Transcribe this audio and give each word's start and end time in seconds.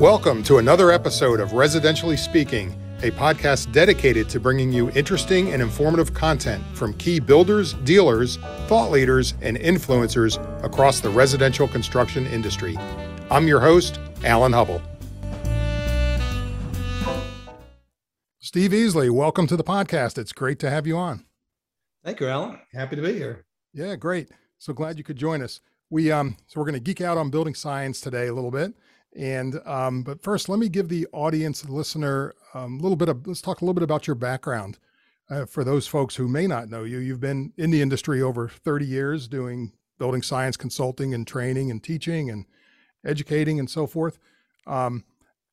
Welcome 0.00 0.42
to 0.44 0.56
another 0.56 0.90
episode 0.90 1.38
of 1.38 1.50
Residentially 1.50 2.18
Speaking, 2.18 2.74
a 3.02 3.10
podcast 3.10 3.72
dedicated 3.72 4.28
to 4.30 4.40
bringing 4.40 4.72
you 4.72 4.90
interesting 4.92 5.52
and 5.52 5.60
informative 5.60 6.14
content 6.14 6.64
from 6.74 6.94
key 6.94 7.20
builders, 7.20 7.74
dealers, 7.74 8.38
thought 8.66 8.90
leaders, 8.90 9.34
and 9.42 9.58
influencers 9.58 10.38
across 10.64 11.00
the 11.00 11.10
residential 11.10 11.68
construction 11.68 12.26
industry. 12.26 12.76
I'm 13.30 13.46
your 13.46 13.60
host, 13.60 14.00
Alan 14.24 14.52
Hubble. 14.52 14.80
Steve 18.40 18.70
Easley, 18.70 19.10
welcome 19.10 19.46
to 19.46 19.56
the 19.56 19.64
podcast. 19.64 20.16
It's 20.16 20.32
great 20.32 20.58
to 20.60 20.70
have 20.70 20.86
you 20.86 20.96
on. 20.96 21.26
Thank 22.02 22.18
you, 22.18 22.28
Alan. 22.28 22.58
Happy 22.72 22.96
to 22.96 23.02
be 23.02 23.12
here. 23.12 23.44
Yeah, 23.74 23.96
great. 23.96 24.30
So 24.58 24.72
glad 24.72 24.96
you 24.96 25.04
could 25.04 25.16
join 25.18 25.42
us. 25.42 25.60
We 25.90 26.10
um 26.10 26.36
so 26.46 26.58
we're 26.58 26.66
going 26.66 26.74
to 26.74 26.80
geek 26.80 27.02
out 27.02 27.18
on 27.18 27.28
building 27.28 27.54
science 27.54 28.00
today 28.00 28.26
a 28.26 28.34
little 28.34 28.50
bit. 28.50 28.72
And 29.14 29.60
um, 29.66 30.02
but 30.02 30.22
first, 30.22 30.48
let 30.48 30.58
me 30.58 30.68
give 30.68 30.88
the 30.88 31.06
audience, 31.12 31.62
the 31.62 31.72
listener, 31.72 32.34
um, 32.54 32.78
a 32.78 32.82
little 32.82 32.96
bit 32.96 33.08
of 33.08 33.26
let's 33.26 33.42
talk 33.42 33.60
a 33.60 33.64
little 33.64 33.74
bit 33.74 33.82
about 33.82 34.06
your 34.06 34.16
background. 34.16 34.78
Uh, 35.30 35.46
for 35.46 35.64
those 35.64 35.86
folks 35.86 36.16
who 36.16 36.28
may 36.28 36.46
not 36.46 36.68
know 36.68 36.84
you, 36.84 36.98
you've 36.98 37.20
been 37.20 37.52
in 37.56 37.70
the 37.70 37.80
industry 37.80 38.20
over 38.20 38.48
30 38.48 38.84
years 38.84 39.28
doing 39.28 39.72
building 39.98 40.22
science 40.22 40.56
consulting 40.56 41.14
and 41.14 41.26
training 41.26 41.70
and 41.70 41.82
teaching 41.82 42.28
and 42.28 42.44
educating 43.04 43.58
and 43.58 43.70
so 43.70 43.86
forth. 43.86 44.18
Um, 44.66 45.04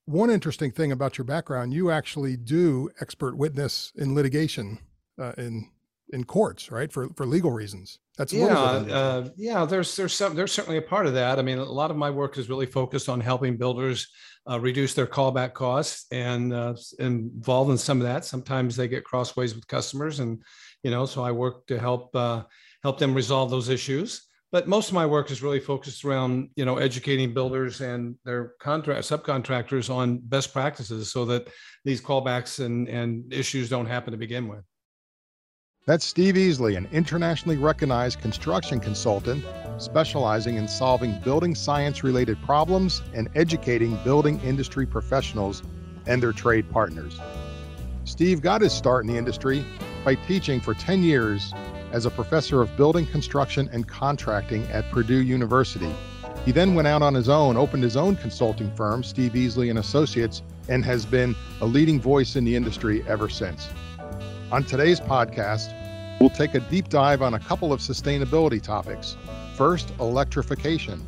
one 0.06 0.30
interesting 0.30 0.72
thing 0.72 0.92
about 0.92 1.18
your 1.18 1.26
background, 1.26 1.74
you 1.74 1.92
actually 1.92 2.36
do 2.36 2.90
expert 3.00 3.38
witness 3.38 3.94
in 3.96 4.16
litigation 4.16 4.80
uh, 5.20 5.34
in 5.38 5.70
in 6.12 6.24
courts, 6.24 6.72
right? 6.72 6.92
For 6.92 7.10
for 7.10 7.26
legal 7.26 7.52
reasons. 7.52 8.00
That's 8.20 8.34
yeah, 8.34 8.48
uh, 8.50 9.30
yeah. 9.38 9.64
There's 9.64 9.96
there's 9.96 10.14
some 10.14 10.36
there's 10.36 10.52
certainly 10.52 10.78
a 10.78 10.82
part 10.82 11.06
of 11.06 11.14
that. 11.14 11.40
I 11.40 11.42
mean, 11.42 11.58
a 11.58 11.64
lot 11.64 11.90
of 11.90 11.96
my 11.96 12.10
work 12.10 12.38
is 12.38 12.50
really 12.50 12.66
focused 12.66 13.08
on 13.08 13.22
helping 13.22 13.56
builders 13.56 14.10
uh, 14.48 14.60
reduce 14.60 14.94
their 14.94 15.08
callback 15.08 15.54
costs 15.54 16.06
and 16.12 16.52
uh, 16.52 16.76
involved 17.00 17.72
in 17.72 17.78
some 17.78 18.02
of 18.02 18.08
that. 18.08 18.26
Sometimes 18.26 18.76
they 18.76 18.90
get 18.90 19.06
crossways 19.06 19.56
with 19.56 19.66
customers, 19.70 20.20
and 20.20 20.44
you 20.84 20.92
know, 20.92 21.06
so 21.06 21.24
I 21.24 21.32
work 21.32 21.66
to 21.68 21.80
help 21.80 22.14
uh, 22.14 22.44
help 22.84 23.00
them 23.00 23.16
resolve 23.16 23.52
those 23.52 23.70
issues. 23.70 24.28
But 24.52 24.68
most 24.68 24.90
of 24.90 24.96
my 24.96 25.06
work 25.06 25.32
is 25.32 25.42
really 25.42 25.62
focused 25.62 26.04
around 26.04 26.50
you 26.58 26.66
know 26.66 26.76
educating 26.76 27.34
builders 27.34 27.80
and 27.80 28.16
their 28.26 28.56
contract 28.60 29.08
subcontractors 29.08 29.90
on 29.90 30.18
best 30.18 30.52
practices, 30.52 31.10
so 31.10 31.24
that 31.24 31.48
these 31.86 32.02
callbacks 32.02 32.60
and 32.60 32.90
and 32.90 33.32
issues 33.32 33.70
don't 33.70 33.86
happen 33.86 34.12
to 34.12 34.18
begin 34.18 34.50
with. 34.50 34.66
That's 35.90 36.06
Steve 36.06 36.36
Easley, 36.36 36.78
an 36.78 36.88
internationally 36.92 37.58
recognized 37.58 38.22
construction 38.22 38.80
consultant 38.80 39.44
specializing 39.80 40.56
in 40.58 40.68
solving 40.68 41.20
building 41.22 41.56
science 41.56 42.04
related 42.04 42.40
problems 42.44 43.02
and 43.16 43.28
educating 43.34 43.98
building 44.04 44.40
industry 44.42 44.86
professionals 44.86 45.64
and 46.06 46.22
their 46.22 46.32
trade 46.32 46.70
partners. 46.70 47.20
Steve 48.04 48.40
got 48.40 48.62
his 48.62 48.72
start 48.72 49.04
in 49.04 49.12
the 49.12 49.18
industry 49.18 49.66
by 50.06 50.14
teaching 50.14 50.62
for 50.62 50.76
10 50.76 51.02
years 51.02 51.54
as 51.92 52.06
a 52.06 52.12
professor 52.12 52.62
of 52.62 52.78
building 52.78 53.08
construction 53.08 53.68
and 53.72 53.88
contracting 53.88 54.64
at 54.66 54.88
Purdue 54.92 55.24
University. 55.24 55.92
He 56.46 56.52
then 56.52 56.76
went 56.76 56.88
out 56.88 57.02
on 57.02 57.16
his 57.16 57.30
own, 57.30 57.58
opened 57.58 57.82
his 57.82 57.98
own 57.98 58.16
consulting 58.16 58.72
firm, 58.76 59.04
Steve 59.04 59.32
Easley 59.32 59.72
and 59.72 59.80
Associates, 59.80 60.44
and 60.68 60.86
has 60.86 61.04
been 61.04 61.36
a 61.62 61.66
leading 61.66 62.00
voice 62.00 62.36
in 62.36 62.46
the 62.46 62.56
industry 62.56 63.04
ever 63.08 63.28
since. 63.28 63.70
On 64.52 64.64
today's 64.64 65.00
podcast, 65.00 65.74
We'll 66.20 66.30
take 66.30 66.54
a 66.54 66.60
deep 66.60 66.90
dive 66.90 67.22
on 67.22 67.34
a 67.34 67.40
couple 67.40 67.72
of 67.72 67.80
sustainability 67.80 68.62
topics. 68.62 69.16
First, 69.56 69.94
electrification. 70.02 71.00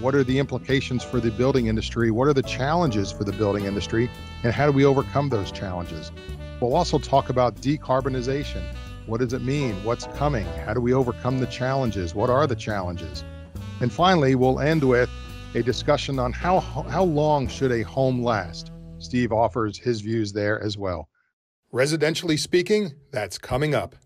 What 0.00 0.14
are 0.14 0.22
the 0.22 0.38
implications 0.38 1.02
for 1.02 1.18
the 1.18 1.32
building 1.32 1.66
industry? 1.66 2.12
What 2.12 2.28
are 2.28 2.32
the 2.32 2.44
challenges 2.44 3.10
for 3.10 3.24
the 3.24 3.32
building 3.32 3.64
industry? 3.64 4.08
And 4.44 4.52
how 4.52 4.66
do 4.66 4.72
we 4.72 4.84
overcome 4.84 5.30
those 5.30 5.50
challenges? 5.50 6.12
We'll 6.60 6.76
also 6.76 7.00
talk 7.00 7.28
about 7.28 7.56
decarbonization. 7.56 8.62
What 9.06 9.18
does 9.18 9.32
it 9.32 9.42
mean? 9.42 9.82
What's 9.82 10.06
coming? 10.16 10.46
How 10.64 10.74
do 10.74 10.80
we 10.80 10.94
overcome 10.94 11.40
the 11.40 11.46
challenges? 11.46 12.14
What 12.14 12.30
are 12.30 12.46
the 12.46 12.54
challenges? 12.54 13.24
And 13.80 13.92
finally, 13.92 14.36
we'll 14.36 14.60
end 14.60 14.84
with 14.84 15.10
a 15.56 15.62
discussion 15.64 16.20
on 16.20 16.32
how, 16.32 16.60
how 16.60 17.02
long 17.02 17.48
should 17.48 17.72
a 17.72 17.82
home 17.82 18.22
last? 18.22 18.70
Steve 18.98 19.32
offers 19.32 19.76
his 19.76 20.02
views 20.02 20.32
there 20.32 20.62
as 20.62 20.78
well. 20.78 21.08
Residentially 21.74 22.38
speaking, 22.38 22.92
that's 23.12 23.38
coming 23.38 23.74
up. 23.74 23.96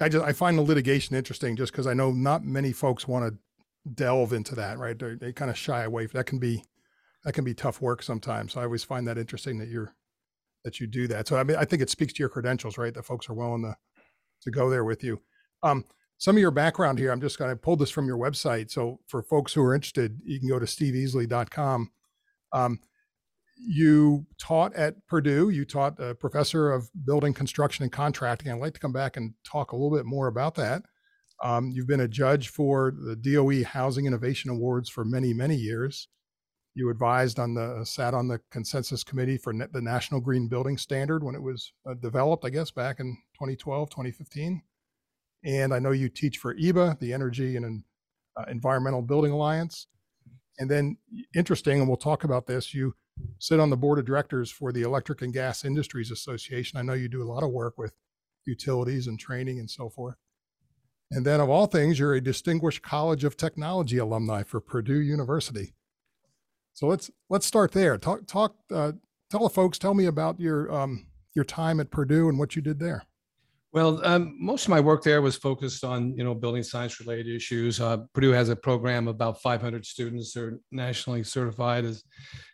I 0.00 0.08
just 0.08 0.24
I 0.24 0.32
find 0.32 0.56
the 0.56 0.62
litigation 0.62 1.14
interesting 1.16 1.56
just 1.56 1.72
because 1.72 1.86
I 1.86 1.92
know 1.94 2.10
not 2.10 2.44
many 2.44 2.72
folks 2.72 3.06
want 3.06 3.26
to 3.32 3.38
delve 3.94 4.32
into 4.32 4.54
that, 4.54 4.78
right? 4.78 4.98
They're, 4.98 5.16
they 5.16 5.32
kind 5.32 5.50
of 5.50 5.58
shy 5.58 5.82
away. 5.82 6.06
That 6.06 6.26
can 6.26 6.38
be 6.38 6.64
that 7.24 7.32
can 7.32 7.44
be 7.44 7.54
tough 7.54 7.80
work 7.82 8.02
sometimes. 8.02 8.52
So 8.52 8.60
I 8.60 8.64
always 8.64 8.84
find 8.84 9.06
that 9.08 9.18
interesting 9.18 9.58
that 9.58 9.68
you're 9.68 9.94
that 10.64 10.80
you 10.80 10.86
do 10.86 11.06
that. 11.08 11.28
So 11.28 11.36
I 11.36 11.44
mean, 11.44 11.56
I 11.56 11.64
think 11.64 11.82
it 11.82 11.90
speaks 11.90 12.12
to 12.14 12.20
your 12.20 12.28
credentials, 12.28 12.78
right? 12.78 12.94
That 12.94 13.04
folks 13.04 13.28
are 13.28 13.34
willing 13.34 13.62
to 13.62 13.76
to 14.42 14.50
go 14.50 14.70
there 14.70 14.84
with 14.84 15.04
you. 15.04 15.20
Um, 15.62 15.84
some 16.16 16.36
of 16.36 16.40
your 16.40 16.50
background 16.50 16.98
here, 16.98 17.12
I'm 17.12 17.20
just 17.20 17.38
going 17.38 17.50
to 17.50 17.56
pull 17.56 17.76
this 17.76 17.90
from 17.90 18.06
your 18.06 18.18
website. 18.18 18.70
So 18.70 19.00
for 19.08 19.22
folks 19.22 19.54
who 19.54 19.62
are 19.62 19.74
interested, 19.74 20.18
you 20.22 20.38
can 20.38 20.48
go 20.48 20.58
to 20.58 20.66
steveeasley.com. 20.66 21.90
Um, 22.52 22.80
you 23.66 24.26
taught 24.38 24.74
at 24.74 25.06
Purdue. 25.06 25.50
You 25.50 25.64
taught 25.64 26.00
a 26.00 26.14
professor 26.14 26.70
of 26.70 26.90
building 27.04 27.34
construction 27.34 27.82
and 27.82 27.92
contracting. 27.92 28.50
I'd 28.50 28.60
like 28.60 28.74
to 28.74 28.80
come 28.80 28.92
back 28.92 29.16
and 29.16 29.34
talk 29.44 29.72
a 29.72 29.76
little 29.76 29.96
bit 29.96 30.06
more 30.06 30.26
about 30.26 30.54
that. 30.56 30.82
Um, 31.42 31.70
you've 31.70 31.86
been 31.86 32.00
a 32.00 32.08
judge 32.08 32.48
for 32.48 32.92
the 32.92 33.16
DOE 33.16 33.64
Housing 33.64 34.06
Innovation 34.06 34.50
Awards 34.50 34.88
for 34.88 35.04
many, 35.04 35.32
many 35.32 35.56
years. 35.56 36.08
You 36.74 36.90
advised 36.90 37.38
on 37.38 37.54
the 37.54 37.84
sat 37.84 38.14
on 38.14 38.28
the 38.28 38.40
consensus 38.50 39.02
committee 39.02 39.38
for 39.38 39.52
the 39.52 39.80
National 39.80 40.20
Green 40.20 40.48
Building 40.48 40.78
Standard 40.78 41.24
when 41.24 41.34
it 41.34 41.42
was 41.42 41.72
uh, 41.88 41.94
developed, 41.94 42.44
I 42.44 42.50
guess, 42.50 42.70
back 42.70 43.00
in 43.00 43.16
2012, 43.34 43.90
2015. 43.90 44.62
And 45.44 45.74
I 45.74 45.78
know 45.78 45.90
you 45.90 46.08
teach 46.08 46.38
for 46.38 46.54
EBA, 46.54 46.98
the 47.00 47.12
Energy 47.12 47.56
and 47.56 47.82
uh, 48.36 48.44
Environmental 48.48 49.02
Building 49.02 49.32
Alliance. 49.32 49.86
And 50.58 50.70
then, 50.70 50.98
interesting, 51.34 51.80
and 51.80 51.88
we'll 51.88 51.96
talk 51.96 52.24
about 52.24 52.46
this. 52.46 52.74
You 52.74 52.94
sit 53.38 53.60
on 53.60 53.70
the 53.70 53.76
board 53.76 53.98
of 53.98 54.04
directors 54.04 54.50
for 54.50 54.72
the 54.72 54.82
Electric 54.82 55.22
and 55.22 55.32
Gas 55.32 55.64
Industries 55.64 56.10
Association. 56.10 56.78
I 56.78 56.82
know 56.82 56.92
you 56.92 57.08
do 57.08 57.22
a 57.22 57.30
lot 57.30 57.42
of 57.42 57.50
work 57.50 57.78
with 57.78 57.92
utilities 58.46 59.06
and 59.06 59.18
training 59.18 59.58
and 59.58 59.70
so 59.70 59.88
forth. 59.88 60.16
And 61.10 61.26
then, 61.26 61.40
of 61.40 61.50
all 61.50 61.66
things, 61.66 61.98
you're 61.98 62.14
a 62.14 62.20
distinguished 62.20 62.82
College 62.82 63.24
of 63.24 63.36
Technology 63.36 63.98
alumni 63.98 64.44
for 64.44 64.60
Purdue 64.60 65.00
University. 65.00 65.74
So 66.72 66.86
let's 66.86 67.10
let's 67.28 67.46
start 67.46 67.72
there. 67.72 67.98
Talk 67.98 68.26
talk. 68.26 68.54
Uh, 68.72 68.92
tell 69.30 69.42
the 69.42 69.50
folks. 69.50 69.78
Tell 69.78 69.94
me 69.94 70.06
about 70.06 70.38
your 70.38 70.72
um, 70.72 71.06
your 71.34 71.44
time 71.44 71.80
at 71.80 71.90
Purdue 71.90 72.28
and 72.28 72.38
what 72.38 72.54
you 72.54 72.62
did 72.62 72.78
there. 72.78 73.04
Well, 73.72 74.04
um, 74.04 74.36
most 74.40 74.64
of 74.64 74.70
my 74.70 74.80
work 74.80 75.04
there 75.04 75.22
was 75.22 75.36
focused 75.36 75.84
on 75.84 76.16
you 76.16 76.24
know 76.24 76.34
building 76.34 76.62
science 76.62 76.98
related 76.98 77.28
issues. 77.28 77.80
Uh, 77.80 77.98
Purdue 78.14 78.32
has 78.32 78.48
a 78.48 78.56
program 78.56 79.06
about 79.06 79.40
500 79.40 79.86
students 79.86 80.36
are 80.36 80.58
nationally 80.72 81.22
certified 81.22 81.84
as 81.84 82.02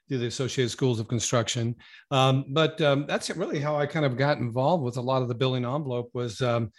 through 0.09 0.19
the 0.19 0.27
Associated 0.27 0.71
Schools 0.71 1.01
of 1.01 1.09
Construction. 1.09 1.75
Um, 2.11 2.45
but 2.51 2.81
um, 2.81 3.07
that's 3.09 3.29
really 3.31 3.59
how 3.59 3.77
I 3.77 3.87
kind 3.87 4.05
of 4.05 4.17
got 4.17 4.39
involved 4.39 4.85
with 4.85 4.99
a 4.99 5.01
lot 5.01 5.23
of 5.23 5.29
the 5.29 5.35
building 5.35 5.65
envelope. 5.65 6.11
Was 6.13 6.41
um, 6.43 6.71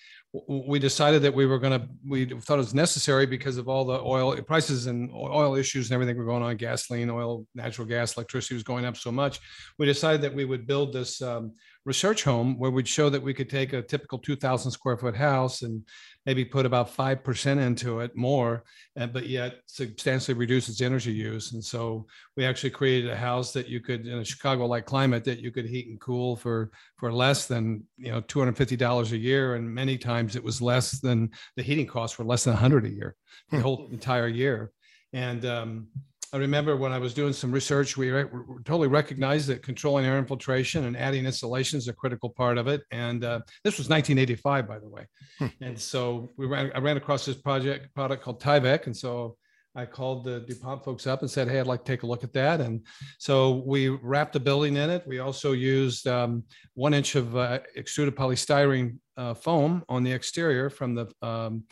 we 0.47 0.77
decided 0.79 1.21
that 1.21 1.33
we 1.33 1.45
were 1.45 1.59
going 1.59 1.79
to 1.79 1.87
we 2.07 2.25
thought 2.25 2.55
it 2.55 2.57
was 2.57 2.73
necessary 2.73 3.25
because 3.25 3.57
of 3.57 3.67
all 3.67 3.85
the 3.85 3.99
oil 3.99 4.39
prices 4.43 4.87
and 4.87 5.09
oil 5.13 5.55
issues 5.55 5.89
and 5.89 5.95
everything 5.95 6.17
were 6.17 6.25
going 6.25 6.43
on 6.43 6.55
gasoline 6.57 7.09
oil 7.09 7.45
natural 7.55 7.87
gas 7.87 8.17
electricity 8.17 8.53
was 8.53 8.63
going 8.63 8.85
up 8.85 8.97
so 8.97 9.11
much 9.11 9.39
we 9.79 9.85
decided 9.85 10.21
that 10.21 10.33
we 10.33 10.45
would 10.45 10.67
build 10.67 10.91
this 10.91 11.21
um, 11.21 11.53
research 11.87 12.25
home 12.25 12.59
where 12.59 12.69
we'd 12.69 12.87
show 12.87 13.09
that 13.09 13.23
we 13.23 13.33
could 13.33 13.49
take 13.49 13.71
a 13.71 13.81
typical 13.81 14.19
2000 14.19 14.69
square 14.69 14.97
foot 14.97 15.15
house 15.15 15.61
and 15.61 15.81
maybe 16.25 16.43
put 16.43 16.65
about 16.65 16.93
5% 16.93 17.59
into 17.65 18.01
it 18.01 18.13
more, 18.13 18.65
and, 18.97 19.13
but 19.13 19.27
yet 19.27 19.61
substantially 19.67 20.37
reduce 20.37 20.67
its 20.67 20.81
energy 20.81 21.13
use. 21.13 21.53
And 21.53 21.63
so 21.63 22.05
we 22.35 22.43
actually 22.43 22.71
created 22.71 23.09
a 23.09 23.15
house 23.15 23.53
that 23.53 23.69
you 23.69 23.79
could, 23.79 24.05
in 24.05 24.17
a 24.19 24.25
Chicago-like 24.25 24.85
climate, 24.85 25.23
that 25.23 25.39
you 25.39 25.49
could 25.49 25.65
heat 25.65 25.87
and 25.87 25.99
cool 26.01 26.35
for, 26.35 26.71
for 26.97 27.13
less 27.13 27.45
than, 27.45 27.85
you 27.97 28.11
know, 28.11 28.21
$250 28.21 29.11
a 29.13 29.17
year. 29.17 29.55
And 29.55 29.73
many 29.73 29.97
times 29.97 30.35
it 30.35 30.43
was 30.43 30.61
less 30.61 30.99
than 30.99 31.29
the 31.55 31.63
heating 31.63 31.87
costs 31.87 32.19
were 32.19 32.25
less 32.25 32.43
than 32.43 32.53
100 32.53 32.85
a 32.85 32.89
year, 32.89 33.15
the 33.49 33.57
hmm. 33.57 33.63
whole 33.63 33.87
entire 33.93 34.27
year. 34.27 34.73
And, 35.13 35.45
um, 35.45 35.87
I 36.33 36.37
remember 36.37 36.75
when 36.75 36.91
I 36.91 36.97
was 36.97 37.13
doing 37.13 37.31
some 37.31 37.51
research, 37.51 37.95
we, 37.95 38.11
re- 38.11 38.25
totally 38.65 38.89
recognized 38.89 39.47
that 39.47 39.63
controlling 39.63 40.05
air 40.05 40.17
infiltration 40.17 40.85
and 40.85 40.97
adding 40.97 41.25
insulation 41.25 41.77
is 41.77 41.87
a 41.87 41.93
critical 41.93 42.29
part 42.29 42.57
of 42.57 42.67
it. 42.67 42.81
And 42.91 43.23
uh, 43.23 43.39
this 43.63 43.77
was 43.77 43.87
1985, 43.89 44.67
by 44.67 44.79
the 44.79 44.89
way. 44.89 45.05
Hmm. 45.39 45.47
And 45.61 45.79
so 45.79 46.29
we 46.37 46.45
ran, 46.45 46.71
I 46.75 46.79
ran 46.79 46.97
across 46.97 47.25
this 47.25 47.37
project 47.37 47.93
product 47.95 48.23
called 48.23 48.41
Tyvek. 48.41 48.87
And 48.87 48.95
so 48.95 49.37
I 49.73 49.85
called 49.85 50.25
the 50.25 50.41
DuPont 50.41 50.83
folks 50.83 51.07
up 51.07 51.21
and 51.21 51.29
said, 51.29 51.47
Hey, 51.47 51.59
I'd 51.59 51.67
like 51.67 51.85
to 51.85 51.91
take 51.91 52.03
a 52.03 52.07
look 52.07 52.23
at 52.23 52.33
that. 52.33 52.59
And 52.59 52.85
so 53.19 53.63
we 53.65 53.89
wrapped 53.89 54.33
the 54.33 54.39
building 54.39 54.75
in 54.75 54.89
it. 54.89 55.03
We 55.07 55.19
also 55.19 55.53
used 55.53 56.07
um, 56.07 56.43
one 56.73 56.93
inch 56.93 57.15
of 57.15 57.37
uh, 57.37 57.59
extruded 57.75 58.15
polystyrene 58.15 58.97
uh, 59.15 59.33
foam 59.33 59.83
on 59.87 60.03
the 60.03 60.11
exterior 60.11 60.69
from 60.69 60.95
the 60.95 61.07
um, 61.21 61.63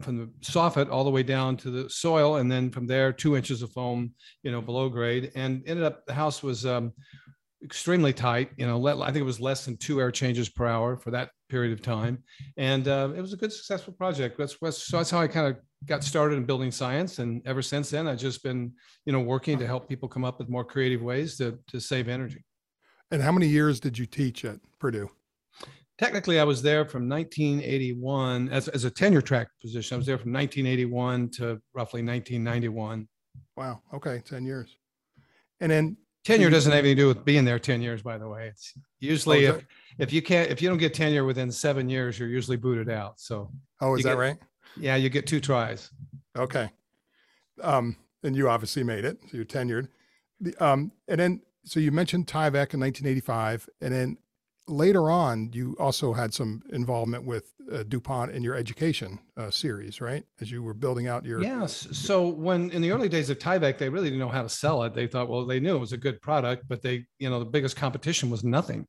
from 0.00 0.18
the 0.18 0.26
soffit 0.40 0.90
all 0.90 1.04
the 1.04 1.10
way 1.10 1.22
down 1.22 1.56
to 1.56 1.70
the 1.70 1.90
soil, 1.90 2.36
and 2.36 2.50
then 2.50 2.70
from 2.70 2.86
there 2.86 3.12
two 3.12 3.36
inches 3.36 3.62
of 3.62 3.70
foam, 3.72 4.12
you 4.42 4.52
know, 4.52 4.60
below 4.60 4.88
grade, 4.88 5.32
and 5.34 5.62
ended 5.66 5.84
up 5.84 6.06
the 6.06 6.14
house 6.14 6.42
was 6.42 6.64
um, 6.64 6.92
extremely 7.64 8.12
tight. 8.12 8.50
You 8.56 8.66
know, 8.66 8.78
let, 8.78 8.98
I 8.98 9.06
think 9.06 9.18
it 9.18 9.22
was 9.22 9.40
less 9.40 9.64
than 9.64 9.76
two 9.76 10.00
air 10.00 10.10
changes 10.10 10.48
per 10.48 10.66
hour 10.66 10.96
for 10.96 11.10
that 11.10 11.30
period 11.48 11.72
of 11.72 11.82
time, 11.82 12.22
and 12.56 12.86
uh, 12.86 13.10
it 13.16 13.20
was 13.20 13.32
a 13.32 13.36
good, 13.36 13.52
successful 13.52 13.92
project. 13.92 14.38
That's, 14.38 14.56
that's 14.60 14.86
so 14.86 14.98
that's 14.98 15.10
how 15.10 15.20
I 15.20 15.28
kind 15.28 15.48
of 15.48 15.56
got 15.86 16.04
started 16.04 16.36
in 16.36 16.44
building 16.44 16.70
science, 16.70 17.18
and 17.18 17.42
ever 17.46 17.62
since 17.62 17.90
then, 17.90 18.06
I've 18.06 18.18
just 18.18 18.42
been, 18.42 18.72
you 19.06 19.12
know, 19.12 19.20
working 19.20 19.58
to 19.58 19.66
help 19.66 19.88
people 19.88 20.08
come 20.08 20.24
up 20.24 20.38
with 20.38 20.48
more 20.48 20.64
creative 20.64 21.02
ways 21.02 21.36
to 21.38 21.58
to 21.68 21.80
save 21.80 22.08
energy. 22.08 22.44
And 23.10 23.22
how 23.22 23.32
many 23.32 23.48
years 23.48 23.80
did 23.80 23.98
you 23.98 24.06
teach 24.06 24.44
at 24.44 24.60
Purdue? 24.78 25.08
Technically, 25.98 26.38
I 26.38 26.44
was 26.44 26.62
there 26.62 26.84
from 26.84 27.08
1981 27.08 28.48
as, 28.50 28.68
as 28.68 28.84
a 28.84 28.90
tenure 28.90 29.20
track 29.20 29.48
position. 29.60 29.96
I 29.96 29.98
was 29.98 30.06
there 30.06 30.16
from 30.16 30.32
1981 30.32 31.30
to 31.30 31.60
roughly 31.74 32.04
1991. 32.04 33.08
Wow. 33.56 33.82
Okay. 33.92 34.22
10 34.24 34.46
years. 34.46 34.76
And 35.60 35.72
then 35.72 35.96
tenure 36.24 36.50
doesn't 36.50 36.70
have 36.70 36.84
anything 36.84 36.96
to 36.96 37.02
do 37.02 37.08
with 37.08 37.24
being 37.24 37.44
there 37.44 37.58
10 37.58 37.82
years, 37.82 38.00
by 38.02 38.16
the 38.16 38.28
way. 38.28 38.46
It's 38.46 38.74
usually 39.00 39.48
oh, 39.48 39.56
if, 39.56 39.66
if 39.98 40.12
you 40.12 40.22
can't, 40.22 40.48
if 40.50 40.62
you 40.62 40.68
don't 40.68 40.78
get 40.78 40.94
tenure 40.94 41.24
within 41.24 41.50
seven 41.50 41.88
years, 41.88 42.16
you're 42.16 42.28
usually 42.28 42.56
booted 42.56 42.88
out. 42.88 43.18
So, 43.18 43.50
oh, 43.80 43.96
is 43.96 44.04
that 44.04 44.10
get, 44.10 44.18
right? 44.18 44.36
Yeah. 44.76 44.94
You 44.94 45.08
get 45.08 45.26
two 45.26 45.40
tries. 45.40 45.90
Okay. 46.36 46.70
Um, 47.60 47.96
and 48.22 48.36
you 48.36 48.48
obviously 48.48 48.84
made 48.84 49.04
it. 49.04 49.18
So 49.22 49.36
you're 49.36 49.44
tenured. 49.44 49.88
The, 50.40 50.54
um, 50.64 50.92
and 51.08 51.18
then, 51.18 51.42
so 51.64 51.80
you 51.80 51.90
mentioned 51.90 52.28
Tyvek 52.28 52.72
in 52.72 52.80
1985, 52.80 53.68
and 53.80 53.92
then 53.92 54.18
later 54.68 55.10
on, 55.10 55.50
you 55.52 55.76
also 55.78 56.12
had 56.12 56.34
some 56.34 56.62
involvement 56.70 57.24
with 57.24 57.54
uh, 57.72 57.82
DuPont 57.82 58.30
in 58.32 58.42
your 58.42 58.54
education 58.54 59.18
uh, 59.38 59.50
series, 59.50 60.00
right? 60.00 60.24
As 60.40 60.50
you 60.50 60.62
were 60.62 60.74
building 60.74 61.06
out 61.06 61.24
your. 61.24 61.40
Yes. 61.40 61.86
So 61.92 62.26
when 62.26 62.70
in 62.70 62.82
the 62.82 62.90
early 62.90 63.08
days 63.08 63.30
of 63.30 63.38
Tyvek, 63.38 63.78
they 63.78 63.88
really 63.88 64.08
didn't 64.08 64.18
know 64.18 64.28
how 64.28 64.42
to 64.42 64.48
sell 64.48 64.82
it. 64.82 64.94
They 64.94 65.06
thought, 65.06 65.28
well, 65.28 65.46
they 65.46 65.60
knew 65.60 65.76
it 65.76 65.80
was 65.80 65.92
a 65.92 65.96
good 65.96 66.20
product, 66.20 66.64
but 66.68 66.82
they, 66.82 67.04
you 67.18 67.30
know, 67.30 67.38
the 67.38 67.44
biggest 67.44 67.76
competition 67.76 68.30
was 68.30 68.42
nothing. 68.42 68.86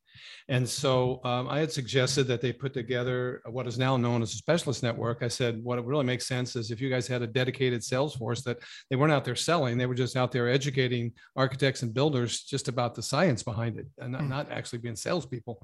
And 0.48 0.68
so 0.68 1.22
um, 1.24 1.48
I 1.48 1.60
had 1.60 1.72
suggested 1.72 2.26
that 2.28 2.42
they 2.42 2.52
put 2.52 2.74
together 2.74 3.42
what 3.46 3.68
is 3.68 3.78
now 3.78 3.96
known 3.96 4.24
as 4.24 4.34
a 4.34 4.38
specialist 4.38 4.82
network. 4.82 5.22
I 5.22 5.28
said, 5.28 5.64
what 5.64 5.78
it 5.78 5.86
really 5.86 6.04
makes 6.04 6.28
sense 6.28 6.56
is 6.56 6.72
if 6.72 6.82
you 6.82 6.90
guys 6.90 7.08
had 7.08 7.22
a 7.22 7.28
dedicated 7.28 7.84
sales 7.84 8.16
force 8.16 8.42
that 8.44 8.58
they 8.90 8.96
weren't 8.96 9.12
out 9.12 9.24
there 9.24 9.36
selling, 9.36 9.78
they 9.78 9.86
were 9.86 9.94
just 9.94 10.18
out 10.18 10.32
there 10.32 10.50
educating 10.50 11.14
architects 11.36 11.84
and 11.84 11.94
builders 11.94 12.42
just 12.42 12.68
about 12.68 12.96
the 12.96 13.04
science 13.04 13.44
behind 13.44 13.78
it 13.78 13.86
and 14.00 14.12
not, 14.12 14.22
mm. 14.22 14.30
not 14.30 14.52
actually 14.52 14.80
being 14.80 14.96
salespeople. 14.96 15.64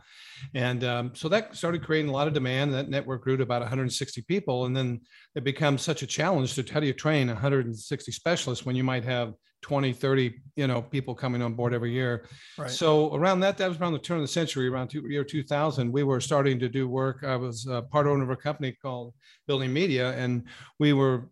And 0.53 0.83
um, 0.83 1.11
so 1.15 1.27
that 1.29 1.55
started 1.55 1.83
creating 1.83 2.09
a 2.09 2.13
lot 2.13 2.27
of 2.27 2.33
demand. 2.33 2.73
That 2.73 2.89
network 2.89 3.23
grew 3.23 3.37
to 3.37 3.43
about 3.43 3.61
160 3.61 4.21
people. 4.23 4.65
And 4.65 4.74
then 4.75 5.01
it 5.35 5.43
becomes 5.43 5.81
such 5.81 6.01
a 6.01 6.07
challenge 6.07 6.55
to 6.55 6.73
how 6.73 6.79
do 6.79 6.87
you 6.87 6.93
train 6.93 7.27
160 7.27 8.11
specialists 8.11 8.65
when 8.65 8.75
you 8.75 8.83
might 8.83 9.03
have 9.03 9.33
20 9.61 9.93
30 9.93 10.35
you 10.55 10.67
know 10.67 10.81
people 10.81 11.15
coming 11.15 11.41
on 11.41 11.53
board 11.53 11.73
every 11.73 11.91
year 11.91 12.25
right. 12.57 12.69
so 12.69 13.13
around 13.15 13.39
that 13.39 13.57
that 13.57 13.67
was 13.67 13.79
around 13.79 13.93
the 13.93 13.99
turn 13.99 14.17
of 14.17 14.23
the 14.23 14.27
century 14.27 14.67
around 14.67 14.89
two, 14.89 15.01
year 15.09 15.23
2000 15.23 15.91
we 15.91 16.03
were 16.03 16.21
starting 16.21 16.59
to 16.59 16.69
do 16.69 16.87
work 16.87 17.23
i 17.23 17.35
was 17.35 17.67
part 17.91 18.05
owner 18.05 18.23
of 18.23 18.29
a 18.29 18.35
company 18.35 18.77
called 18.79 19.13
building 19.47 19.73
media 19.73 20.11
and 20.13 20.43
we 20.77 20.93
were 20.93 21.29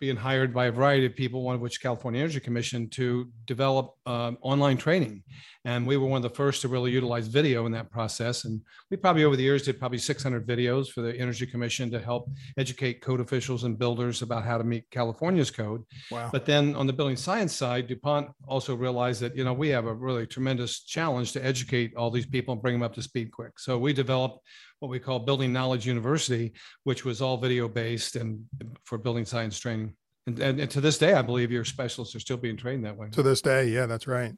being 0.00 0.16
hired 0.16 0.54
by 0.54 0.66
a 0.66 0.72
variety 0.72 1.06
of 1.06 1.14
people, 1.14 1.42
one 1.42 1.54
of 1.54 1.60
which 1.60 1.82
California 1.82 2.20
Energy 2.20 2.40
Commission, 2.40 2.88
to 2.90 3.30
develop 3.46 3.94
um, 4.06 4.38
online 4.40 4.76
training. 4.76 5.22
And 5.64 5.86
we 5.86 5.96
were 5.96 6.06
one 6.06 6.16
of 6.16 6.22
the 6.22 6.34
first 6.34 6.62
to 6.62 6.68
really 6.68 6.90
utilize 6.90 7.28
video 7.28 7.66
in 7.66 7.72
that 7.72 7.90
process. 7.90 8.44
And 8.44 8.60
we 8.90 8.96
probably 8.96 9.24
over 9.24 9.36
the 9.36 9.42
years 9.42 9.62
did 9.62 9.78
probably 9.78 9.98
600 9.98 10.46
videos 10.46 10.88
for 10.88 11.02
the 11.02 11.14
Energy 11.16 11.46
Commission 11.46 11.90
to 11.90 12.00
help 12.00 12.30
educate 12.56 13.00
code 13.02 13.20
officials 13.20 13.64
and 13.64 13.78
builders 13.78 14.22
about 14.22 14.44
how 14.44 14.58
to 14.58 14.64
meet 14.64 14.90
California's 14.90 15.50
code. 15.50 15.84
Wow. 16.10 16.30
But 16.32 16.46
then 16.46 16.74
on 16.74 16.86
the 16.86 16.92
building 16.92 17.16
science 17.16 17.54
side, 17.54 17.86
DuPont 17.86 18.30
also 18.48 18.74
realized 18.74 19.20
that, 19.20 19.36
you 19.36 19.44
know, 19.44 19.52
we 19.52 19.68
have 19.68 19.86
a 19.86 19.94
really 19.94 20.26
tremendous 20.26 20.80
challenge 20.80 21.32
to 21.32 21.44
educate 21.44 21.94
all 21.94 22.10
these 22.10 22.26
people 22.26 22.52
and 22.52 22.62
bring 22.62 22.74
them 22.74 22.82
up 22.82 22.94
to 22.94 23.02
speed 23.02 23.30
quick. 23.30 23.58
So 23.58 23.78
we 23.78 23.92
developed 23.92 24.40
what 24.82 24.90
we 24.90 24.98
call 24.98 25.20
Building 25.20 25.52
Knowledge 25.52 25.86
University, 25.86 26.52
which 26.82 27.04
was 27.04 27.22
all 27.22 27.36
video 27.36 27.68
based 27.68 28.16
and 28.16 28.44
for 28.82 28.98
building 28.98 29.24
science 29.24 29.56
training. 29.56 29.94
And, 30.26 30.40
and, 30.40 30.58
and, 30.60 30.68
to 30.72 30.80
this 30.80 30.98
day, 30.98 31.14
I 31.14 31.22
believe 31.22 31.52
your 31.52 31.64
specialists 31.64 32.16
are 32.16 32.20
still 32.20 32.36
being 32.36 32.56
trained 32.56 32.84
that 32.84 32.96
way. 32.96 33.06
To 33.12 33.22
this 33.22 33.40
day, 33.40 33.68
yeah, 33.68 33.86
that's 33.86 34.08
right. 34.08 34.32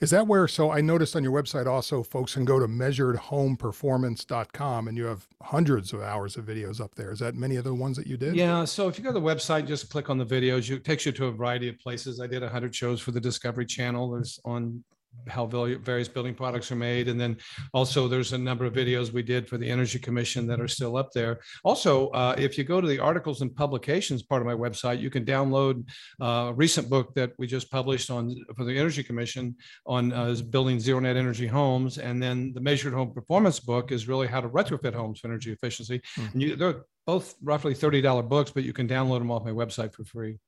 Is 0.00 0.10
that 0.10 0.26
where? 0.26 0.46
So 0.46 0.70
I 0.70 0.82
noticed 0.82 1.16
on 1.16 1.24
your 1.24 1.32
website 1.32 1.66
also, 1.66 2.02
folks 2.02 2.34
can 2.34 2.44
go 2.44 2.60
to 2.60 2.68
measuredhomeperformance.com 2.68 4.88
and 4.88 4.96
you 4.96 5.06
have 5.06 5.26
hundreds 5.42 5.92
of 5.92 6.02
hours 6.02 6.36
of 6.36 6.44
videos 6.44 6.80
up 6.80 6.94
there. 6.94 7.10
Is 7.10 7.18
that 7.18 7.34
many 7.34 7.56
of 7.56 7.64
the 7.64 7.74
ones 7.74 7.96
that 7.96 8.06
you 8.06 8.16
did? 8.16 8.36
Yeah. 8.36 8.64
So 8.64 8.86
if 8.88 8.96
you 8.96 9.04
go 9.04 9.10
to 9.10 9.18
the 9.18 9.26
website, 9.26 9.66
just 9.66 9.90
click 9.90 10.08
on 10.10 10.18
the 10.18 10.26
videos. 10.26 10.70
It 10.70 10.84
takes 10.84 11.04
you 11.04 11.12
to 11.12 11.26
a 11.26 11.32
variety 11.32 11.68
of 11.68 11.78
places. 11.78 12.20
I 12.20 12.26
did 12.26 12.42
100 12.42 12.74
shows 12.74 13.00
for 13.00 13.10
the 13.10 13.20
Discovery 13.20 13.66
Channel. 13.66 14.10
There's 14.10 14.40
on 14.44 14.82
how 15.26 15.46
various 15.46 16.08
building 16.08 16.34
products 16.34 16.70
are 16.72 16.76
made. 16.76 17.08
And 17.08 17.20
then 17.20 17.36
also 17.72 18.08
there's 18.08 18.32
a 18.32 18.38
number 18.38 18.64
of 18.64 18.72
videos 18.72 19.12
we 19.12 19.22
did 19.22 19.48
for 19.48 19.58
the 19.58 19.68
Energy 19.68 19.98
Commission 19.98 20.46
that 20.46 20.60
are 20.60 20.68
still 20.68 20.96
up 20.96 21.12
there. 21.12 21.40
Also, 21.64 22.08
uh, 22.08 22.34
if 22.38 22.56
you 22.56 22.64
go 22.64 22.80
to 22.80 22.86
the 22.86 22.98
articles 22.98 23.42
and 23.42 23.54
publications 23.54 24.22
part 24.22 24.42
of 24.42 24.46
my 24.46 24.54
website, 24.54 25.00
you 25.00 25.10
can 25.10 25.24
download 25.24 25.88
uh, 26.20 26.48
a 26.50 26.52
recent 26.52 26.88
book 26.88 27.14
that 27.14 27.32
we 27.38 27.46
just 27.46 27.70
published 27.70 28.10
on 28.10 28.34
for 28.56 28.64
the 28.64 28.76
Energy 28.76 29.02
Commission 29.02 29.56
on 29.86 30.12
uh, 30.12 30.34
building 30.50 30.80
zero 30.80 31.00
net 31.00 31.16
energy 31.16 31.46
homes. 31.46 31.98
And 31.98 32.22
then 32.22 32.52
the 32.54 32.60
Measured 32.60 32.94
Home 32.94 33.12
Performance 33.12 33.60
book 33.60 33.92
is 33.92 34.08
really 34.08 34.26
how 34.26 34.40
to 34.40 34.48
retrofit 34.48 34.94
homes 34.94 35.20
for 35.20 35.28
energy 35.28 35.52
efficiency. 35.52 35.98
Mm-hmm. 35.98 36.32
And 36.32 36.42
you, 36.42 36.56
they're 36.56 36.84
both 37.06 37.34
roughly 37.42 37.74
$30 37.74 38.28
books, 38.28 38.50
but 38.50 38.64
you 38.64 38.72
can 38.72 38.88
download 38.88 39.18
them 39.18 39.30
off 39.30 39.44
my 39.44 39.50
website 39.50 39.94
for 39.94 40.04
free. 40.04 40.38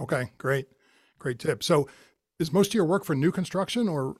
Okay, 0.00 0.30
great. 0.38 0.66
Great 1.18 1.38
tip. 1.38 1.62
So 1.64 1.88
is 2.38 2.52
most 2.52 2.68
of 2.68 2.74
your 2.74 2.84
work 2.84 3.04
for 3.04 3.14
new 3.14 3.32
construction 3.32 3.88
or 3.88 4.16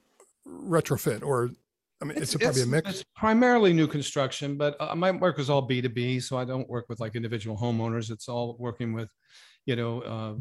retrofit 0.46 1.22
or 1.22 1.50
I 2.00 2.04
mean, 2.04 2.16
it's, 2.16 2.34
it's 2.34 2.42
probably 2.42 2.60
it's, 2.60 2.68
a 2.68 2.70
mix. 2.70 2.90
It's 2.90 3.04
primarily 3.16 3.72
new 3.72 3.88
construction, 3.88 4.56
but 4.56 4.76
uh, 4.80 4.94
my 4.94 5.10
work 5.10 5.40
is 5.40 5.50
all 5.50 5.62
B 5.62 5.82
two 5.82 5.88
B, 5.88 6.20
so 6.20 6.38
I 6.38 6.44
don't 6.44 6.68
work 6.68 6.86
with 6.88 7.00
like 7.00 7.16
individual 7.16 7.56
homeowners. 7.56 8.10
It's 8.10 8.28
all 8.28 8.56
working 8.60 8.92
with, 8.92 9.08
you 9.66 9.74
know, 9.74 10.02
uh, 10.02 10.34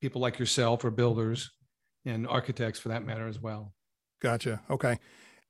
people 0.00 0.22
like 0.22 0.38
yourself 0.38 0.82
or 0.82 0.90
builders 0.90 1.50
and 2.06 2.26
architects 2.26 2.80
for 2.80 2.88
that 2.88 3.04
matter 3.04 3.28
as 3.28 3.38
well. 3.38 3.74
Gotcha. 4.22 4.62
Okay. 4.70 4.98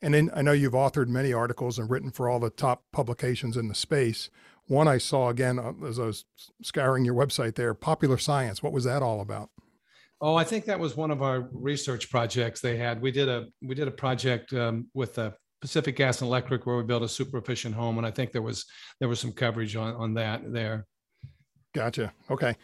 And 0.03 0.13
then 0.13 0.29
I 0.35 0.43
know 0.43 0.51
you've 0.51 0.73
authored 0.73 1.07
many 1.07 1.33
articles 1.33 1.79
and 1.79 1.89
written 1.89 2.11
for 2.11 2.29
all 2.29 2.41
the 2.41 2.51
top 2.51 2.83
publications 2.93 3.57
in 3.57 3.69
the 3.69 3.75
space. 3.77 4.29
One 4.67 4.89
I 4.89 4.99
saw 4.99 5.29
again 5.29 5.59
uh, 5.59 5.73
as 5.87 6.01
I 6.01 6.07
was 6.07 6.25
scouring 6.63 7.05
your 7.05 7.15
website 7.15 7.55
there, 7.55 7.75
Popular 7.75 8.19
Science. 8.19 8.61
What 8.61 8.73
was 8.73 8.83
that 8.85 9.03
all 9.03 9.21
about? 9.21 9.51
Oh, 10.25 10.37
I 10.37 10.45
think 10.45 10.65
that 10.67 10.79
was 10.79 10.97
one 10.97 11.11
of 11.11 11.21
our 11.21 11.49
research 11.53 12.09
projects 12.09 12.61
they 12.61 12.77
had. 12.77 13.03
We 13.03 13.11
did 13.11 13.29
a 13.29 13.47
we 13.61 13.75
did 13.75 13.89
a 13.89 13.93
project 13.93 14.53
um, 14.55 14.87
with 14.95 15.19
Pacific 15.61 15.97
Gas 15.97 16.21
and 16.21 16.29
Electric 16.29 16.65
where 16.65 16.77
we 16.77 16.85
built 16.85 17.03
a 17.03 17.09
super 17.09 17.39
efficient 17.39 17.75
home, 17.75 17.99
and 17.99 18.07
I 18.07 18.11
think 18.11 18.33
there 18.33 18.43
was 18.43 18.67
there 19.01 19.09
was 19.09 19.19
some 19.19 19.33
coverage 19.33 19.75
on 19.75 19.95
on 19.95 20.15
that 20.15 20.53
there. 20.53 20.87
Gotcha. 21.75 22.13
Okay. 22.31 22.55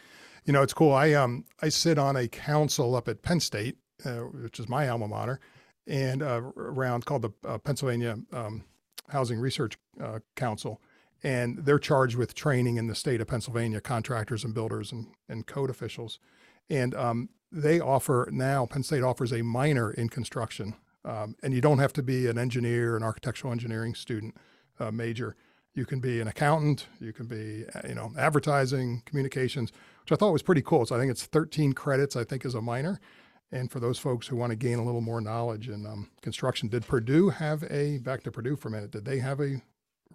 You 0.45 0.53
know, 0.53 0.61
it's 0.61 0.73
cool. 0.73 0.93
I 0.93 1.13
um 1.13 1.45
I 1.61 1.69
sit 1.69 1.97
on 1.97 2.15
a 2.15 2.27
council 2.27 2.95
up 2.95 3.07
at 3.07 3.23
Penn 3.23 3.41
State, 3.41 3.77
uh, 4.05 4.19
which 4.19 4.59
is 4.59 4.69
my 4.69 4.87
alma 4.87 5.07
mater, 5.07 5.41
and 5.85 6.23
uh, 6.23 6.41
around 6.55 7.05
called 7.05 7.23
the 7.23 7.31
uh, 7.45 7.57
Pennsylvania 7.57 8.17
um, 8.31 8.63
Housing 9.09 9.39
Research 9.39 9.77
uh, 10.01 10.19
Council, 10.35 10.81
and 11.23 11.57
they're 11.65 11.79
charged 11.79 12.15
with 12.15 12.35
training 12.35 12.77
in 12.77 12.87
the 12.87 12.95
state 12.95 13.19
of 13.19 13.27
Pennsylvania 13.27 13.81
contractors 13.81 14.45
and 14.45 14.53
builders 14.53 14.91
and 14.91 15.07
and 15.27 15.45
code 15.45 15.69
officials. 15.69 16.19
And 16.69 16.93
um, 16.93 17.29
they 17.51 17.79
offer 17.79 18.29
now, 18.31 18.65
Penn 18.65 18.83
State 18.83 19.03
offers 19.03 19.31
a 19.31 19.41
minor 19.41 19.91
in 19.91 20.09
construction. 20.09 20.75
Um, 21.05 21.35
and 21.41 21.53
you 21.53 21.61
don't 21.61 21.79
have 21.79 21.93
to 21.93 22.03
be 22.03 22.27
an 22.27 22.37
engineer, 22.37 22.97
an 22.97 23.03
architectural 23.03 23.53
engineering 23.53 23.95
student 23.95 24.35
uh, 24.79 24.91
major. 24.91 25.35
You 25.73 25.85
can 25.85 25.99
be 25.99 26.19
an 26.19 26.27
accountant, 26.27 26.87
you 26.99 27.13
can 27.13 27.25
be, 27.25 27.65
uh, 27.73 27.87
you 27.87 27.95
know, 27.95 28.11
advertising, 28.17 29.01
communications, 29.05 29.71
which 30.01 30.11
I 30.11 30.15
thought 30.15 30.33
was 30.33 30.43
pretty 30.43 30.61
cool. 30.61 30.85
So 30.85 30.95
I 30.95 30.99
think 30.99 31.11
it's 31.11 31.25
13 31.25 31.73
credits, 31.73 32.15
I 32.15 32.23
think, 32.23 32.45
as 32.45 32.55
a 32.55 32.61
minor. 32.61 32.99
And 33.51 33.71
for 33.71 33.79
those 33.79 33.97
folks 33.97 34.27
who 34.27 34.35
want 34.35 34.51
to 34.51 34.55
gain 34.55 34.77
a 34.77 34.83
little 34.83 35.01
more 35.01 35.21
knowledge 35.21 35.69
in 35.69 35.85
um, 35.85 36.09
construction, 36.21 36.69
did 36.69 36.85
Purdue 36.85 37.29
have 37.29 37.63
a, 37.71 37.97
back 37.99 38.23
to 38.23 38.31
Purdue 38.31 38.55
for 38.55 38.67
a 38.67 38.71
minute, 38.71 38.91
did 38.91 39.05
they 39.05 39.19
have 39.19 39.39
a 39.39 39.61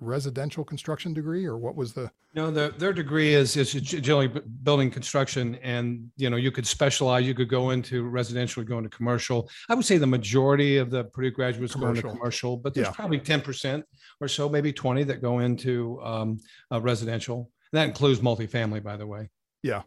residential 0.01 0.65
construction 0.65 1.13
degree 1.15 1.45
or 1.45 1.57
what 1.57 1.77
was 1.77 1.93
the 1.93 2.11
no 2.35 2.51
the, 2.51 2.75
their 2.79 2.93
degree 2.93 3.33
is 3.33 3.57
is 3.57 3.73
generally 3.73 4.29
building 4.65 4.91
construction 4.91 5.55
and 5.63 6.11
you 6.17 6.29
know 6.29 6.37
you 6.37 6.51
could 6.51 6.67
specialize 6.67 7.25
you 7.25 7.35
could 7.35 7.49
go 7.49 7.71
into 7.71 8.03
residential 8.09 8.61
or 8.61 8.65
go 8.65 8.79
into 8.79 8.91
commercial 8.91 9.49
i 9.69 9.75
would 9.75 9.85
say 9.85 9.97
the 9.97 10.07
majority 10.07 10.79
of 10.79 10.91
the 10.91 11.05
purdue 11.05 11.31
graduates 11.31 11.77
go 11.77 11.87
into 11.89 12.03
commercial 12.03 12.57
but 12.57 12.75
there's 12.75 12.89
yeah. 12.89 12.93
probably 12.93 13.21
10% 13.21 13.83
or 14.21 14.27
so 14.27 14.49
maybe 14.49 14.73
20 14.73 15.05
that 15.05 15.23
go 15.23 15.39
into 15.39 16.01
um, 16.03 16.41
uh, 16.73 16.81
residential 16.81 17.51
that 17.73 17.85
includes 17.85 18.19
multifamily 18.19 18.83
by 18.83 18.97
the 18.97 19.07
way 19.07 19.29
yeah 19.63 19.83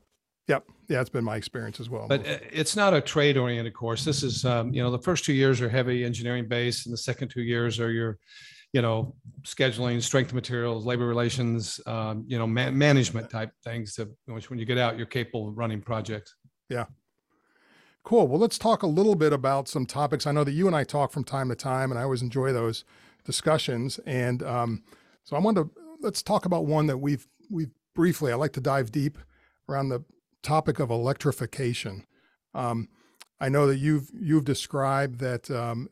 Yep. 0.47 0.63
Yeah, 0.87 1.01
it's 1.01 1.09
been 1.09 1.25
my 1.25 1.35
experience 1.35 1.81
as 1.81 1.89
well. 1.89 2.07
But 2.07 2.25
uh, 2.25 2.37
it's 2.53 2.77
not 2.77 2.93
a 2.93 3.01
trade 3.01 3.35
oriented 3.35 3.73
course. 3.73 4.05
This 4.05 4.23
is, 4.23 4.45
um, 4.45 4.73
you 4.73 4.81
know, 4.81 4.89
the 4.89 4.99
first 4.99 5.25
two 5.25 5.33
years 5.33 5.59
are 5.59 5.67
heavy 5.67 6.05
engineering 6.05 6.47
based, 6.47 6.85
and 6.85 6.93
the 6.93 6.97
second 6.97 7.27
two 7.27 7.41
years 7.41 7.79
are 7.81 7.91
your 7.91 8.17
you 8.73 8.81
know, 8.81 9.15
scheduling, 9.43 10.01
strength 10.01 10.33
materials, 10.33 10.85
labor 10.85 11.07
relations, 11.07 11.79
um, 11.85 12.25
you 12.27 12.37
know, 12.37 12.45
ma- 12.45 12.71
management 12.71 13.29
type 13.29 13.51
things 13.63 13.95
to 13.95 14.09
which 14.25 14.49
when 14.49 14.59
you 14.59 14.65
get 14.65 14.77
out, 14.77 14.97
you're 14.97 15.05
capable 15.05 15.47
of 15.47 15.57
running 15.57 15.81
projects. 15.81 16.35
Yeah. 16.69 16.85
Cool. 18.03 18.27
Well, 18.27 18.39
let's 18.39 18.57
talk 18.57 18.83
a 18.83 18.87
little 18.87 19.15
bit 19.15 19.33
about 19.33 19.67
some 19.67 19.85
topics. 19.85 20.25
I 20.27 20.31
know 20.31 20.43
that 20.43 20.51
you 20.51 20.67
and 20.67 20.75
I 20.75 20.83
talk 20.83 21.11
from 21.11 21.23
time 21.23 21.49
to 21.49 21.55
time, 21.55 21.91
and 21.91 21.99
I 21.99 22.03
always 22.03 22.21
enjoy 22.21 22.53
those 22.53 22.85
discussions. 23.25 23.99
And 24.05 24.43
um, 24.43 24.83
so 25.23 25.35
I 25.35 25.39
want 25.39 25.57
to 25.57 25.69
let's 26.01 26.23
talk 26.23 26.45
about 26.45 26.65
one 26.65 26.87
that 26.87 26.97
we've 26.97 27.27
we've 27.49 27.71
briefly. 27.93 28.31
I 28.31 28.35
like 28.35 28.53
to 28.53 28.61
dive 28.61 28.91
deep 28.91 29.17
around 29.67 29.89
the 29.89 30.03
topic 30.41 30.79
of 30.79 30.89
electrification. 30.89 32.05
Um, 32.53 32.87
I 33.39 33.49
know 33.49 33.67
that 33.67 33.77
you've 33.77 34.09
you've 34.13 34.45
described 34.45 35.19
that 35.19 35.51
um, 35.51 35.89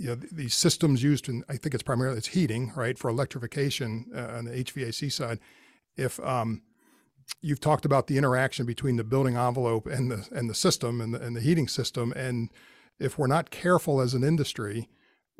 you 0.00 0.06
know 0.06 0.14
these 0.14 0.54
systems 0.54 1.02
used 1.02 1.28
in 1.28 1.44
I 1.46 1.58
think 1.58 1.74
it's 1.74 1.82
primarily 1.82 2.16
it's 2.16 2.28
heating 2.28 2.72
right 2.74 2.96
for 2.96 3.10
electrification 3.10 4.06
uh, 4.16 4.38
on 4.38 4.46
the 4.46 4.52
HVAC 4.52 5.12
side. 5.12 5.38
If 5.94 6.18
um, 6.20 6.62
you've 7.42 7.60
talked 7.60 7.84
about 7.84 8.06
the 8.06 8.16
interaction 8.16 8.64
between 8.64 8.96
the 8.96 9.04
building 9.04 9.36
envelope 9.36 9.86
and 9.86 10.10
the 10.10 10.26
and 10.32 10.48
the 10.48 10.54
system 10.54 11.02
and 11.02 11.12
the, 11.12 11.20
and 11.20 11.36
the 11.36 11.42
heating 11.42 11.68
system, 11.68 12.12
and 12.12 12.48
if 12.98 13.18
we're 13.18 13.26
not 13.26 13.50
careful 13.50 14.00
as 14.00 14.14
an 14.14 14.24
industry, 14.24 14.88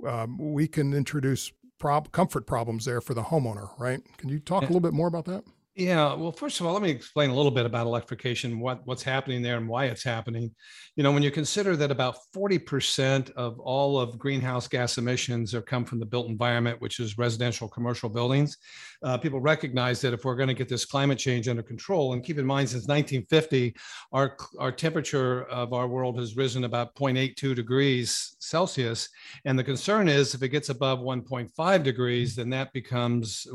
um, 0.07 0.37
we 0.37 0.69
can 0.69 0.93
introduce 0.93 1.52
prob- 1.79 2.12
comfort 2.12 2.47
problems 2.47 2.85
there 2.85 3.00
for 3.00 3.14
the 3.14 3.23
homeowner. 3.23 3.71
Right? 3.79 4.02
Can 4.19 4.29
you 4.29 4.40
talk 4.40 4.64
a 4.64 4.67
little 4.67 4.81
bit 4.81 4.93
more 4.93 5.09
about 5.09 5.25
that? 5.25 5.43
Yeah, 5.80 6.12
well, 6.12 6.30
first 6.30 6.60
of 6.60 6.66
all, 6.66 6.75
let 6.75 6.82
me 6.82 6.90
explain 6.90 7.30
a 7.30 7.34
little 7.34 7.50
bit 7.50 7.64
about 7.64 7.87
electrification, 7.87 8.60
what, 8.60 8.87
what's 8.87 9.02
happening 9.02 9.40
there 9.40 9.56
and 9.56 9.66
why 9.66 9.87
it's 9.87 10.04
happening. 10.04 10.54
You 10.94 11.02
know, 11.02 11.10
when 11.10 11.22
you 11.22 11.30
consider 11.30 11.75
that 11.75 11.90
about 11.90 12.16
40% 12.37 13.30
of 13.30 13.58
all 13.60 13.99
of 13.99 14.18
greenhouse 14.18 14.68
gas 14.68 14.99
emissions 14.99 15.54
are 15.54 15.62
come 15.62 15.87
from 15.87 15.99
the 15.99 16.04
built 16.04 16.28
environment, 16.28 16.82
which 16.82 17.00
is 17.00 17.16
residential 17.16 17.66
commercial 17.66 18.10
buildings, 18.10 18.58
uh, 19.02 19.16
people 19.16 19.40
recognize 19.40 20.02
that 20.02 20.12
if 20.12 20.22
we're 20.22 20.37
going 20.37 20.49
to 20.50 20.54
get 20.54 20.68
this 20.68 20.84
climate 20.84 21.18
change 21.18 21.49
under 21.49 21.62
control, 21.62 22.12
and 22.12 22.22
keep 22.22 22.37
in 22.37 22.44
mind, 22.44 22.68
since 22.68 22.87
1950, 22.87 23.75
our, 24.12 24.37
our 24.58 24.72
temperature 24.72 25.44
of 25.44 25.72
our 25.72 25.88
world 25.88 26.18
has 26.18 26.37
risen 26.37 26.64
about 26.64 26.94
0.82 26.94 27.56
degrees 27.56 28.37
Celsius. 28.38 29.08
And 29.46 29.58
the 29.58 29.64
concern 29.64 30.10
is 30.10 30.34
if 30.34 30.42
it 30.42 30.50
gets 30.50 30.68
above 30.68 30.99
1.5 30.99 31.82
degrees, 31.82 32.37
then 32.37 32.50
that 32.50 32.70
becomes 32.75 33.46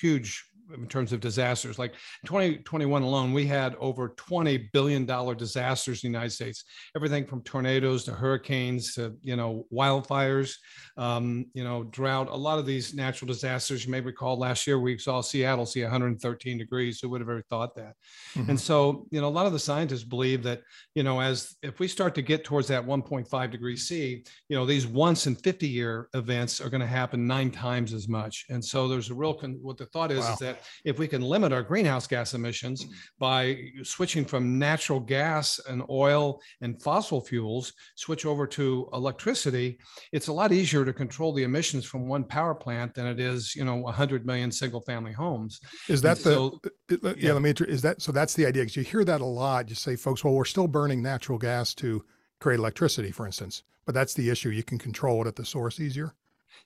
huge 0.00 0.46
in 0.74 0.86
terms 0.86 1.12
of 1.12 1.20
disasters. 1.20 1.78
Like 1.78 1.94
2021 2.26 3.02
alone, 3.02 3.32
we 3.32 3.46
had 3.46 3.74
over 3.76 4.10
20 4.10 4.68
billion 4.72 5.06
dollar 5.06 5.34
disasters 5.34 6.02
in 6.02 6.12
the 6.12 6.18
United 6.18 6.30
States. 6.30 6.64
Everything 6.96 7.26
from 7.26 7.42
tornadoes 7.42 8.04
to 8.04 8.12
hurricanes 8.12 8.94
to 8.94 9.16
you 9.22 9.36
know 9.36 9.66
wildfires, 9.72 10.54
um, 10.96 11.46
you 11.54 11.64
know 11.64 11.84
drought. 11.84 12.28
A 12.28 12.36
lot 12.36 12.58
of 12.58 12.66
these 12.66 12.94
natural 12.94 13.28
disasters. 13.28 13.84
You 13.84 13.90
may 13.90 14.00
recall 14.00 14.38
last 14.38 14.66
year 14.66 14.78
we 14.78 14.98
saw 14.98 15.20
Seattle 15.20 15.66
see 15.66 15.82
113 15.82 16.58
degrees. 16.58 17.00
Who 17.00 17.08
would 17.10 17.20
have 17.20 17.30
ever 17.30 17.42
thought 17.48 17.74
that? 17.76 17.94
Mm-hmm. 18.34 18.50
And 18.50 18.60
so 18.60 19.06
you 19.10 19.20
know 19.20 19.28
a 19.28 19.30
lot 19.30 19.46
of 19.46 19.52
the 19.52 19.58
scientists 19.58 20.04
believe 20.04 20.42
that 20.44 20.62
you 20.94 21.02
know 21.02 21.20
as 21.20 21.56
if 21.62 21.80
we 21.80 21.88
start 21.88 22.14
to 22.16 22.22
get 22.22 22.44
towards 22.44 22.68
that 22.68 22.84
1.5 22.86 23.50
degree 23.50 23.76
C, 23.76 24.24
you 24.48 24.56
know 24.56 24.66
these 24.66 24.86
once 24.86 25.26
in 25.26 25.34
50 25.34 25.68
year 25.68 26.08
events 26.14 26.60
are 26.60 26.70
going 26.70 26.80
to 26.80 26.86
happen 26.86 27.26
nine 27.26 27.50
times 27.50 27.92
as 27.92 28.08
much. 28.08 28.46
And 28.50 28.64
so 28.64 28.88
there's 28.88 29.10
a 29.10 29.14
real 29.14 29.34
con- 29.34 29.58
what 29.62 29.76
the 29.76 29.86
thought 29.86 30.10
is 30.10 30.20
wow. 30.20 30.32
is 30.32 30.38
that 30.40 30.57
if 30.84 30.98
we 30.98 31.08
can 31.08 31.22
limit 31.22 31.52
our 31.52 31.62
greenhouse 31.62 32.06
gas 32.06 32.34
emissions 32.34 32.86
by 33.18 33.58
switching 33.82 34.24
from 34.24 34.58
natural 34.58 35.00
gas 35.00 35.60
and 35.68 35.82
oil 35.90 36.40
and 36.60 36.80
fossil 36.82 37.20
fuels, 37.20 37.72
switch 37.96 38.26
over 38.26 38.46
to 38.46 38.88
electricity, 38.92 39.78
it's 40.12 40.28
a 40.28 40.32
lot 40.32 40.52
easier 40.52 40.84
to 40.84 40.92
control 40.92 41.32
the 41.32 41.42
emissions 41.42 41.84
from 41.84 42.08
one 42.08 42.24
power 42.24 42.54
plant 42.54 42.94
than 42.94 43.06
it 43.06 43.20
is, 43.20 43.54
you 43.54 43.64
know, 43.64 43.76
100 43.76 44.26
million 44.26 44.50
single 44.50 44.80
family 44.80 45.12
homes. 45.12 45.60
Is 45.88 46.02
that 46.02 46.18
the, 46.18 46.50
yeah, 46.90 47.14
yeah, 47.16 47.32
let 47.32 47.42
me, 47.42 47.52
is 47.66 47.82
that, 47.82 48.02
so 48.02 48.12
that's 48.12 48.34
the 48.34 48.46
idea. 48.46 48.64
Cause 48.64 48.76
you 48.76 48.82
hear 48.82 49.04
that 49.04 49.20
a 49.20 49.24
lot. 49.24 49.68
You 49.68 49.74
say, 49.74 49.96
folks, 49.96 50.24
well, 50.24 50.34
we're 50.34 50.44
still 50.44 50.68
burning 50.68 51.02
natural 51.02 51.38
gas 51.38 51.74
to 51.74 52.04
create 52.40 52.58
electricity, 52.58 53.10
for 53.10 53.26
instance, 53.26 53.62
but 53.84 53.94
that's 53.94 54.14
the 54.14 54.30
issue. 54.30 54.50
You 54.50 54.62
can 54.62 54.78
control 54.78 55.22
it 55.22 55.26
at 55.26 55.36
the 55.36 55.44
source 55.44 55.80
easier 55.80 56.14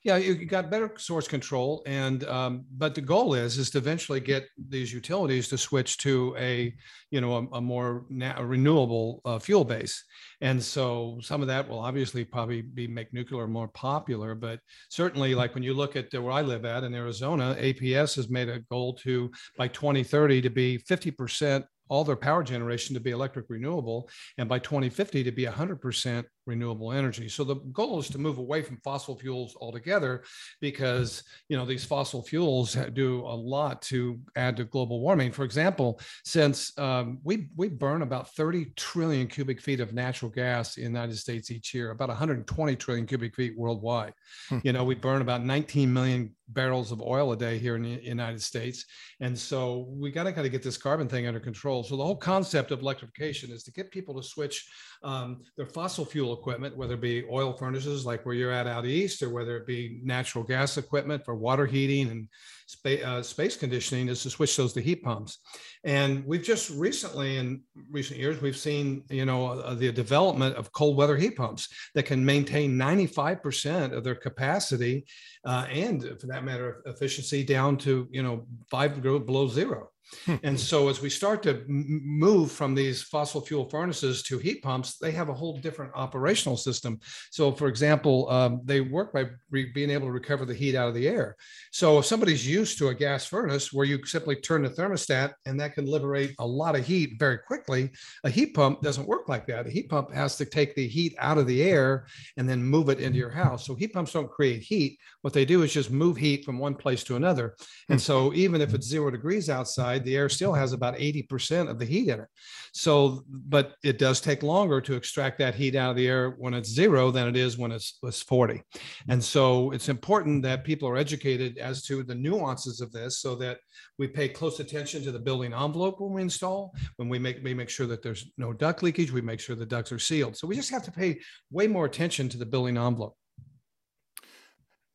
yeah, 0.03 0.17
you 0.17 0.45
got 0.45 0.69
better 0.69 0.91
source 0.97 1.29
control, 1.29 1.81
and 1.85 2.25
um, 2.25 2.65
but 2.77 2.93
the 2.93 3.01
goal 3.01 3.35
is 3.35 3.57
is 3.57 3.69
to 3.71 3.77
eventually 3.77 4.19
get 4.19 4.49
these 4.67 4.91
utilities 4.91 5.47
to 5.47 5.57
switch 5.57 5.97
to 5.99 6.35
a 6.37 6.75
you 7.09 7.21
know 7.21 7.37
a, 7.37 7.57
a 7.57 7.61
more 7.61 8.05
na- 8.09 8.35
a 8.35 8.45
renewable 8.45 9.21
uh, 9.23 9.39
fuel 9.39 9.63
base, 9.63 10.03
and 10.41 10.61
so 10.61 11.19
some 11.21 11.41
of 11.41 11.47
that 11.47 11.69
will 11.69 11.79
obviously 11.79 12.25
probably 12.25 12.61
be 12.61 12.85
make 12.85 13.13
nuclear 13.13 13.47
more 13.47 13.69
popular, 13.69 14.35
but 14.35 14.59
certainly 14.89 15.33
like 15.35 15.53
when 15.53 15.63
you 15.63 15.73
look 15.73 15.95
at 15.95 16.13
where 16.13 16.31
I 16.31 16.41
live 16.41 16.65
at 16.65 16.83
in 16.83 16.93
Arizona, 16.93 17.55
APS 17.57 18.17
has 18.17 18.29
made 18.29 18.49
a 18.49 18.59
goal 18.69 18.95
to 19.03 19.31
by 19.57 19.69
2030 19.69 20.41
to 20.41 20.49
be 20.49 20.79
50 20.79 21.11
percent 21.11 21.65
all 21.89 22.03
their 22.03 22.15
power 22.15 22.43
generation 22.43 22.93
to 22.93 22.99
be 22.99 23.11
electric 23.11 23.45
renewable 23.49 24.09
and 24.37 24.47
by 24.49 24.57
2050 24.59 25.23
to 25.23 25.31
be 25.31 25.45
100% 25.45 26.23
renewable 26.45 26.91
energy. 26.91 27.29
So 27.29 27.43
the 27.43 27.55
goal 27.55 27.99
is 27.99 28.09
to 28.09 28.17
move 28.17 28.37
away 28.37 28.61
from 28.61 28.77
fossil 28.77 29.17
fuels 29.17 29.55
altogether 29.59 30.23
because, 30.61 31.23
you 31.49 31.57
know, 31.57 31.65
these 31.65 31.85
fossil 31.85 32.21
fuels 32.21 32.75
do 32.93 33.21
a 33.21 33.35
lot 33.35 33.81
to 33.83 34.19
add 34.35 34.57
to 34.57 34.65
global 34.65 34.99
warming. 35.01 35.31
For 35.31 35.45
example, 35.45 35.99
since 36.25 36.77
um, 36.77 37.19
we, 37.23 37.49
we 37.55 37.69
burn 37.69 38.01
about 38.01 38.33
30 38.35 38.73
trillion 38.75 39.27
cubic 39.27 39.61
feet 39.61 39.79
of 39.79 39.93
natural 39.93 40.31
gas 40.31 40.77
in 40.77 40.83
the 40.83 40.99
United 40.99 41.17
States 41.17 41.51
each 41.51 41.73
year, 41.73 41.91
about 41.91 42.09
120 42.09 42.75
trillion 42.75 43.05
cubic 43.05 43.35
feet 43.35 43.57
worldwide. 43.57 44.13
Hmm. 44.49 44.59
You 44.63 44.73
know, 44.73 44.83
we 44.83 44.95
burn 44.95 45.21
about 45.21 45.43
19 45.43 45.91
million 45.91 46.33
barrels 46.49 46.91
of 46.91 47.01
oil 47.01 47.31
a 47.31 47.37
day 47.37 47.57
here 47.57 47.75
in 47.75 47.83
the 47.83 48.03
United 48.03 48.41
States. 48.41 48.85
And 49.19 49.37
so 49.37 49.87
we 49.89 50.11
got 50.11 50.23
to 50.23 50.33
kind 50.33 50.45
of 50.45 50.51
get 50.51 50.63
this 50.63 50.77
carbon 50.77 51.07
thing 51.07 51.27
under 51.27 51.39
control. 51.39 51.83
So 51.83 51.95
the 51.95 52.03
whole 52.03 52.17
concept 52.17 52.71
of 52.71 52.81
electrification 52.81 53.51
is 53.51 53.63
to 53.63 53.71
get 53.71 53.91
people 53.91 54.15
to 54.15 54.27
switch 54.27 54.67
um, 55.03 55.41
their 55.57 55.65
fossil 55.65 56.05
fuel 56.05 56.32
equipment, 56.33 56.75
whether 56.75 56.95
it 56.95 57.01
be 57.01 57.23
oil 57.31 57.53
furnaces 57.53 58.05
like 58.05 58.25
where 58.25 58.35
you're 58.35 58.51
at 58.51 58.67
out 58.67 58.85
east, 58.85 59.21
or 59.21 59.29
whether 59.29 59.57
it 59.57 59.67
be 59.67 59.99
natural 60.03 60.43
gas 60.43 60.77
equipment 60.77 61.23
for 61.23 61.35
water 61.35 61.65
heating 61.65 62.09
and 62.09 62.27
space, 62.67 63.03
uh, 63.03 63.21
space 63.21 63.55
conditioning, 63.55 64.09
is 64.09 64.23
to 64.23 64.29
switch 64.29 64.55
those 64.57 64.73
to 64.73 64.81
heat 64.81 65.03
pumps. 65.03 65.39
And 65.83 66.25
we've 66.25 66.43
just 66.43 66.69
recently, 66.71 67.37
in 67.37 67.61
recent 67.91 68.19
years, 68.19 68.41
we've 68.41 68.57
seen 68.57 69.03
you 69.09 69.25
know 69.25 69.47
uh, 69.47 69.73
the 69.73 69.91
development 69.91 70.55
of 70.55 70.71
cold 70.71 70.97
weather 70.97 71.17
heat 71.17 71.35
pumps 71.35 71.69
that 71.95 72.03
can 72.03 72.25
maintain 72.25 72.73
95% 72.73 73.93
of 73.93 74.03
their 74.03 74.15
capacity 74.15 75.05
uh, 75.45 75.65
and, 75.69 76.03
for 76.19 76.27
that 76.27 76.43
matter, 76.43 76.81
efficiency 76.85 77.43
down 77.43 77.77
to 77.77 78.07
you 78.11 78.23
know 78.23 78.45
five 78.69 79.01
below 79.01 79.47
zero. 79.47 79.89
Hmm. 80.25 80.35
and 80.43 80.59
so 80.59 80.89
as 80.89 81.01
we 81.01 81.09
start 81.09 81.43
to 81.43 81.63
move 81.67 82.51
from 82.51 82.75
these 82.75 83.01
fossil 83.01 83.41
fuel 83.41 83.69
furnaces 83.69 84.23
to 84.23 84.37
heat 84.37 84.61
pumps, 84.61 84.97
they 84.97 85.11
have 85.11 85.29
a 85.29 85.33
whole 85.33 85.57
different 85.57 85.91
operational 85.95 86.57
system. 86.57 86.99
So 87.31 87.51
for 87.51 87.67
example, 87.67 88.29
um, 88.29 88.61
they 88.63 88.81
work 88.81 89.13
by 89.13 89.29
being 89.51 89.89
able 89.89 90.07
to 90.07 90.11
recover 90.11 90.45
the 90.45 90.53
heat 90.53 90.75
out 90.75 90.87
of 90.87 90.95
the 90.95 91.07
air. 91.07 91.35
So 91.71 91.99
if 91.99 92.05
somebody's 92.05 92.47
used 92.47 92.77
to 92.79 92.89
a 92.89 92.95
gas 92.95 93.25
furnace 93.25 93.71
where 93.73 93.85
you 93.85 94.05
simply 94.05 94.35
turn 94.35 94.63
the 94.63 94.69
thermostat 94.69 95.33
and 95.45 95.59
that 95.59 95.73
can 95.73 95.85
liberate 95.85 96.35
a 96.39 96.45
lot 96.45 96.75
of 96.75 96.85
heat 96.85 97.15
very 97.19 97.37
quickly, 97.37 97.89
a 98.23 98.29
heat 98.29 98.53
pump 98.53 98.81
doesn't 98.81 99.07
work 99.07 99.29
like 99.29 99.47
that. 99.47 99.67
A 99.67 99.69
heat 99.69 99.89
pump 99.89 100.13
has 100.13 100.35
to 100.37 100.45
take 100.45 100.75
the 100.75 100.87
heat 100.87 101.15
out 101.19 101.37
of 101.37 101.47
the 101.47 101.63
air 101.63 102.07
and 102.37 102.47
then 102.47 102.63
move 102.63 102.89
it 102.89 102.99
into 102.99 103.17
your 103.17 103.31
house. 103.31 103.65
So 103.65 103.75
heat 103.75 103.93
pumps 103.93 104.13
don't 104.13 104.29
create 104.29 104.61
heat. 104.61 104.99
What 105.21 105.33
they 105.33 105.45
do 105.45 105.63
is 105.63 105.73
just 105.73 105.91
move 105.91 106.17
heat 106.17 106.45
from 106.45 106.59
one 106.59 106.75
place 106.75 107.03
to 107.05 107.15
another. 107.15 107.55
And 107.89 107.99
hmm. 107.99 108.03
so 108.03 108.33
even 108.33 108.61
if 108.61 108.73
it's 108.73 108.87
zero 108.87 109.11
degrees 109.11 109.49
outside, 109.49 109.92
the 109.99 110.15
air 110.15 110.29
still 110.29 110.53
has 110.53 110.73
about 110.73 110.97
80% 110.97 111.69
of 111.69 111.79
the 111.79 111.85
heat 111.85 112.09
in 112.09 112.19
it. 112.19 112.27
So, 112.73 113.23
but 113.27 113.75
it 113.83 113.97
does 113.97 114.21
take 114.21 114.43
longer 114.43 114.81
to 114.81 114.95
extract 114.95 115.37
that 115.39 115.55
heat 115.55 115.75
out 115.75 115.91
of 115.91 115.95
the 115.95 116.07
air 116.07 116.31
when 116.37 116.53
it's 116.53 116.69
zero 116.69 117.11
than 117.11 117.27
it 117.27 117.35
is 117.35 117.57
when 117.57 117.71
it's, 117.71 117.97
it's 118.03 118.21
40. 118.21 118.61
And 119.09 119.23
so 119.23 119.71
it's 119.71 119.89
important 119.89 120.43
that 120.43 120.63
people 120.63 120.87
are 120.89 120.97
educated 120.97 121.57
as 121.57 121.83
to 121.83 122.03
the 122.03 122.15
nuances 122.15 122.81
of 122.81 122.91
this 122.91 123.19
so 123.19 123.35
that 123.35 123.59
we 123.97 124.07
pay 124.07 124.29
close 124.29 124.59
attention 124.59 125.03
to 125.03 125.11
the 125.11 125.19
building 125.19 125.53
envelope 125.53 125.99
when 125.99 126.13
we 126.13 126.21
install, 126.21 126.73
when 126.97 127.09
we 127.09 127.19
make, 127.19 127.43
we 127.43 127.53
make 127.53 127.69
sure 127.69 127.87
that 127.87 128.01
there's 128.01 128.31
no 128.37 128.53
duct 128.53 128.83
leakage, 128.83 129.11
we 129.11 129.21
make 129.21 129.39
sure 129.39 129.55
the 129.55 129.65
ducts 129.65 129.91
are 129.91 129.99
sealed. 129.99 130.35
So 130.35 130.47
we 130.47 130.55
just 130.55 130.71
have 130.71 130.83
to 130.83 130.91
pay 130.91 131.19
way 131.51 131.67
more 131.67 131.85
attention 131.85 132.29
to 132.29 132.37
the 132.37 132.45
building 132.45 132.77
envelope. 132.77 133.15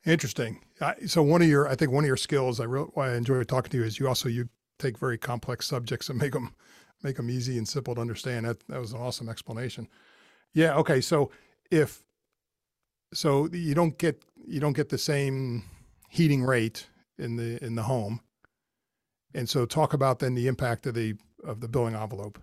Interesting. 0.06 0.60
so 1.06 1.22
one 1.22 1.42
of 1.42 1.48
your, 1.48 1.68
I 1.68 1.74
think 1.74 1.92
one 1.92 2.04
of 2.04 2.08
your 2.08 2.16
skills, 2.16 2.60
I 2.60 2.64
really, 2.64 2.88
why 2.94 3.10
I 3.10 3.16
enjoy 3.16 3.42
talking 3.44 3.70
to 3.70 3.78
you 3.78 3.84
is 3.84 3.98
you 3.98 4.08
also 4.08 4.28
you 4.28 4.48
take 4.78 4.98
very 4.98 5.18
complex 5.18 5.66
subjects 5.66 6.08
and 6.08 6.18
make 6.18 6.32
them 6.32 6.54
make 7.02 7.16
them 7.16 7.30
easy 7.30 7.58
and 7.58 7.68
simple 7.68 7.94
to 7.94 8.00
understand. 8.00 8.46
That 8.46 8.66
that 8.68 8.80
was 8.80 8.92
an 8.92 9.00
awesome 9.00 9.28
explanation. 9.28 9.88
Yeah. 10.54 10.74
Okay. 10.76 11.00
So 11.00 11.30
if 11.70 12.02
so, 13.12 13.48
you 13.48 13.74
don't 13.74 13.98
get 13.98 14.22
you 14.46 14.60
don't 14.60 14.74
get 14.74 14.88
the 14.88 14.98
same 14.98 15.64
heating 16.08 16.44
rate 16.44 16.86
in 17.18 17.36
the 17.36 17.62
in 17.64 17.74
the 17.74 17.82
home, 17.82 18.20
and 19.34 19.48
so 19.48 19.66
talk 19.66 19.92
about 19.92 20.18
then 20.18 20.34
the 20.34 20.46
impact 20.46 20.86
of 20.86 20.94
the 20.94 21.14
of 21.44 21.60
the 21.60 21.68
building 21.68 21.94
envelope. 21.94 22.38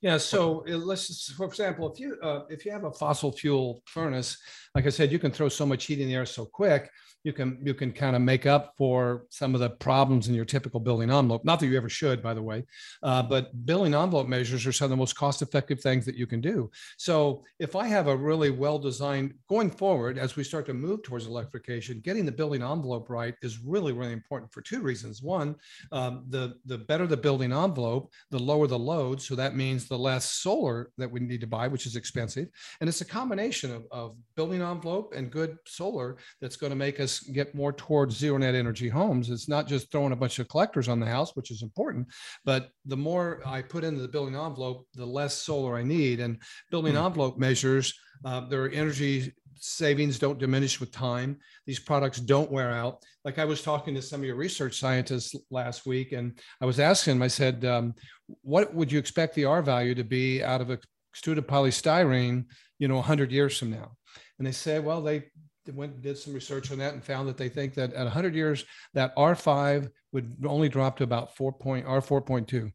Yeah, 0.00 0.18
so 0.18 0.64
let's 0.66 1.32
for 1.32 1.46
example, 1.46 1.92
if 1.92 1.98
you 1.98 2.16
uh, 2.22 2.42
if 2.48 2.64
you 2.64 2.72
have 2.72 2.84
a 2.84 2.92
fossil 2.92 3.32
fuel 3.32 3.82
furnace, 3.86 4.36
like 4.74 4.86
I 4.86 4.90
said, 4.90 5.12
you 5.12 5.18
can 5.18 5.30
throw 5.30 5.48
so 5.48 5.66
much 5.66 5.84
heat 5.84 6.00
in 6.00 6.08
the 6.08 6.14
air 6.14 6.26
so 6.26 6.44
quick 6.44 6.90
you 7.24 7.32
can 7.32 7.58
you 7.62 7.72
can 7.72 7.90
kind 7.90 8.14
of 8.14 8.22
make 8.22 8.44
up 8.44 8.74
for 8.76 9.24
some 9.30 9.54
of 9.54 9.60
the 9.60 9.70
problems 9.70 10.28
in 10.28 10.34
your 10.34 10.44
typical 10.44 10.78
building 10.78 11.10
envelope. 11.10 11.44
Not 11.44 11.58
that 11.60 11.66
you 11.66 11.76
ever 11.76 11.88
should, 11.88 12.22
by 12.22 12.34
the 12.34 12.42
way, 12.42 12.64
uh, 13.02 13.22
but 13.22 13.64
building 13.64 13.94
envelope 13.94 14.28
measures 14.28 14.66
are 14.66 14.72
some 14.72 14.86
of 14.86 14.90
the 14.90 14.96
most 14.96 15.16
cost-effective 15.16 15.80
things 15.80 16.04
that 16.04 16.16
you 16.16 16.26
can 16.26 16.42
do. 16.42 16.70
So 16.98 17.42
if 17.58 17.74
I 17.76 17.86
have 17.88 18.08
a 18.08 18.16
really 18.16 18.50
well-designed 18.50 19.34
going 19.48 19.70
forward 19.70 20.18
as 20.18 20.36
we 20.36 20.44
start 20.44 20.66
to 20.66 20.74
move 20.74 21.02
towards 21.02 21.26
electrification, 21.26 22.00
getting 22.00 22.26
the 22.26 22.32
building 22.32 22.62
envelope 22.62 23.08
right 23.08 23.34
is 23.42 23.58
really 23.58 23.92
really 23.92 24.12
important 24.12 24.52
for 24.52 24.60
two 24.60 24.82
reasons. 24.82 25.22
One, 25.22 25.56
um, 25.92 26.24
the 26.28 26.56
the 26.66 26.78
better 26.78 27.06
the 27.06 27.16
building 27.16 27.52
envelope, 27.52 28.12
the 28.30 28.38
lower 28.38 28.66
the 28.66 28.78
load. 28.78 29.22
So 29.22 29.34
that 29.36 29.56
means 29.56 29.63
the 29.72 29.98
less 29.98 30.30
solar 30.30 30.90
that 30.98 31.10
we 31.10 31.20
need 31.20 31.40
to 31.40 31.46
buy, 31.46 31.68
which 31.68 31.86
is 31.86 31.96
expensive. 31.96 32.48
And 32.80 32.88
it's 32.88 33.00
a 33.00 33.04
combination 33.04 33.74
of, 33.74 33.84
of 33.90 34.16
building 34.36 34.62
envelope 34.62 35.12
and 35.16 35.30
good 35.30 35.56
solar 35.66 36.16
that's 36.40 36.56
going 36.56 36.70
to 36.70 36.76
make 36.76 37.00
us 37.00 37.20
get 37.20 37.54
more 37.54 37.72
towards 37.72 38.16
zero 38.16 38.36
net 38.38 38.54
energy 38.54 38.88
homes. 38.88 39.30
It's 39.30 39.48
not 39.48 39.66
just 39.66 39.90
throwing 39.90 40.12
a 40.12 40.16
bunch 40.16 40.38
of 40.38 40.48
collectors 40.48 40.88
on 40.88 41.00
the 41.00 41.06
house, 41.06 41.34
which 41.36 41.50
is 41.50 41.62
important, 41.62 42.06
but 42.44 42.70
the 42.84 42.96
more 42.96 43.42
I 43.46 43.62
put 43.62 43.84
into 43.84 44.02
the 44.02 44.08
building 44.08 44.36
envelope, 44.36 44.86
the 44.94 45.06
less 45.06 45.34
solar 45.34 45.76
I 45.76 45.82
need. 45.82 46.20
And 46.20 46.38
building 46.70 46.94
mm-hmm. 46.94 47.06
envelope 47.06 47.38
measures, 47.38 47.94
uh, 48.24 48.40
their 48.48 48.70
energy 48.72 49.32
savings 49.58 50.18
don't 50.18 50.38
diminish 50.38 50.80
with 50.80 50.92
time. 50.92 51.38
These 51.66 51.78
products 51.78 52.20
don't 52.20 52.50
wear 52.50 52.70
out. 52.70 53.02
Like 53.24 53.38
I 53.38 53.44
was 53.44 53.62
talking 53.62 53.94
to 53.94 54.02
some 54.02 54.20
of 54.20 54.26
your 54.26 54.36
research 54.36 54.78
scientists 54.78 55.34
last 55.50 55.86
week, 55.86 56.12
and 56.12 56.38
I 56.60 56.66
was 56.66 56.80
asking 56.80 57.14
them, 57.14 57.22
I 57.22 57.28
said, 57.28 57.64
um, 57.64 57.94
what 58.42 58.74
would 58.74 58.90
you 58.90 58.98
expect 58.98 59.34
the 59.34 59.44
R 59.44 59.62
value 59.62 59.94
to 59.94 60.04
be 60.04 60.42
out 60.42 60.60
of 60.60 60.70
a 60.70 60.78
extruded 61.12 61.46
polystyrene, 61.46 62.44
you 62.78 62.88
know, 62.88 62.96
100 62.96 63.30
years 63.30 63.58
from 63.58 63.70
now? 63.70 63.92
And 64.38 64.46
they 64.46 64.52
said, 64.52 64.84
well, 64.84 65.00
they 65.00 65.24
went 65.72 65.94
and 65.94 66.02
did 66.02 66.18
some 66.18 66.34
research 66.34 66.70
on 66.70 66.78
that 66.78 66.94
and 66.94 67.02
found 67.02 67.28
that 67.28 67.36
they 67.36 67.48
think 67.48 67.74
that 67.74 67.92
at 67.94 68.04
100 68.04 68.34
years 68.34 68.64
that 68.92 69.16
R5 69.16 69.90
would 70.12 70.36
only 70.46 70.68
drop 70.68 70.98
to 70.98 71.04
about 71.04 71.36
4 71.36 71.52
point 71.52 71.86
R4.2. 71.86 72.70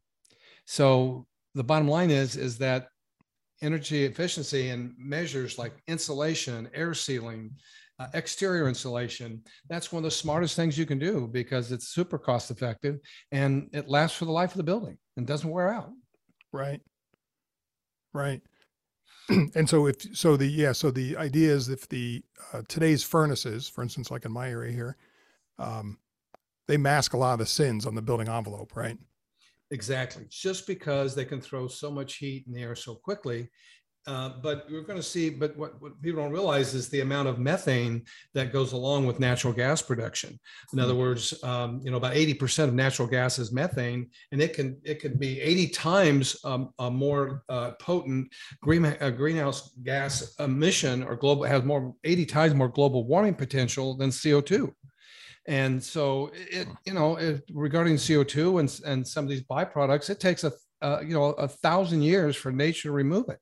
So 0.66 1.26
the 1.54 1.64
bottom 1.64 1.88
line 1.88 2.10
is 2.10 2.36
is 2.36 2.58
that 2.58 2.88
energy 3.62 4.04
efficiency 4.04 4.70
and 4.70 4.94
measures 4.98 5.58
like 5.58 5.72
insulation, 5.86 6.68
air 6.74 6.94
sealing, 6.94 7.50
uh, 7.98 8.06
exterior 8.14 8.66
insulation, 8.68 9.42
that's 9.68 9.92
one 9.92 10.00
of 10.00 10.04
the 10.04 10.10
smartest 10.10 10.56
things 10.56 10.78
you 10.78 10.86
can 10.86 10.98
do 10.98 11.28
because 11.30 11.70
it's 11.70 11.88
super 11.88 12.18
cost 12.18 12.50
effective 12.50 12.98
and 13.30 13.68
it 13.72 13.88
lasts 13.88 14.16
for 14.16 14.24
the 14.24 14.32
life 14.32 14.52
of 14.52 14.56
the 14.56 14.62
building 14.62 14.96
and 15.16 15.26
doesn't 15.26 15.50
wear 15.50 15.72
out. 15.72 15.90
Right. 16.52 16.80
Right. 18.14 18.40
and 19.54 19.68
so 19.68 19.86
if 19.86 19.96
so 20.16 20.36
the 20.36 20.46
yeah 20.46 20.72
so 20.72 20.90
the 20.90 21.16
idea 21.16 21.52
is 21.52 21.68
if 21.68 21.88
the 21.88 22.22
uh, 22.52 22.62
today's 22.68 23.02
furnaces 23.02 23.68
for 23.68 23.82
instance 23.82 24.10
like 24.10 24.24
in 24.24 24.32
my 24.32 24.50
area 24.50 24.72
here 24.72 24.96
um, 25.58 25.98
they 26.66 26.76
mask 26.76 27.12
a 27.12 27.16
lot 27.16 27.34
of 27.34 27.38
the 27.38 27.46
sins 27.46 27.86
on 27.86 27.94
the 27.94 28.02
building 28.02 28.28
envelope 28.28 28.74
right 28.74 28.98
exactly 29.70 30.24
just 30.30 30.66
because 30.66 31.14
they 31.14 31.24
can 31.24 31.40
throw 31.40 31.68
so 31.68 31.90
much 31.90 32.16
heat 32.16 32.44
in 32.46 32.52
the 32.52 32.62
air 32.62 32.74
so 32.74 32.94
quickly 32.94 33.48
uh, 34.06 34.30
but 34.42 34.66
we're 34.70 34.82
going 34.82 34.98
to 34.98 35.02
see, 35.02 35.28
but 35.28 35.54
what, 35.56 35.80
what, 35.80 36.00
people 36.00 36.22
don't 36.22 36.32
realize 36.32 36.72
is 36.72 36.88
the 36.88 37.00
amount 37.00 37.28
of 37.28 37.38
methane 37.38 38.02
that 38.32 38.52
goes 38.52 38.72
along 38.72 39.06
with 39.06 39.20
natural 39.20 39.52
gas 39.52 39.82
production. 39.82 40.38
In 40.72 40.78
other 40.78 40.94
hmm. 40.94 41.00
words, 41.00 41.44
um, 41.44 41.80
you 41.84 41.90
know, 41.90 41.98
about 41.98 42.14
80% 42.14 42.64
of 42.64 42.74
natural 42.74 43.06
gas 43.06 43.38
is 43.38 43.52
methane, 43.52 44.08
and 44.32 44.40
it 44.40 44.54
can 44.54 44.80
it 44.84 45.00
can 45.00 45.18
be 45.18 45.40
80 45.40 45.68
times 45.68 46.36
um, 46.44 46.72
a 46.78 46.90
more 46.90 47.44
uh, 47.50 47.72
potent 47.72 48.32
green, 48.62 48.86
uh, 48.86 49.10
greenhouse 49.10 49.74
gas 49.82 50.34
emission 50.38 51.02
or 51.02 51.14
global 51.14 51.44
has 51.44 51.62
more 51.62 51.94
80 52.02 52.26
times 52.26 52.54
more 52.54 52.68
global 52.68 53.06
warming 53.06 53.34
potential 53.34 53.96
than 53.96 54.10
CO2. 54.10 54.72
And 55.46 55.82
so, 55.82 56.30
it 56.34 56.66
hmm. 56.66 56.72
you 56.84 56.94
know, 56.94 57.16
it, 57.16 57.42
regarding 57.52 57.94
CO2 57.94 58.60
and 58.60 58.80
and 58.86 59.06
some 59.06 59.24
of 59.24 59.30
these 59.30 59.42
byproducts, 59.42 60.10
it 60.10 60.20
takes 60.20 60.44
a 60.44 60.52
uh, 60.82 61.00
you 61.00 61.14
know 61.14 61.26
a 61.32 61.48
thousand 61.48 62.02
years 62.02 62.36
for 62.36 62.52
nature 62.52 62.88
to 62.88 62.92
remove 62.92 63.28
it. 63.28 63.38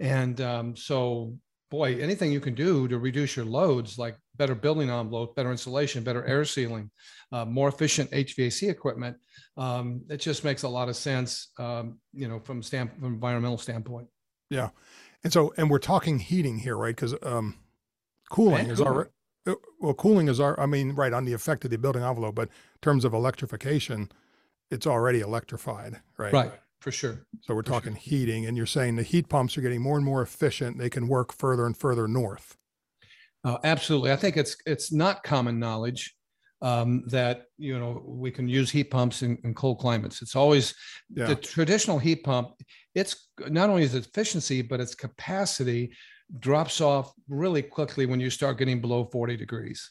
And 0.00 0.40
um, 0.40 0.76
so, 0.76 1.36
boy, 1.70 2.00
anything 2.00 2.32
you 2.32 2.40
can 2.40 2.54
do 2.54 2.88
to 2.88 2.98
reduce 2.98 3.36
your 3.36 3.44
loads, 3.44 3.98
like 3.98 4.16
better 4.36 4.54
building 4.54 4.90
envelope, 4.90 5.36
better 5.36 5.50
insulation, 5.50 6.02
better 6.02 6.24
air 6.24 6.44
sealing, 6.44 6.90
uh, 7.30 7.44
more 7.44 7.68
efficient 7.68 8.10
HVAC 8.10 8.68
equipment, 8.68 9.16
um, 9.56 10.02
it 10.08 10.18
just 10.18 10.44
makes 10.44 10.62
a 10.62 10.68
lot 10.68 10.88
of 10.88 10.96
sense, 10.96 11.50
um, 11.58 11.98
you 12.12 12.26
know, 12.26 12.40
from 12.40 12.62
stamp 12.62 12.98
from 12.98 13.14
environmental 13.14 13.58
standpoint. 13.58 14.08
Yeah, 14.50 14.70
and 15.24 15.32
so 15.32 15.52
and 15.56 15.70
we're 15.70 15.78
talking 15.78 16.18
heating 16.18 16.58
here, 16.58 16.76
right? 16.76 16.96
Because 16.96 17.14
um, 17.22 17.56
cooling 18.30 18.62
and 18.62 18.72
is 18.72 18.80
our 18.80 19.10
uh, 19.46 19.54
well, 19.80 19.94
cooling 19.94 20.28
is 20.28 20.40
our. 20.40 20.58
I 20.58 20.66
mean, 20.66 20.92
right 20.92 21.12
on 21.12 21.24
the 21.24 21.32
effect 21.32 21.64
of 21.64 21.70
the 21.70 21.78
building 21.78 22.02
envelope, 22.02 22.34
but 22.34 22.48
in 22.48 22.80
terms 22.80 23.04
of 23.04 23.12
electrification, 23.14 24.10
it's 24.70 24.86
already 24.86 25.20
electrified, 25.20 26.00
right? 26.16 26.32
Right 26.32 26.52
for 26.82 26.90
sure. 26.90 27.24
So 27.40 27.54
we're 27.54 27.62
talking 27.62 27.92
sure. 27.92 28.00
heating, 28.00 28.46
and 28.46 28.56
you're 28.56 28.66
saying 28.66 28.96
the 28.96 29.02
heat 29.02 29.28
pumps 29.28 29.56
are 29.56 29.60
getting 29.60 29.80
more 29.80 29.96
and 29.96 30.04
more 30.04 30.20
efficient. 30.20 30.78
They 30.78 30.90
can 30.90 31.06
work 31.06 31.32
further 31.32 31.64
and 31.64 31.76
further 31.76 32.08
north. 32.08 32.56
Uh, 33.44 33.58
absolutely, 33.64 34.12
I 34.12 34.16
think 34.16 34.36
it's 34.36 34.56
it's 34.66 34.92
not 34.92 35.22
common 35.22 35.58
knowledge 35.58 36.14
um, 36.60 37.04
that 37.06 37.44
you 37.56 37.78
know 37.78 38.02
we 38.04 38.30
can 38.30 38.48
use 38.48 38.70
heat 38.70 38.90
pumps 38.90 39.22
in, 39.22 39.38
in 39.44 39.54
cold 39.54 39.78
climates. 39.78 40.22
It's 40.22 40.36
always 40.36 40.74
yeah. 41.14 41.26
the 41.26 41.36
traditional 41.36 41.98
heat 41.98 42.24
pump. 42.24 42.50
It's 42.94 43.28
not 43.48 43.70
only 43.70 43.84
its 43.84 43.94
efficiency, 43.94 44.60
but 44.60 44.80
its 44.80 44.94
capacity 44.94 45.92
drops 46.38 46.80
off 46.80 47.12
really 47.28 47.62
quickly 47.62 48.06
when 48.06 48.20
you 48.20 48.30
start 48.30 48.58
getting 48.58 48.80
below 48.80 49.04
40 49.04 49.36
degrees. 49.36 49.90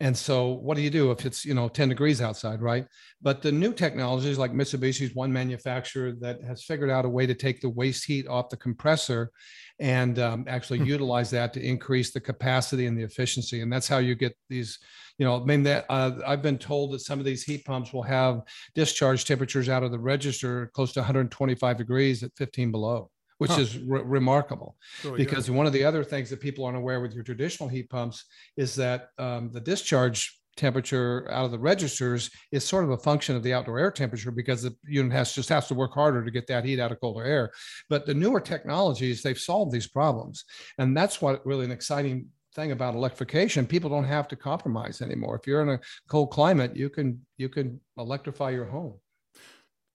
And 0.00 0.16
so 0.16 0.50
what 0.50 0.76
do 0.76 0.82
you 0.82 0.90
do 0.90 1.10
if 1.10 1.26
it's, 1.26 1.44
you 1.44 1.54
know, 1.54 1.68
10 1.68 1.88
degrees 1.88 2.20
outside, 2.22 2.62
right? 2.62 2.86
But 3.20 3.42
the 3.42 3.50
new 3.50 3.72
technologies 3.72 4.38
like 4.38 4.52
Mitsubishi's 4.52 5.14
one 5.14 5.32
manufacturer 5.32 6.12
that 6.20 6.40
has 6.44 6.62
figured 6.62 6.90
out 6.90 7.04
a 7.04 7.08
way 7.08 7.26
to 7.26 7.34
take 7.34 7.60
the 7.60 7.68
waste 7.68 8.04
heat 8.04 8.28
off 8.28 8.48
the 8.48 8.56
compressor 8.56 9.32
and 9.80 10.20
um, 10.20 10.44
actually 10.46 10.78
hmm. 10.78 10.84
utilize 10.84 11.30
that 11.30 11.52
to 11.54 11.66
increase 11.66 12.12
the 12.12 12.20
capacity 12.20 12.86
and 12.86 12.96
the 12.96 13.02
efficiency. 13.02 13.60
And 13.60 13.72
that's 13.72 13.88
how 13.88 13.98
you 13.98 14.14
get 14.14 14.36
these, 14.48 14.78
you 15.18 15.26
know, 15.26 15.40
I 15.40 15.44
mean, 15.44 15.64
that 15.64 15.84
uh, 15.88 16.12
I've 16.24 16.42
been 16.42 16.58
told 16.58 16.92
that 16.92 17.00
some 17.00 17.18
of 17.18 17.24
these 17.24 17.42
heat 17.42 17.64
pumps 17.64 17.92
will 17.92 18.04
have 18.04 18.42
discharge 18.76 19.24
temperatures 19.24 19.68
out 19.68 19.82
of 19.82 19.90
the 19.90 19.98
register 19.98 20.70
close 20.74 20.92
to 20.92 21.00
125 21.00 21.76
degrees 21.76 22.22
at 22.22 22.30
15 22.36 22.70
below 22.70 23.10
which 23.38 23.52
huh. 23.52 23.60
is 23.60 23.78
re- 23.78 24.02
remarkable. 24.02 24.76
Really 25.04 25.24
because 25.24 25.46
good. 25.46 25.56
one 25.56 25.66
of 25.66 25.72
the 25.72 25.84
other 25.84 26.04
things 26.04 26.30
that 26.30 26.40
people 26.40 26.64
aren't 26.64 26.76
aware 26.76 27.00
with 27.00 27.14
your 27.14 27.24
traditional 27.24 27.68
heat 27.68 27.88
pumps 27.88 28.24
is 28.56 28.74
that 28.76 29.08
um, 29.18 29.50
the 29.52 29.60
discharge 29.60 30.38
temperature 30.56 31.30
out 31.30 31.44
of 31.44 31.52
the 31.52 31.58
registers 31.58 32.30
is 32.50 32.64
sort 32.64 32.84
of 32.84 32.90
a 32.90 32.98
function 32.98 33.36
of 33.36 33.42
the 33.44 33.54
outdoor 33.54 33.78
air 33.78 33.92
temperature 33.92 34.32
because 34.32 34.60
the 34.62 34.74
unit 34.86 35.12
has 35.12 35.32
just 35.32 35.48
has 35.48 35.68
to 35.68 35.74
work 35.74 35.94
harder 35.94 36.24
to 36.24 36.30
get 36.30 36.48
that 36.48 36.64
heat 36.64 36.80
out 36.80 36.92
of 36.92 37.00
colder 37.00 37.24
air. 37.24 37.50
But 37.88 38.04
the 38.04 38.14
newer 38.14 38.40
technologies, 38.40 39.22
they've 39.22 39.38
solved 39.38 39.72
these 39.72 39.86
problems. 39.86 40.44
And 40.76 40.96
that's 40.96 41.22
what 41.22 41.46
really 41.46 41.64
an 41.64 41.70
exciting 41.70 42.26
thing 42.54 42.72
about 42.72 42.94
electrification. 42.94 43.66
People 43.66 43.88
don't 43.88 44.04
have 44.04 44.26
to 44.28 44.36
compromise 44.36 45.00
anymore. 45.00 45.36
If 45.36 45.46
you're 45.46 45.62
in 45.62 45.68
a 45.68 45.80
cold 46.08 46.32
climate, 46.32 46.76
you 46.76 46.90
can 46.90 47.24
you 47.36 47.48
can 47.48 47.80
electrify 47.96 48.50
your 48.50 48.66
home. 48.66 48.94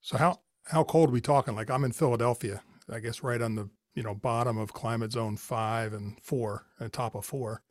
So 0.01 0.17
how 0.17 0.39
how 0.65 0.85
cold 0.85 1.09
are 1.09 1.13
we 1.13 1.21
talking? 1.21 1.55
Like 1.55 1.69
I'm 1.69 1.83
in 1.83 1.91
Philadelphia 1.91 2.61
I 2.91 2.99
guess 2.99 3.23
right 3.23 3.41
on 3.41 3.55
the 3.55 3.69
you 3.95 4.03
know 4.03 4.15
bottom 4.15 4.57
of 4.57 4.73
climate 4.73 5.11
zone 5.11 5.37
five 5.37 5.93
and 5.93 6.17
four 6.21 6.65
and 6.79 6.91
top 6.91 7.15
of 7.15 7.25
four. 7.25 7.61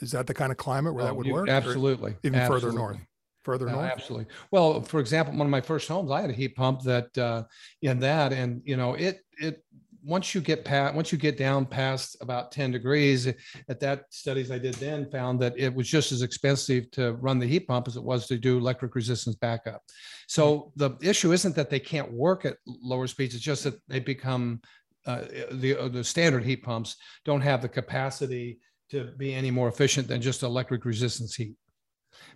Is 0.00 0.10
that 0.10 0.26
the 0.26 0.34
kind 0.34 0.50
of 0.50 0.58
climate 0.58 0.94
where 0.94 1.04
oh, 1.04 1.06
that 1.06 1.16
would 1.16 1.26
you, 1.26 1.32
work? 1.32 1.48
Absolutely. 1.48 2.16
Even 2.24 2.38
absolutely. 2.38 2.68
further 2.68 2.76
north. 2.76 2.98
Further 3.42 3.66
north. 3.66 3.90
Absolutely. 3.92 4.26
Well, 4.50 4.80
for 4.82 5.00
example, 5.00 5.34
one 5.36 5.46
of 5.46 5.50
my 5.50 5.60
first 5.60 5.86
homes, 5.86 6.10
I 6.10 6.22
had 6.22 6.30
a 6.30 6.32
heat 6.34 6.56
pump 6.56 6.82
that 6.82 7.16
uh, 7.18 7.44
in 7.82 8.00
that, 8.00 8.32
and 8.32 8.62
you 8.64 8.76
know, 8.76 8.94
it 8.94 9.20
it 9.38 9.62
once 10.04 10.34
you 10.34 10.40
get 10.40 10.64
past 10.64 10.94
once 10.94 11.10
you 11.10 11.18
get 11.18 11.36
down 11.36 11.64
past 11.64 12.16
about 12.20 12.52
10 12.52 12.70
degrees 12.70 13.26
at 13.68 13.80
that 13.80 14.04
studies 14.10 14.50
i 14.50 14.58
did 14.58 14.74
then 14.74 15.10
found 15.10 15.40
that 15.40 15.54
it 15.56 15.74
was 15.74 15.88
just 15.88 16.12
as 16.12 16.22
expensive 16.22 16.90
to 16.90 17.14
run 17.14 17.38
the 17.38 17.46
heat 17.46 17.66
pump 17.66 17.88
as 17.88 17.96
it 17.96 18.02
was 18.02 18.26
to 18.26 18.38
do 18.38 18.58
electric 18.58 18.94
resistance 18.94 19.36
backup. 19.36 19.82
So 20.26 20.72
the 20.76 20.96
issue 21.02 21.32
isn't 21.32 21.56
that 21.56 21.70
they 21.70 21.80
can't 21.80 22.12
work 22.12 22.44
at 22.44 22.56
lower 22.66 23.06
speeds 23.06 23.34
it's 23.34 23.44
just 23.44 23.64
that 23.64 23.80
they 23.88 24.00
become 24.00 24.60
uh, 25.06 25.24
the 25.52 25.76
uh, 25.76 25.88
the 25.88 26.04
standard 26.04 26.44
heat 26.44 26.62
pumps 26.62 26.96
don't 27.24 27.42
have 27.42 27.60
the 27.60 27.68
capacity 27.68 28.58
to 28.90 29.12
be 29.16 29.34
any 29.34 29.50
more 29.50 29.68
efficient 29.68 30.08
than 30.08 30.20
just 30.20 30.42
electric 30.42 30.84
resistance 30.84 31.34
heat. 31.34 31.56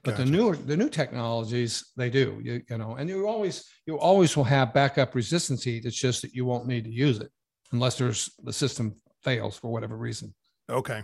But 0.03 0.13
gotcha. 0.13 0.25
the 0.25 0.31
newer 0.31 0.57
the 0.57 0.77
new 0.77 0.89
technologies 0.89 1.93
they 1.97 2.11
do 2.11 2.41
you, 2.43 2.63
you 2.69 2.79
know 2.79 2.97
and 2.97 3.09
you 3.09 3.27
always 3.27 3.65
you 3.87 3.99
always 3.99 4.37
will 4.37 4.45
have 4.45 4.75
backup 4.75 5.15
resistance 5.15 5.63
heat 5.65 5.85
it's 5.85 5.97
just 5.97 6.21
that 6.23 6.35
you 6.35 6.45
won't 6.45 6.67
need 6.67 6.85
to 6.85 6.91
use 6.91 7.21
it 7.21 7.31
unless 7.73 7.99
there's 7.99 8.31
the 8.43 8.53
system 8.53 8.95
fails 9.23 9.57
for 9.57 9.71
whatever 9.71 9.97
reason. 9.97 10.35
Okay. 10.71 11.03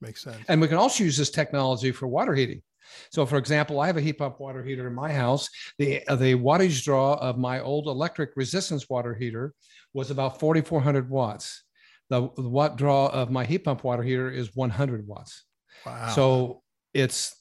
Makes 0.00 0.22
sense. 0.22 0.38
And 0.48 0.60
we 0.60 0.68
can 0.68 0.76
also 0.76 1.04
use 1.04 1.16
this 1.16 1.30
technology 1.30 1.90
for 1.90 2.06
water 2.06 2.34
heating. 2.34 2.62
So, 3.10 3.26
for 3.26 3.36
example, 3.36 3.80
I 3.80 3.86
have 3.86 3.96
a 3.96 4.00
heat 4.00 4.14
pump 4.14 4.40
water 4.40 4.62
heater 4.62 4.86
in 4.86 4.94
my 4.94 5.12
house. 5.12 5.48
The, 5.78 6.02
the 6.08 6.34
wattage 6.34 6.84
draw 6.84 7.14
of 7.14 7.36
my 7.36 7.60
old 7.60 7.86
electric 7.86 8.30
resistance 8.36 8.88
water 8.88 9.14
heater 9.14 9.54
was 9.92 10.10
about 10.10 10.40
4,400 10.40 11.10
watts. 11.10 11.64
The, 12.10 12.28
the 12.36 12.48
watt 12.48 12.76
draw 12.76 13.08
of 13.08 13.30
my 13.30 13.44
heat 13.44 13.64
pump 13.64 13.84
water 13.84 14.02
heater 14.02 14.30
is 14.30 14.54
100 14.54 15.06
watts. 15.06 15.44
Wow. 15.84 16.08
So 16.14 16.62
it's 16.94 17.34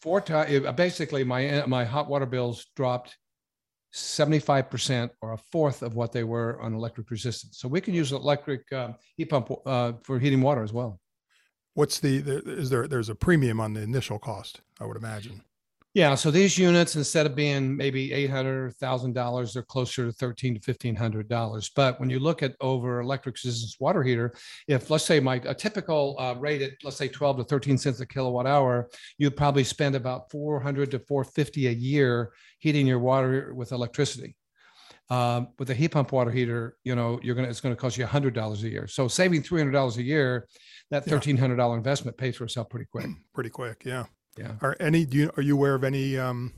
four 0.00 0.20
times. 0.20 0.66
Basically, 0.76 1.22
my 1.24 1.64
my 1.66 1.84
hot 1.84 2.08
water 2.08 2.26
bills 2.26 2.66
dropped 2.74 3.16
75% 3.96 5.10
or 5.22 5.32
a 5.32 5.38
fourth 5.38 5.82
of 5.82 5.94
what 5.94 6.12
they 6.12 6.22
were 6.22 6.60
on 6.60 6.74
electric 6.74 7.10
resistance. 7.10 7.58
So 7.58 7.66
we 7.66 7.80
can 7.80 7.94
use 7.94 8.12
electric 8.12 8.70
um, 8.72 8.94
heat 9.16 9.30
pump 9.30 9.50
uh, 9.64 9.92
for 10.02 10.18
heating 10.18 10.42
water 10.42 10.62
as 10.62 10.72
well. 10.72 11.00
What's 11.72 11.98
the, 12.00 12.18
the 12.18 12.38
is 12.46 12.70
there 12.70 12.86
there's 12.86 13.08
a 13.08 13.14
premium 13.14 13.60
on 13.60 13.72
the 13.72 13.80
initial 13.80 14.18
cost, 14.18 14.60
I 14.80 14.84
would 14.84 14.96
imagine. 14.96 15.42
Yeah, 15.96 16.14
so 16.14 16.30
these 16.30 16.58
units 16.58 16.94
instead 16.94 17.24
of 17.24 17.34
being 17.34 17.74
maybe 17.74 18.12
eight 18.12 18.28
hundred 18.28 18.76
thousand 18.76 19.14
dollars, 19.14 19.54
they're 19.54 19.62
closer 19.62 20.04
to 20.04 20.12
thirteen 20.12 20.52
to 20.52 20.60
fifteen 20.60 20.94
hundred 20.94 21.26
dollars. 21.26 21.70
But 21.74 21.98
when 21.98 22.10
you 22.10 22.18
look 22.18 22.42
at 22.42 22.54
over 22.60 23.00
electric 23.00 23.36
resistance 23.36 23.80
water 23.80 24.02
heater, 24.02 24.34
if 24.68 24.90
let's 24.90 25.06
say 25.06 25.20
my 25.20 25.36
a 25.46 25.54
typical 25.54 26.14
uh, 26.18 26.34
rate 26.34 26.60
at 26.60 26.72
let's 26.84 26.98
say 26.98 27.08
twelve 27.08 27.38
to 27.38 27.44
thirteen 27.44 27.78
cents 27.78 27.98
a 28.00 28.06
kilowatt 28.06 28.46
hour, 28.46 28.90
you'd 29.16 29.38
probably 29.38 29.64
spend 29.64 29.94
about 29.94 30.30
four 30.30 30.60
hundred 30.60 30.90
to 30.90 30.98
four 30.98 31.24
fifty 31.24 31.68
a 31.68 31.72
year 31.72 32.30
heating 32.58 32.86
your 32.86 32.98
water 32.98 33.54
with 33.54 33.72
electricity. 33.72 34.36
Um, 35.08 35.48
with 35.58 35.70
a 35.70 35.74
heat 35.74 35.92
pump 35.92 36.12
water 36.12 36.30
heater, 36.30 36.76
you 36.84 36.94
know, 36.94 37.18
you're 37.22 37.34
gonna 37.34 37.48
it's 37.48 37.62
gonna 37.62 37.74
cost 37.74 37.96
you 37.96 38.04
hundred 38.04 38.34
dollars 38.34 38.64
a 38.64 38.68
year. 38.68 38.86
So 38.86 39.08
saving 39.08 39.44
three 39.44 39.60
hundred 39.62 39.72
dollars 39.72 39.96
a 39.96 40.02
year, 40.02 40.46
that 40.90 41.06
thirteen 41.06 41.38
hundred 41.38 41.56
dollar 41.56 41.78
investment 41.78 42.18
pays 42.18 42.36
for 42.36 42.44
itself 42.44 42.68
pretty 42.68 42.86
quick. 42.92 43.06
Pretty 43.32 43.48
quick, 43.48 43.82
yeah. 43.86 44.04
Yeah. 44.36 44.52
Are 44.60 44.76
any 44.80 45.04
do 45.04 45.16
you 45.16 45.30
are 45.36 45.42
you 45.42 45.54
aware 45.54 45.74
of 45.74 45.84
any 45.84 46.18
um, 46.18 46.52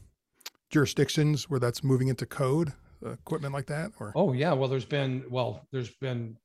jurisdictions 0.71 1.49
where 1.49 1.61
that's 1.61 1.85
moving 1.85 2.09
into 2.09 2.27
code 2.27 2.73
uh, 3.05 3.11
equipment 3.11 3.55
like 3.55 3.67
that? 3.67 3.93
Or 4.01 4.13
Oh 4.17 4.33
yeah, 4.33 4.53
well 4.53 4.69
there's 4.69 4.85
been 4.85 5.25
well 5.31 5.67
there's 5.73 5.95
been 6.01 6.37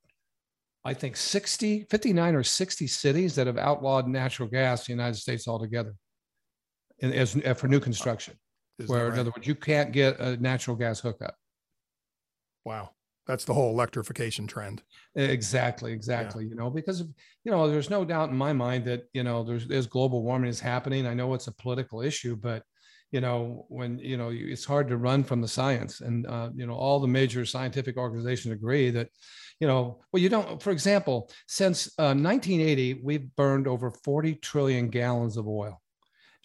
I 0.85 0.93
think 0.93 1.15
60 1.15 1.85
59 1.89 2.35
or 2.35 2.43
60 2.43 2.87
cities 2.87 3.35
that 3.35 3.47
have 3.47 3.57
outlawed 3.57 4.07
natural 4.07 4.47
gas 4.47 4.87
in 4.87 4.97
the 4.97 5.01
United 5.01 5.19
States 5.19 5.47
altogether. 5.47 5.95
In, 6.99 7.11
as 7.13 7.35
uh, 7.35 7.53
for 7.53 7.67
new 7.67 7.79
construction, 7.79 8.35
is 8.79 8.87
where 8.87 9.11
in 9.11 9.19
other 9.19 9.31
words 9.35 9.47
you 9.47 9.55
can't 9.55 9.91
get 9.91 10.19
a 10.19 10.37
natural 10.37 10.75
gas 10.75 10.99
hookup. 10.99 11.35
wow, 12.65 12.91
that's 13.25 13.45
the 13.45 13.53
whole 13.53 13.71
electrification 13.71 14.47
trend. 14.47 14.83
Exactly, 15.15 15.93
exactly. 15.93 16.45
You 16.45 16.55
know, 16.55 16.71
because 16.71 16.99
of, 16.99 17.07
you 17.43 17.51
know, 17.51 17.69
there's 17.69 17.89
no 17.89 18.03
doubt 18.03 18.29
in 18.29 18.36
my 18.36 18.51
mind 18.51 18.86
that 18.86 19.03
you 19.13 19.23
know 19.23 19.43
there's 19.43 19.67
there's 19.67 19.86
global 19.88 20.23
warming 20.23 20.49
is 20.49 20.59
happening. 20.59 21.05
I 21.05 21.13
know 21.13 21.33
it's 21.36 21.47
a 21.47 21.51
political 21.53 22.01
issue, 22.01 22.36
but 22.36 22.63
you 23.12 23.21
know 23.21 23.65
when 23.69 23.99
you 23.99 24.17
know 24.17 24.29
you- 24.29 24.47
it's 24.51 24.65
hard 24.65 24.88
to 24.88 24.97
run 24.97 25.23
from 25.23 25.41
the 25.41 25.47
science, 25.47 26.01
and 26.01 26.25
uh, 26.25 26.49
you 26.55 26.65
know 26.65 26.73
all 26.73 26.99
the 26.99 27.07
major 27.07 27.45
scientific 27.45 27.95
organizations 27.95 28.53
agree 28.55 28.89
that 28.89 29.09
you 29.59 29.67
know 29.67 30.01
well 30.12 30.21
you 30.23 30.29
don't. 30.29 30.62
For 30.63 30.71
example, 30.71 31.29
since 31.47 31.93
uh, 31.99 32.15
1980, 32.15 32.95
we've 33.03 33.36
burned 33.36 33.67
over 33.67 33.91
40 33.91 34.33
trillion 34.36 34.89
gallons 34.89 35.38
of 35.38 35.47
oil. 35.47 35.82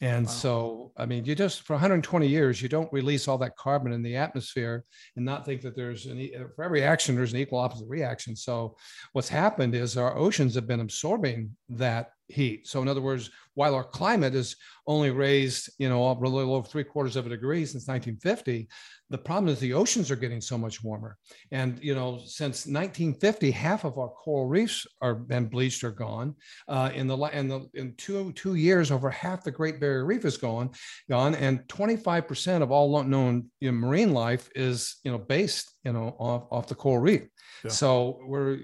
And 0.00 0.26
Wow. 0.26 0.32
so, 0.32 0.92
I 0.96 1.06
mean, 1.06 1.24
you 1.24 1.34
just 1.34 1.62
for 1.62 1.72
120 1.72 2.28
years, 2.28 2.62
you 2.62 2.68
don't 2.68 2.92
release 2.92 3.26
all 3.26 3.38
that 3.38 3.56
carbon 3.56 3.92
in 3.92 4.02
the 4.02 4.14
atmosphere 4.16 4.84
and 5.16 5.24
not 5.24 5.44
think 5.44 5.60
that 5.62 5.74
there's 5.74 6.06
an 6.06 6.30
for 6.54 6.64
every 6.64 6.82
action 6.84 7.16
there's 7.16 7.32
an 7.32 7.40
equal 7.40 7.58
opposite 7.58 7.88
reaction. 7.88 8.36
So, 8.36 8.76
what's 9.12 9.28
happened 9.28 9.74
is 9.74 9.96
our 9.96 10.16
oceans 10.16 10.54
have 10.54 10.66
been 10.68 10.80
absorbing 10.80 11.56
that 11.70 12.12
heat. 12.28 12.66
So, 12.66 12.82
in 12.82 12.88
other 12.88 13.00
words, 13.00 13.30
while 13.54 13.74
our 13.74 13.84
climate 13.84 14.34
is 14.34 14.56
only 14.86 15.10
raised, 15.10 15.70
you 15.78 15.88
know, 15.88 16.10
a 16.10 16.12
little 16.12 16.54
over 16.54 16.68
three 16.68 16.84
quarters 16.84 17.16
of 17.16 17.26
a 17.26 17.30
degree 17.30 17.64
since 17.64 17.88
1950, 17.88 18.68
the 19.10 19.18
problem 19.18 19.50
is 19.50 19.58
the 19.58 19.72
oceans 19.72 20.10
are 20.10 20.16
getting 20.16 20.40
so 20.40 20.58
much 20.58 20.84
warmer. 20.84 21.16
And 21.50 21.78
you 21.82 21.94
know, 21.94 22.18
since 22.24 22.66
1950, 22.66 23.50
half 23.50 23.84
of 23.84 23.98
our 23.98 24.08
coral 24.10 24.46
reefs 24.46 24.86
are 25.00 25.14
been 25.14 25.46
bleached 25.46 25.82
or 25.82 25.90
gone. 25.90 26.34
Uh, 26.68 26.90
in 26.94 27.06
the 27.06 27.16
in 27.16 27.48
the 27.48 27.68
in 27.74 27.94
two 27.96 28.32
two 28.32 28.54
years, 28.54 28.90
over 28.90 29.10
half 29.10 29.44
the 29.44 29.50
Great 29.50 29.80
Barrier 29.80 30.04
Reef 30.04 30.24
is 30.24 30.36
gone, 30.36 30.70
gone, 31.08 31.34
and 31.34 31.66
25 31.68 32.28
percent 32.28 32.62
of 32.62 32.70
all 32.70 33.02
known 33.02 33.46
you 33.60 33.72
know, 33.72 33.78
marine 33.78 34.12
life 34.12 34.50
is 34.54 34.96
you 35.04 35.10
know 35.10 35.18
based 35.18 35.74
you 35.84 35.92
know 35.92 36.14
off, 36.18 36.46
off 36.50 36.68
the 36.68 36.74
coral 36.74 36.98
reef. 36.98 37.22
Yeah. 37.64 37.70
So 37.70 38.20
we're 38.26 38.58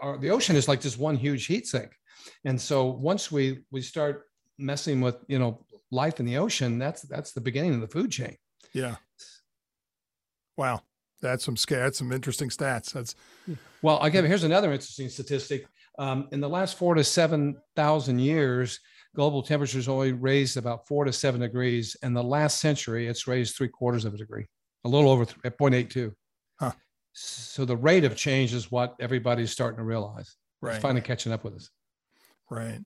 our, 0.00 0.18
the 0.18 0.30
ocean 0.30 0.56
is 0.56 0.68
like 0.68 0.80
just 0.80 0.98
one 0.98 1.16
huge 1.16 1.46
heat 1.46 1.66
sink, 1.66 1.90
and 2.44 2.60
so 2.60 2.86
once 2.86 3.30
we 3.30 3.64
we 3.70 3.80
start 3.80 4.24
messing 4.58 5.00
with 5.00 5.16
you 5.28 5.38
know 5.38 5.64
life 5.90 6.20
in 6.20 6.26
the 6.26 6.38
ocean, 6.38 6.78
that's 6.78 7.02
that's 7.02 7.32
the 7.32 7.40
beginning 7.40 7.74
of 7.74 7.80
the 7.80 7.88
food 7.88 8.10
chain. 8.10 8.36
Yeah. 8.72 8.96
Wow, 10.56 10.82
that's 11.20 11.44
some 11.44 11.56
That's 11.68 11.98
some 11.98 12.12
interesting 12.12 12.48
stats. 12.48 12.92
That's 12.92 13.14
Well, 13.82 13.98
I 14.00 14.10
give 14.10 14.24
here's 14.24 14.44
another 14.44 14.72
interesting 14.72 15.08
statistic. 15.08 15.66
Um, 15.98 16.28
in 16.32 16.40
the 16.40 16.48
last 16.48 16.76
four 16.76 16.94
to 16.94 17.04
seven 17.04 17.56
thousand 17.76 18.18
years, 18.18 18.80
global 19.14 19.42
temperatures 19.42 19.88
only 19.88 20.12
raised 20.12 20.56
about 20.56 20.86
four 20.86 21.04
to 21.04 21.12
seven 21.12 21.40
degrees. 21.40 21.96
In 22.02 22.14
the 22.14 22.22
last 22.22 22.60
century, 22.60 23.06
it's 23.06 23.26
raised 23.26 23.56
three 23.56 23.68
quarters 23.68 24.04
of 24.04 24.14
a 24.14 24.16
degree, 24.16 24.46
a 24.84 24.88
little 24.88 25.10
over 25.10 25.24
th- 25.24 25.38
0.82. 25.58 26.12
Huh. 26.58 26.72
So 27.12 27.64
the 27.64 27.76
rate 27.76 28.04
of 28.04 28.16
change 28.16 28.52
is 28.52 28.70
what 28.70 28.96
everybody's 29.00 29.52
starting 29.52 29.78
to 29.78 29.84
realize. 29.84 30.26
It's 30.26 30.36
right. 30.62 30.82
finally 30.82 31.00
catching 31.00 31.32
up 31.32 31.44
with 31.44 31.54
us. 31.54 31.70
Right. 32.50 32.80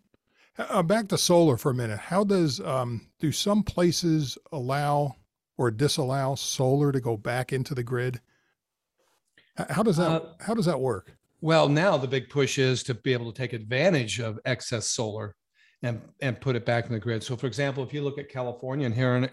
Uh, 0.57 0.83
back 0.83 1.09
to 1.09 1.19
solar 1.19 1.57
for 1.57 1.71
a 1.71 1.75
minute. 1.75 1.99
How 1.99 2.25
does 2.25 2.61
um, 2.61 3.09
do 3.21 3.31
some 3.31 3.63
places 3.63 4.37
allow 4.53 5.15
or 5.57 5.71
disallow 5.71 6.35
solar 6.35 6.91
to 6.93 7.01
go 7.01 7.17
back 7.17 7.53
into 7.53 7.75
the 7.75 7.83
grid? 7.83 8.21
How 9.71 9.83
does 9.83 9.97
that 9.97 10.11
Uh, 10.11 10.21
How 10.41 10.55
does 10.55 10.67
that 10.67 10.81
work? 10.81 11.17
Well, 11.41 11.69
now 11.69 11.97
the 11.97 12.09
big 12.09 12.29
push 12.29 12.59
is 12.59 12.83
to 12.85 12.95
be 12.95 13.13
able 13.13 13.33
to 13.33 13.37
take 13.37 13.53
advantage 13.53 14.19
of 14.19 14.41
excess 14.45 14.89
solar 14.89 15.37
and, 15.83 16.01
and 16.21 16.41
put 16.41 16.57
it 16.57 16.67
back 16.67 16.87
in 16.87 16.93
the 16.93 16.99
grid. 16.99 17.23
So, 17.23 17.37
for 17.37 17.47
example, 17.47 17.85
if 17.85 17.95
you 17.95 18.03
look 18.03 18.19
at 18.19 18.29
California 18.29 18.87
and 18.87 18.95
here 18.95 19.15
in 19.15 19.31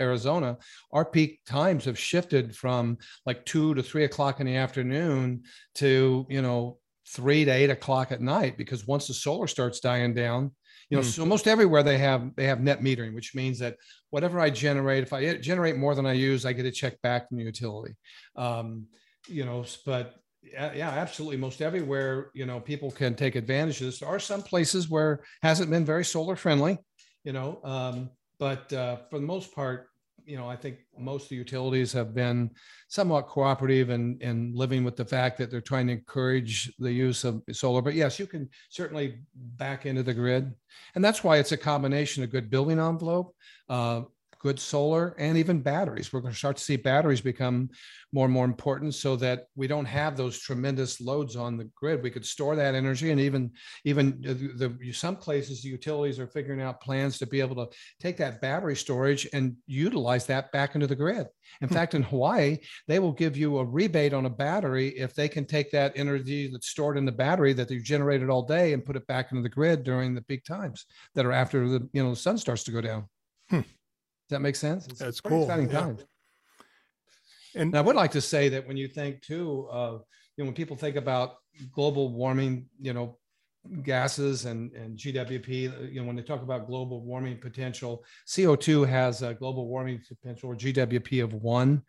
Arizona, 0.00 0.56
our 0.92 1.04
peak 1.04 1.40
times 1.44 1.84
have 1.84 1.98
shifted 1.98 2.56
from 2.56 2.96
like 3.26 3.44
two 3.44 3.74
to 3.74 3.82
three 3.82 4.04
o'clock 4.04 4.40
in 4.40 4.46
the 4.46 4.56
afternoon 4.56 5.42
to, 5.74 6.26
you 6.30 6.40
know, 6.40 6.78
three 7.08 7.44
to 7.44 7.50
eight 7.50 7.70
o'clock 7.70 8.12
at 8.12 8.20
night 8.20 8.56
because 8.56 8.86
once 8.86 9.06
the 9.08 9.14
solar 9.14 9.46
starts 9.46 9.80
dying 9.80 10.14
down, 10.14 10.52
you 10.90 10.96
know, 10.96 11.02
Hmm. 11.02 11.08
so 11.08 11.26
most 11.26 11.46
everywhere 11.46 11.82
they 11.82 11.98
have 11.98 12.34
they 12.36 12.44
have 12.44 12.60
net 12.60 12.80
metering, 12.80 13.14
which 13.14 13.34
means 13.34 13.58
that 13.58 13.76
whatever 14.10 14.38
I 14.40 14.50
generate, 14.50 15.02
if 15.02 15.12
I 15.12 15.36
generate 15.36 15.76
more 15.76 15.94
than 15.94 16.06
I 16.06 16.12
use, 16.12 16.44
I 16.44 16.52
get 16.52 16.66
a 16.66 16.70
check 16.70 17.00
back 17.02 17.28
from 17.28 17.38
the 17.38 17.44
utility. 17.44 17.94
Um, 18.36 18.86
you 19.28 19.44
know, 19.44 19.64
but 19.86 20.14
yeah, 20.42 20.72
yeah, 20.74 20.90
absolutely. 20.90 21.38
Most 21.38 21.62
everywhere, 21.62 22.30
you 22.34 22.44
know, 22.44 22.60
people 22.60 22.90
can 22.90 23.14
take 23.14 23.34
advantage 23.34 23.80
of 23.80 23.86
this. 23.86 24.00
There 24.00 24.08
are 24.08 24.18
some 24.20 24.42
places 24.42 24.90
where 24.90 25.24
hasn't 25.42 25.70
been 25.70 25.86
very 25.86 26.04
solar 26.04 26.36
friendly, 26.36 26.76
you 27.24 27.32
know, 27.32 27.60
um, 27.64 28.10
but 28.38 28.70
uh, 28.72 28.96
for 29.08 29.18
the 29.18 29.26
most 29.26 29.54
part, 29.54 29.88
you 30.24 30.36
know, 30.36 30.48
I 30.48 30.56
think 30.56 30.78
most 30.98 31.24
of 31.24 31.28
the 31.30 31.36
utilities 31.36 31.92
have 31.92 32.14
been 32.14 32.50
somewhat 32.88 33.28
cooperative 33.28 33.90
and 33.90 34.20
in 34.22 34.52
living 34.54 34.84
with 34.84 34.96
the 34.96 35.04
fact 35.04 35.38
that 35.38 35.50
they're 35.50 35.60
trying 35.60 35.86
to 35.88 35.92
encourage 35.94 36.72
the 36.78 36.92
use 36.92 37.24
of 37.24 37.42
solar. 37.52 37.82
But 37.82 37.94
yes, 37.94 38.18
you 38.18 38.26
can 38.26 38.48
certainly 38.70 39.18
back 39.34 39.86
into 39.86 40.02
the 40.02 40.14
grid, 40.14 40.52
and 40.94 41.04
that's 41.04 41.22
why 41.22 41.38
it's 41.38 41.52
a 41.52 41.56
combination 41.56 42.24
of 42.24 42.30
good 42.30 42.50
building 42.50 42.78
envelope, 42.78 43.34
uh, 43.68 44.02
good 44.44 44.60
solar, 44.60 45.14
and 45.18 45.38
even 45.38 45.62
batteries. 45.62 46.12
We're 46.12 46.20
going 46.20 46.34
to 46.34 46.38
start 46.38 46.58
to 46.58 46.62
see 46.62 46.76
batteries 46.76 47.22
become 47.22 47.70
more 48.12 48.26
and 48.26 48.34
more 48.34 48.44
important 48.44 48.94
so 48.94 49.16
that 49.16 49.46
we 49.56 49.66
don't 49.66 49.86
have 49.86 50.18
those 50.18 50.38
tremendous 50.38 51.00
loads 51.00 51.34
on 51.34 51.56
the 51.56 51.64
grid. 51.74 52.02
We 52.02 52.10
could 52.10 52.26
store 52.26 52.54
that 52.54 52.74
energy 52.74 53.10
and 53.10 53.18
even 53.18 53.52
even 53.86 54.20
the, 54.20 54.34
the 54.34 54.92
some 54.92 55.16
places 55.16 55.62
the 55.62 55.70
utilities 55.70 56.20
are 56.20 56.26
figuring 56.26 56.60
out 56.60 56.82
plans 56.82 57.16
to 57.18 57.26
be 57.26 57.40
able 57.40 57.56
to 57.56 57.74
take 58.00 58.18
that 58.18 58.42
battery 58.42 58.76
storage 58.76 59.26
and 59.32 59.56
utilize 59.66 60.26
that 60.26 60.52
back 60.52 60.74
into 60.74 60.86
the 60.86 60.94
grid. 60.94 61.26
In 61.62 61.68
Hmm. 61.68 61.74
fact, 61.74 61.94
in 61.94 62.02
Hawaii, 62.02 62.58
they 62.86 62.98
will 62.98 63.12
give 63.12 63.38
you 63.38 63.56
a 63.56 63.64
rebate 63.64 64.12
on 64.12 64.26
a 64.26 64.30
battery 64.30 64.88
if 64.88 65.14
they 65.14 65.28
can 65.28 65.46
take 65.46 65.70
that 65.70 65.94
energy 65.96 66.50
that's 66.52 66.68
stored 66.68 66.98
in 66.98 67.06
the 67.06 67.12
battery 67.12 67.54
that 67.54 67.70
you 67.70 67.80
generated 67.80 68.28
all 68.28 68.42
day 68.42 68.74
and 68.74 68.84
put 68.84 68.96
it 68.96 69.06
back 69.06 69.32
into 69.32 69.42
the 69.42 69.48
grid 69.48 69.84
during 69.84 70.14
the 70.14 70.22
peak 70.22 70.44
times 70.44 70.84
that 71.14 71.24
are 71.24 71.32
after 71.32 71.66
the 71.66 71.88
you 71.94 72.02
know 72.02 72.10
the 72.10 72.16
sun 72.16 72.36
starts 72.36 72.62
to 72.64 72.70
go 72.72 72.82
down. 72.82 73.08
That 74.34 74.40
make 74.40 74.56
sense? 74.56 74.88
It's 74.88 74.98
That's 74.98 75.20
cool, 75.20 75.44
Exciting 75.44 75.70
yeah. 75.70 75.80
times. 75.80 76.00
And 76.00 76.08
And 77.54 77.76
I 77.76 77.80
would 77.80 77.94
like 77.94 78.10
to 78.10 78.20
say 78.20 78.48
that 78.48 78.66
when 78.66 78.76
you 78.76 78.88
think 78.88 79.22
too, 79.22 79.68
uh, 79.70 79.98
you 80.36 80.42
know, 80.42 80.46
when 80.46 80.54
people 80.54 80.76
think 80.76 80.96
about 80.96 81.36
global 81.72 82.12
warming, 82.12 82.66
you 82.80 82.92
know, 82.92 83.16
gases 83.84 84.44
and, 84.44 84.72
and 84.72 84.98
GWP, 84.98 85.92
you 85.92 86.00
know, 86.00 86.06
when 86.06 86.16
they 86.16 86.22
talk 86.22 86.42
about 86.42 86.66
global 86.66 87.00
warming 87.00 87.38
potential, 87.38 88.04
CO2 88.26 88.88
has 88.88 89.22
a 89.22 89.34
global 89.34 89.68
warming 89.68 90.00
potential 90.06 90.50
or 90.50 90.56
GWP 90.56 91.22
of 91.22 91.32
one. 91.34 91.82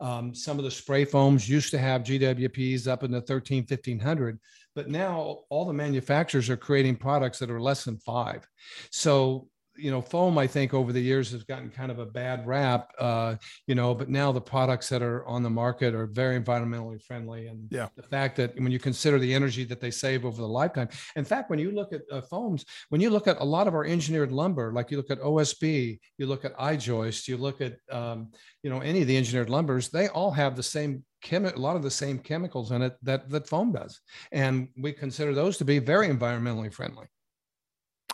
Um, 0.00 0.34
some 0.34 0.58
of 0.58 0.64
the 0.64 0.70
spray 0.70 1.04
foams 1.04 1.48
used 1.48 1.70
to 1.70 1.78
have 1.78 2.02
GWPs 2.02 2.88
up 2.88 3.04
in 3.04 3.12
the 3.12 3.20
13, 3.20 3.64
1500, 3.68 4.40
but 4.74 4.88
now 4.88 5.38
all 5.48 5.64
the 5.64 5.72
manufacturers 5.72 6.50
are 6.50 6.56
creating 6.56 6.96
products 6.96 7.38
that 7.38 7.50
are 7.50 7.60
less 7.60 7.84
than 7.84 7.98
five. 7.98 8.46
So 8.90 9.48
you 9.76 9.90
know, 9.90 10.02
foam, 10.02 10.36
I 10.36 10.46
think 10.46 10.74
over 10.74 10.92
the 10.92 11.00
years 11.00 11.32
has 11.32 11.44
gotten 11.44 11.70
kind 11.70 11.90
of 11.90 11.98
a 11.98 12.06
bad 12.06 12.46
rap, 12.46 12.92
uh, 12.98 13.36
you 13.66 13.74
know, 13.74 13.94
but 13.94 14.08
now 14.08 14.30
the 14.30 14.40
products 14.40 14.88
that 14.90 15.02
are 15.02 15.26
on 15.26 15.42
the 15.42 15.50
market 15.50 15.94
are 15.94 16.06
very 16.06 16.38
environmentally 16.38 17.00
friendly. 17.02 17.46
And 17.46 17.68
Yeah. 17.70 17.88
the 17.96 18.02
fact 18.02 18.36
that 18.36 18.54
when 18.56 18.70
you 18.70 18.78
consider 18.78 19.18
the 19.18 19.32
energy 19.32 19.64
that 19.64 19.80
they 19.80 19.90
save 19.90 20.24
over 20.24 20.40
the 20.40 20.48
lifetime, 20.48 20.88
in 21.16 21.24
fact, 21.24 21.48
when 21.48 21.58
you 21.58 21.70
look 21.70 21.92
at 21.92 22.02
uh, 22.10 22.20
foams, 22.20 22.64
when 22.90 23.00
you 23.00 23.10
look 23.10 23.26
at 23.26 23.40
a 23.40 23.44
lot 23.44 23.66
of 23.66 23.74
our 23.74 23.84
engineered 23.84 24.30
lumber, 24.32 24.72
like 24.72 24.90
you 24.90 24.96
look 24.98 25.10
at 25.10 25.20
OSB, 25.20 25.98
you 26.18 26.26
look 26.26 26.44
at 26.44 26.54
I-joist, 26.58 27.26
you 27.28 27.36
look 27.36 27.60
at, 27.60 27.76
um, 27.90 28.30
you 28.62 28.70
know, 28.70 28.80
any 28.80 29.00
of 29.02 29.06
the 29.06 29.16
engineered 29.16 29.48
lumbers, 29.48 29.90
they 29.90 30.08
all 30.08 30.30
have 30.32 30.54
the 30.54 30.62
same 30.62 31.04
chemi- 31.24 31.54
a 31.54 31.58
lot 31.58 31.76
of 31.76 31.82
the 31.82 31.90
same 31.90 32.18
chemicals 32.18 32.72
in 32.72 32.82
it 32.82 32.96
that, 33.02 33.30
that 33.30 33.48
foam 33.48 33.72
does. 33.72 34.00
And 34.32 34.68
we 34.76 34.92
consider 34.92 35.34
those 35.34 35.56
to 35.58 35.64
be 35.64 35.78
very 35.78 36.08
environmentally 36.08 36.72
friendly. 36.72 37.06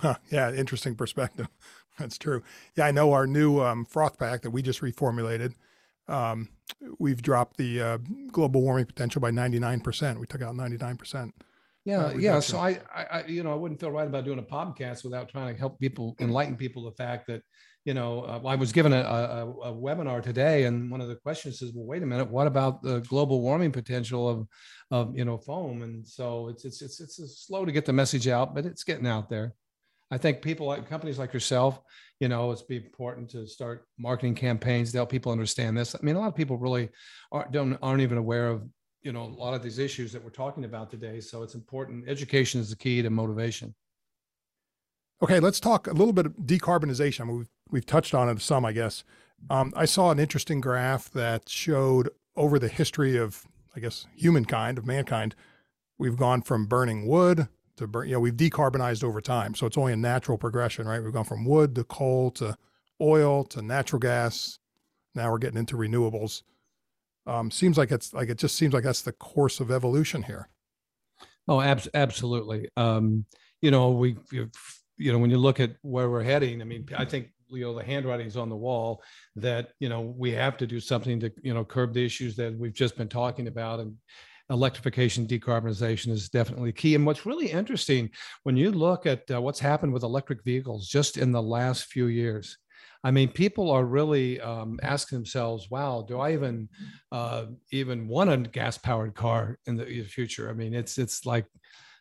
Huh, 0.00 0.16
yeah, 0.30 0.52
interesting 0.52 0.94
perspective. 0.94 1.48
That's 1.98 2.18
true. 2.18 2.42
Yeah, 2.76 2.86
I 2.86 2.92
know 2.92 3.12
our 3.12 3.26
new 3.26 3.60
um, 3.60 3.84
Froth-Pak 3.84 4.42
that 4.42 4.50
we 4.50 4.62
just 4.62 4.80
reformulated. 4.80 5.54
Um, 6.06 6.48
we've 6.98 7.20
dropped 7.20 7.56
the 7.56 7.82
uh, 7.82 7.98
global 8.30 8.62
warming 8.62 8.86
potential 8.86 9.20
by 9.20 9.30
99%. 9.30 10.18
We 10.18 10.26
took 10.26 10.42
out 10.42 10.54
99%. 10.54 11.32
Yeah, 11.84 12.06
uh, 12.06 12.12
yeah. 12.12 12.40
So 12.40 12.58
I, 12.58 12.78
I, 12.94 13.04
I, 13.04 13.24
you 13.26 13.42
know, 13.42 13.52
I 13.52 13.54
wouldn't 13.54 13.80
feel 13.80 13.90
right 13.90 14.06
about 14.06 14.24
doing 14.24 14.38
a 14.38 14.42
podcast 14.42 15.04
without 15.04 15.28
trying 15.28 15.52
to 15.52 15.58
help 15.58 15.80
people, 15.80 16.14
enlighten 16.20 16.56
people 16.56 16.84
the 16.84 16.92
fact 16.92 17.26
that, 17.28 17.42
you 17.84 17.94
know, 17.94 18.20
uh, 18.22 18.46
I 18.46 18.56
was 18.56 18.72
given 18.72 18.92
a, 18.92 19.00
a, 19.00 19.50
a 19.70 19.72
webinar 19.72 20.22
today, 20.22 20.64
and 20.64 20.90
one 20.90 21.00
of 21.00 21.08
the 21.08 21.16
questions 21.16 21.62
is, 21.62 21.72
well, 21.72 21.86
wait 21.86 22.02
a 22.02 22.06
minute, 22.06 22.30
what 22.30 22.46
about 22.46 22.82
the 22.82 23.00
global 23.00 23.40
warming 23.40 23.72
potential 23.72 24.28
of, 24.28 24.46
of 24.90 25.16
you 25.16 25.24
know, 25.24 25.38
foam? 25.38 25.82
And 25.82 26.06
so 26.06 26.48
it's 26.48 26.66
it's 26.66 26.82
it's 26.82 27.00
it's 27.00 27.46
slow 27.46 27.64
to 27.64 27.72
get 27.72 27.86
the 27.86 27.92
message 27.92 28.28
out, 28.28 28.54
but 28.54 28.66
it's 28.66 28.84
getting 28.84 29.06
out 29.06 29.30
there. 29.30 29.54
I 30.10 30.18
think 30.18 30.42
people 30.42 30.66
like 30.66 30.88
companies 30.88 31.18
like 31.18 31.34
yourself, 31.34 31.80
you 32.18 32.28
know, 32.28 32.50
it's 32.50 32.62
be 32.62 32.76
important 32.76 33.28
to 33.30 33.46
start 33.46 33.86
marketing 33.98 34.34
campaigns 34.34 34.90
to 34.92 34.98
help 34.98 35.10
people 35.10 35.32
understand 35.32 35.76
this. 35.76 35.94
I 35.94 35.98
mean, 36.02 36.16
a 36.16 36.20
lot 36.20 36.28
of 36.28 36.34
people 36.34 36.56
really 36.56 36.88
aren't 37.30 37.52
don't 37.52 37.78
aren't 37.82 38.00
even 38.00 38.18
aware 38.18 38.48
of 38.48 38.62
you 39.02 39.12
know 39.12 39.24
a 39.24 39.26
lot 39.26 39.54
of 39.54 39.62
these 39.62 39.78
issues 39.78 40.12
that 40.12 40.22
we're 40.22 40.30
talking 40.30 40.64
about 40.64 40.90
today. 40.90 41.20
So 41.20 41.42
it's 41.42 41.54
important. 41.54 42.08
Education 42.08 42.60
is 42.60 42.70
the 42.70 42.76
key 42.76 43.02
to 43.02 43.10
motivation. 43.10 43.74
Okay, 45.20 45.40
let's 45.40 45.58
talk 45.60 45.88
a 45.88 45.92
little 45.92 46.12
bit 46.12 46.26
of 46.26 46.32
decarbonization. 46.34 47.22
I 47.22 47.24
mean, 47.24 47.38
we've, 47.38 47.48
we've 47.70 47.86
touched 47.86 48.14
on 48.14 48.28
it 48.28 48.40
some, 48.40 48.64
I 48.64 48.72
guess. 48.72 49.02
Um, 49.50 49.72
I 49.76 49.84
saw 49.84 50.12
an 50.12 50.20
interesting 50.20 50.60
graph 50.60 51.10
that 51.10 51.48
showed 51.48 52.10
over 52.36 52.60
the 52.60 52.68
history 52.68 53.16
of, 53.16 53.44
I 53.74 53.80
guess, 53.80 54.06
humankind, 54.14 54.78
of 54.78 54.86
mankind, 54.86 55.34
we've 55.98 56.16
gone 56.16 56.42
from 56.42 56.66
burning 56.66 57.06
wood 57.06 57.48
to 57.78 57.86
burn, 57.86 58.08
you 58.08 58.14
know, 58.14 58.20
we've 58.20 58.36
decarbonized 58.36 59.02
over 59.02 59.20
time. 59.20 59.54
So 59.54 59.66
it's 59.66 59.78
only 59.78 59.92
a 59.92 59.96
natural 59.96 60.38
progression, 60.38 60.86
right? 60.86 61.02
We've 61.02 61.12
gone 61.12 61.24
from 61.24 61.44
wood 61.44 61.74
to 61.74 61.84
coal 61.84 62.30
to 62.32 62.56
oil 63.00 63.44
to 63.44 63.62
natural 63.62 64.00
gas. 64.00 64.58
Now 65.14 65.30
we're 65.30 65.38
getting 65.38 65.58
into 65.58 65.76
renewables. 65.76 66.42
Um, 67.26 67.50
seems 67.50 67.76
like 67.76 67.90
it's 67.90 68.12
like 68.12 68.28
it 68.28 68.38
just 68.38 68.56
seems 68.56 68.72
like 68.72 68.84
that's 68.84 69.02
the 69.02 69.12
course 69.12 69.60
of 69.60 69.70
evolution 69.70 70.22
here. 70.22 70.48
Oh, 71.46 71.60
abs- 71.60 71.88
absolutely. 71.94 72.68
Um, 72.76 73.26
you 73.60 73.70
know, 73.70 73.90
we, 73.90 74.16
you 74.32 74.50
you 74.96 75.12
know, 75.12 75.18
when 75.18 75.30
you 75.30 75.38
look 75.38 75.60
at 75.60 75.76
where 75.82 76.10
we're 76.10 76.22
heading, 76.22 76.60
I 76.60 76.64
mean, 76.64 76.86
I 76.96 77.04
think 77.04 77.30
you 77.50 77.64
know 77.64 77.74
the 77.74 77.84
handwriting's 77.84 78.36
on 78.36 78.48
the 78.48 78.56
wall 78.56 79.02
that 79.36 79.70
you 79.78 79.88
know 79.88 80.00
we 80.00 80.32
have 80.32 80.56
to 80.58 80.66
do 80.66 80.80
something 80.80 81.20
to 81.20 81.32
you 81.42 81.54
know 81.54 81.64
curb 81.64 81.94
the 81.94 82.04
issues 82.04 82.36
that 82.36 82.56
we've 82.58 82.74
just 82.74 82.96
been 82.96 83.08
talking 83.08 83.46
about 83.46 83.80
and 83.80 83.94
electrification 84.50 85.26
decarbonization 85.26 86.08
is 86.08 86.28
definitely 86.28 86.72
key 86.72 86.94
and 86.94 87.04
what's 87.04 87.26
really 87.26 87.50
interesting 87.50 88.08
when 88.44 88.56
you 88.56 88.70
look 88.70 89.04
at 89.04 89.30
uh, 89.30 89.40
what's 89.40 89.60
happened 89.60 89.92
with 89.92 90.02
electric 90.02 90.42
vehicles 90.42 90.88
just 90.88 91.18
in 91.18 91.32
the 91.32 91.42
last 91.42 91.84
few 91.84 92.06
years 92.06 92.56
I 93.04 93.12
mean, 93.12 93.28
people 93.28 93.70
are 93.70 93.84
really 93.84 94.40
um, 94.40 94.80
asking 94.82 95.18
themselves, 95.18 95.70
"Wow, 95.70 96.04
do 96.06 96.18
I 96.18 96.32
even 96.32 96.68
uh, 97.12 97.46
even 97.70 98.08
want 98.08 98.30
a 98.30 98.36
gas 98.36 98.76
powered 98.76 99.14
car 99.14 99.58
in 99.66 99.76
the 99.76 100.02
future?" 100.02 100.50
I 100.50 100.52
mean, 100.52 100.74
it's 100.74 100.98
it's 100.98 101.24
like 101.24 101.46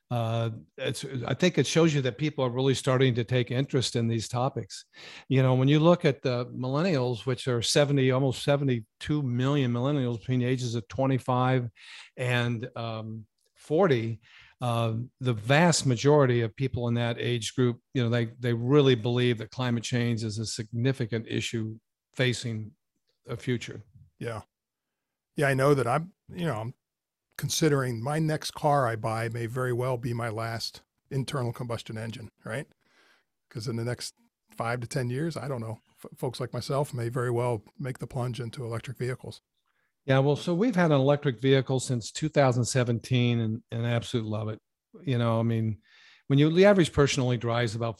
uh, 0.09 0.49
I 0.79 1.33
think 1.33 1.57
it 1.57 1.67
shows 1.67 1.93
you 1.93 2.01
that 2.01 2.17
people 2.17 2.45
are 2.45 2.49
really 2.49 2.73
starting 2.73 3.13
to 3.15 3.25
take 3.25 3.51
interest 3.51 3.95
in 3.95 4.07
these 4.07 4.29
topics. 4.29 4.85
You 5.27 5.43
know, 5.43 5.53
when 5.55 5.67
you 5.67 5.79
look 5.79 6.05
at 6.05 6.21
the 6.21 6.45
millennials, 6.47 7.25
which 7.25 7.47
are 7.47 7.61
70, 7.61 8.11
almost 8.11 8.43
72 8.43 9.21
million 9.21 9.71
millennials 9.73 10.19
between 10.19 10.39
the 10.39 10.45
ages 10.45 10.75
of 10.75 10.87
25 10.87 11.69
and 12.15 12.69
um, 12.77 13.25
40, 13.55 14.21
uh, 14.61 14.93
the 15.19 15.33
vast 15.33 15.85
majority 15.85 16.41
of 16.41 16.55
people 16.55 16.87
in 16.87 16.93
that 16.93 17.17
age 17.19 17.53
group, 17.53 17.79
you 17.93 18.01
know, 18.01 18.09
they 18.09 18.29
they 18.39 18.53
really 18.53 18.95
believe 18.95 19.37
that 19.37 19.51
climate 19.51 19.83
change 19.83 20.23
is 20.23 20.39
a 20.39 20.45
significant 20.45 21.27
issue 21.27 21.75
facing 22.15 22.71
a 23.27 23.37
future. 23.37 23.81
Yeah. 24.19 24.41
Yeah, 25.35 25.49
I 25.49 25.53
know 25.53 25.75
that 25.75 25.85
I'm, 25.85 26.11
you 26.33 26.45
know, 26.47 26.59
I'm 26.59 26.73
considering 27.37 28.01
my 28.01 28.19
next 28.19 28.51
car 28.51 28.87
I 28.87 28.95
buy 28.95 29.29
may 29.29 29.45
very 29.45 29.73
well 29.73 29.97
be 29.97 30.13
my 30.13 30.29
last 30.29 30.81
internal 31.11 31.53
combustion 31.53 31.97
engine, 31.97 32.29
right? 32.43 32.67
Because 33.47 33.67
in 33.67 33.75
the 33.75 33.85
next 33.85 34.13
five 34.55 34.81
to 34.81 34.87
10 34.87 35.09
years, 35.09 35.37
I 35.37 35.47
don't 35.47 35.61
know, 35.61 35.79
f- 36.03 36.17
folks 36.17 36.39
like 36.39 36.53
myself 36.53 36.93
may 36.93 37.09
very 37.09 37.31
well 37.31 37.63
make 37.79 37.99
the 37.99 38.07
plunge 38.07 38.39
into 38.39 38.65
electric 38.65 38.97
vehicles. 38.97 39.41
Yeah, 40.05 40.19
well, 40.19 40.35
so 40.35 40.53
we've 40.53 40.75
had 40.75 40.91
an 40.91 40.99
electric 40.99 41.39
vehicle 41.39 41.79
since 41.79 42.11
2017 42.11 43.39
and, 43.39 43.61
and 43.71 43.85
I 43.85 43.91
absolutely 43.91 44.31
love 44.31 44.49
it. 44.49 44.59
You 45.03 45.17
know, 45.17 45.39
I 45.39 45.43
mean, 45.43 45.77
when 46.27 46.39
you 46.39 46.51
the 46.51 46.65
average 46.65 46.91
person 46.91 47.23
only 47.23 47.37
drives 47.37 47.75
about 47.75 47.99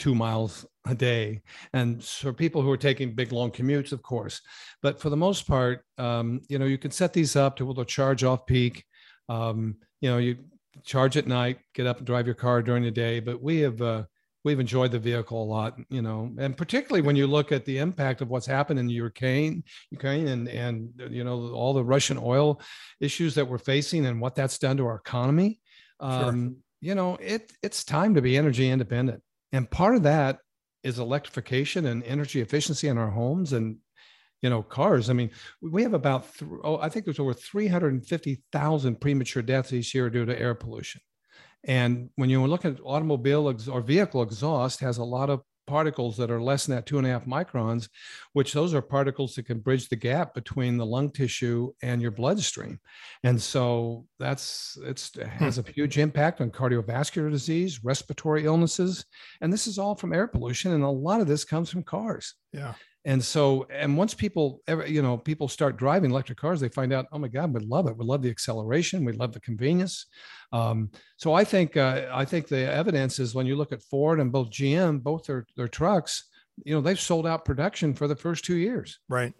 42 0.00 0.14
miles 0.14 0.66
a 0.86 0.94
day, 0.94 1.42
and 1.72 2.02
for 2.02 2.32
people 2.32 2.62
who 2.62 2.70
are 2.70 2.76
taking 2.76 3.14
big 3.14 3.32
long 3.32 3.50
commutes, 3.50 3.92
of 3.92 4.02
course, 4.02 4.40
but 4.82 5.00
for 5.00 5.10
the 5.10 5.16
most 5.16 5.46
part, 5.46 5.84
um, 5.98 6.40
you 6.48 6.58
know, 6.58 6.64
you 6.64 6.78
can 6.78 6.90
set 6.90 7.12
these 7.12 7.36
up 7.36 7.56
to 7.56 7.74
to 7.74 7.84
charge 7.84 8.24
off 8.24 8.46
peak. 8.46 8.84
Um, 9.28 9.76
you 10.00 10.10
know, 10.10 10.18
you 10.18 10.38
charge 10.84 11.16
at 11.16 11.26
night, 11.26 11.58
get 11.74 11.86
up 11.86 11.98
and 11.98 12.06
drive 12.06 12.26
your 12.26 12.34
car 12.34 12.62
during 12.62 12.82
the 12.82 12.90
day. 12.90 13.20
But 13.20 13.42
we 13.42 13.60
have 13.60 13.80
uh, 13.82 14.04
we've 14.44 14.60
enjoyed 14.60 14.90
the 14.90 14.98
vehicle 14.98 15.42
a 15.42 15.44
lot, 15.44 15.78
you 15.90 16.02
know, 16.02 16.32
and 16.38 16.56
particularly 16.56 17.02
when 17.02 17.16
you 17.16 17.26
look 17.26 17.52
at 17.52 17.64
the 17.66 17.78
impact 17.78 18.22
of 18.22 18.28
what's 18.28 18.46
happened 18.46 18.80
in 18.80 18.88
Ukraine, 18.88 19.62
Ukraine, 19.90 20.28
and 20.28 20.48
and 20.48 20.90
you 21.10 21.24
know 21.24 21.52
all 21.52 21.74
the 21.74 21.84
Russian 21.84 22.18
oil 22.18 22.60
issues 23.00 23.34
that 23.34 23.46
we're 23.46 23.58
facing 23.58 24.06
and 24.06 24.20
what 24.20 24.34
that's 24.34 24.58
done 24.58 24.78
to 24.78 24.86
our 24.86 24.96
economy. 24.96 25.60
Um, 26.00 26.62
You 26.82 26.94
know, 26.94 27.18
it 27.20 27.52
it's 27.62 27.84
time 27.84 28.14
to 28.14 28.22
be 28.22 28.38
energy 28.38 28.66
independent, 28.70 29.20
and 29.52 29.70
part 29.70 29.96
of 29.96 30.02
that 30.04 30.38
is 30.82 30.98
electrification 30.98 31.86
and 31.86 32.02
energy 32.04 32.40
efficiency 32.40 32.88
in 32.88 32.98
our 32.98 33.10
homes 33.10 33.52
and 33.52 33.76
you 34.42 34.50
know 34.50 34.62
cars. 34.62 35.10
I 35.10 35.12
mean, 35.12 35.30
we 35.60 35.82
have 35.82 35.94
about 35.94 36.32
th- 36.34 36.50
oh, 36.64 36.78
I 36.78 36.88
think 36.88 37.04
there's 37.04 37.18
over 37.18 37.34
350,000 37.34 39.00
premature 39.00 39.42
deaths 39.42 39.72
each 39.72 39.94
year 39.94 40.10
due 40.10 40.24
to 40.24 40.38
air 40.38 40.54
pollution. 40.54 41.00
And 41.64 42.08
when 42.16 42.30
you 42.30 42.46
look 42.46 42.64
at 42.64 42.80
automobile 42.82 43.50
ex- 43.50 43.68
or 43.68 43.82
vehicle 43.82 44.22
exhaust, 44.22 44.80
has 44.80 44.96
a 44.98 45.04
lot 45.04 45.28
of 45.28 45.42
particles 45.70 46.16
that 46.16 46.32
are 46.32 46.42
less 46.42 46.66
than 46.66 46.74
that 46.74 46.84
two 46.84 46.98
and 46.98 47.06
a 47.06 47.10
half 47.10 47.26
microns, 47.26 47.88
which 48.32 48.52
those 48.52 48.74
are 48.74 48.82
particles 48.82 49.36
that 49.36 49.46
can 49.46 49.60
bridge 49.60 49.88
the 49.88 49.94
gap 49.94 50.34
between 50.34 50.76
the 50.76 50.84
lung 50.84 51.08
tissue 51.08 51.72
and 51.80 52.02
your 52.02 52.10
bloodstream. 52.10 52.80
And 53.22 53.40
so 53.40 54.04
that's 54.18 54.76
it's, 54.82 55.16
it 55.16 55.28
hmm. 55.28 55.44
has 55.44 55.58
a 55.58 55.62
huge 55.62 55.96
impact 55.96 56.40
on 56.40 56.50
cardiovascular 56.50 57.30
disease, 57.30 57.84
respiratory 57.84 58.46
illnesses, 58.46 59.04
and 59.40 59.52
this 59.52 59.68
is 59.68 59.78
all 59.78 59.94
from 59.94 60.12
air 60.12 60.26
pollution. 60.26 60.72
And 60.72 60.82
a 60.82 60.88
lot 60.88 61.20
of 61.20 61.28
this 61.28 61.44
comes 61.44 61.70
from 61.70 61.84
cars. 61.84 62.34
Yeah. 62.52 62.74
And 63.04 63.24
so, 63.24 63.66
and 63.70 63.96
once 63.96 64.12
people 64.12 64.60
ever, 64.68 64.86
you 64.86 65.00
know, 65.00 65.16
people 65.16 65.48
start 65.48 65.78
driving 65.78 66.10
electric 66.10 66.38
cars, 66.38 66.60
they 66.60 66.68
find 66.68 66.92
out, 66.92 67.06
oh 67.12 67.18
my 67.18 67.28
God, 67.28 67.54
we 67.54 67.60
love 67.60 67.86
it. 67.88 67.96
We 67.96 68.04
love 68.04 68.20
the 68.20 68.30
acceleration. 68.30 69.06
We 69.06 69.12
love 69.12 69.32
the 69.32 69.40
convenience. 69.40 70.06
Um, 70.52 70.90
so 71.16 71.32
I 71.32 71.44
think, 71.44 71.78
uh, 71.78 72.08
I 72.12 72.26
think 72.26 72.48
the 72.48 72.70
evidence 72.70 73.18
is 73.18 73.34
when 73.34 73.46
you 73.46 73.56
look 73.56 73.72
at 73.72 73.82
Ford 73.82 74.20
and 74.20 74.30
both 74.30 74.50
GM, 74.50 75.02
both 75.02 75.24
their 75.24 75.46
their 75.56 75.68
trucks, 75.68 76.28
you 76.64 76.74
know, 76.74 76.82
they've 76.82 77.00
sold 77.00 77.26
out 77.26 77.46
production 77.46 77.94
for 77.94 78.06
the 78.06 78.16
first 78.16 78.44
two 78.44 78.56
years. 78.56 78.98
Right. 79.08 79.32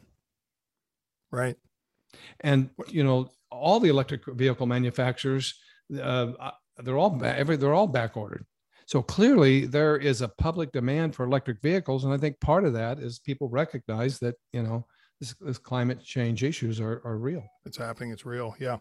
Right. 1.30 1.56
And 2.40 2.70
you 2.88 3.04
know, 3.04 3.30
all 3.50 3.78
the 3.78 3.90
electric 3.90 4.24
vehicle 4.26 4.66
manufacturers, 4.66 5.54
uh, 6.00 6.32
they're 6.78 6.98
all 6.98 7.20
every 7.22 7.56
they're 7.56 7.74
all 7.74 7.86
back 7.86 8.16
ordered. 8.16 8.46
So 8.90 9.02
clearly, 9.02 9.66
there 9.66 9.96
is 9.96 10.20
a 10.20 10.26
public 10.26 10.72
demand 10.72 11.14
for 11.14 11.24
electric 11.24 11.62
vehicles, 11.62 12.02
and 12.02 12.12
I 12.12 12.16
think 12.16 12.40
part 12.40 12.64
of 12.64 12.72
that 12.72 12.98
is 12.98 13.20
people 13.20 13.48
recognize 13.48 14.18
that 14.18 14.34
you 14.52 14.64
know 14.64 14.84
this, 15.20 15.32
this 15.40 15.58
climate 15.58 16.02
change 16.02 16.42
issues 16.42 16.80
are, 16.80 17.00
are 17.04 17.16
real. 17.16 17.44
It's 17.64 17.76
happening. 17.76 18.10
It's 18.10 18.26
real. 18.26 18.56
Yeah. 18.58 18.78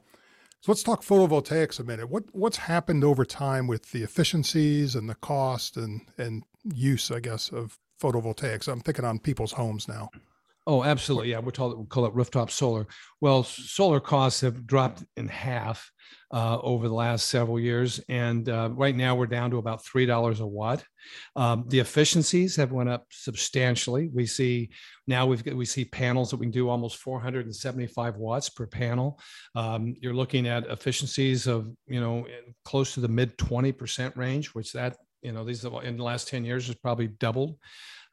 So 0.62 0.72
let's 0.72 0.82
talk 0.82 1.04
photovoltaics 1.04 1.80
a 1.80 1.84
minute. 1.84 2.10
What 2.10 2.24
what's 2.32 2.58
happened 2.58 3.04
over 3.04 3.24
time 3.24 3.68
with 3.68 3.92
the 3.92 4.02
efficiencies 4.02 4.96
and 4.96 5.08
the 5.08 5.14
cost 5.14 5.78
and 5.78 6.02
and 6.18 6.42
use, 6.64 7.12
I 7.12 7.20
guess, 7.20 7.50
of 7.50 7.78
photovoltaics? 8.02 8.68
I'm 8.68 8.80
thinking 8.80 9.06
on 9.06 9.20
people's 9.20 9.52
homes 9.52 9.88
now. 9.88 10.10
Oh, 10.70 10.84
absolutely. 10.84 11.32
Yeah, 11.32 11.40
we're 11.40 11.50
told 11.50 11.80
we 11.80 11.86
call 11.88 12.06
it 12.06 12.14
rooftop 12.14 12.52
solar. 12.52 12.86
Well, 13.22 13.42
solar 13.42 14.00
costs 14.00 14.42
have 14.42 14.68
dropped 14.68 15.04
in 15.18 15.28
half 15.28 15.90
uh, 16.32 16.60
over 16.60 16.88
the 16.88 16.94
last 16.94 17.26
several 17.26 17.60
years, 17.60 18.00
and 18.08 18.48
uh, 18.48 18.70
right 18.74 18.96
now 18.96 19.16
we're 19.16 19.26
down 19.26 19.50
to 19.50 19.58
about 19.58 19.84
three 19.84 20.06
dollars 20.06 20.42
a 20.42 20.46
watt. 20.46 20.84
Um, 21.36 21.66
the 21.70 21.80
efficiencies 21.80 22.56
have 22.58 22.72
went 22.72 22.88
up 22.88 23.08
substantially. 23.10 24.12
We 24.14 24.28
see 24.28 24.70
now 25.08 25.26
we've 25.26 25.44
got, 25.44 25.56
we 25.56 25.66
see 25.66 25.86
panels 25.86 26.30
that 26.30 26.38
we 26.38 26.46
can 26.46 26.52
do 26.52 26.70
almost 26.70 26.98
475 26.98 28.18
watts 28.18 28.50
per 28.50 28.68
panel. 28.68 29.20
Um, 29.56 29.96
you're 30.00 30.14
looking 30.14 30.48
at 30.48 30.68
efficiencies 30.68 31.48
of 31.48 31.68
you 31.88 32.00
know 32.00 32.28
close 32.64 32.94
to 32.94 33.00
the 33.00 33.08
mid 33.08 33.40
20 33.40 33.72
percent 33.72 34.16
range, 34.16 34.50
which 34.50 34.74
that 34.74 34.98
you 35.22 35.32
know 35.32 35.44
these 35.44 35.64
in 35.64 35.98
the 35.98 36.04
last 36.04 36.28
10 36.28 36.46
years 36.46 36.68
has 36.68 36.76
probably 36.76 37.08
doubled. 37.08 37.58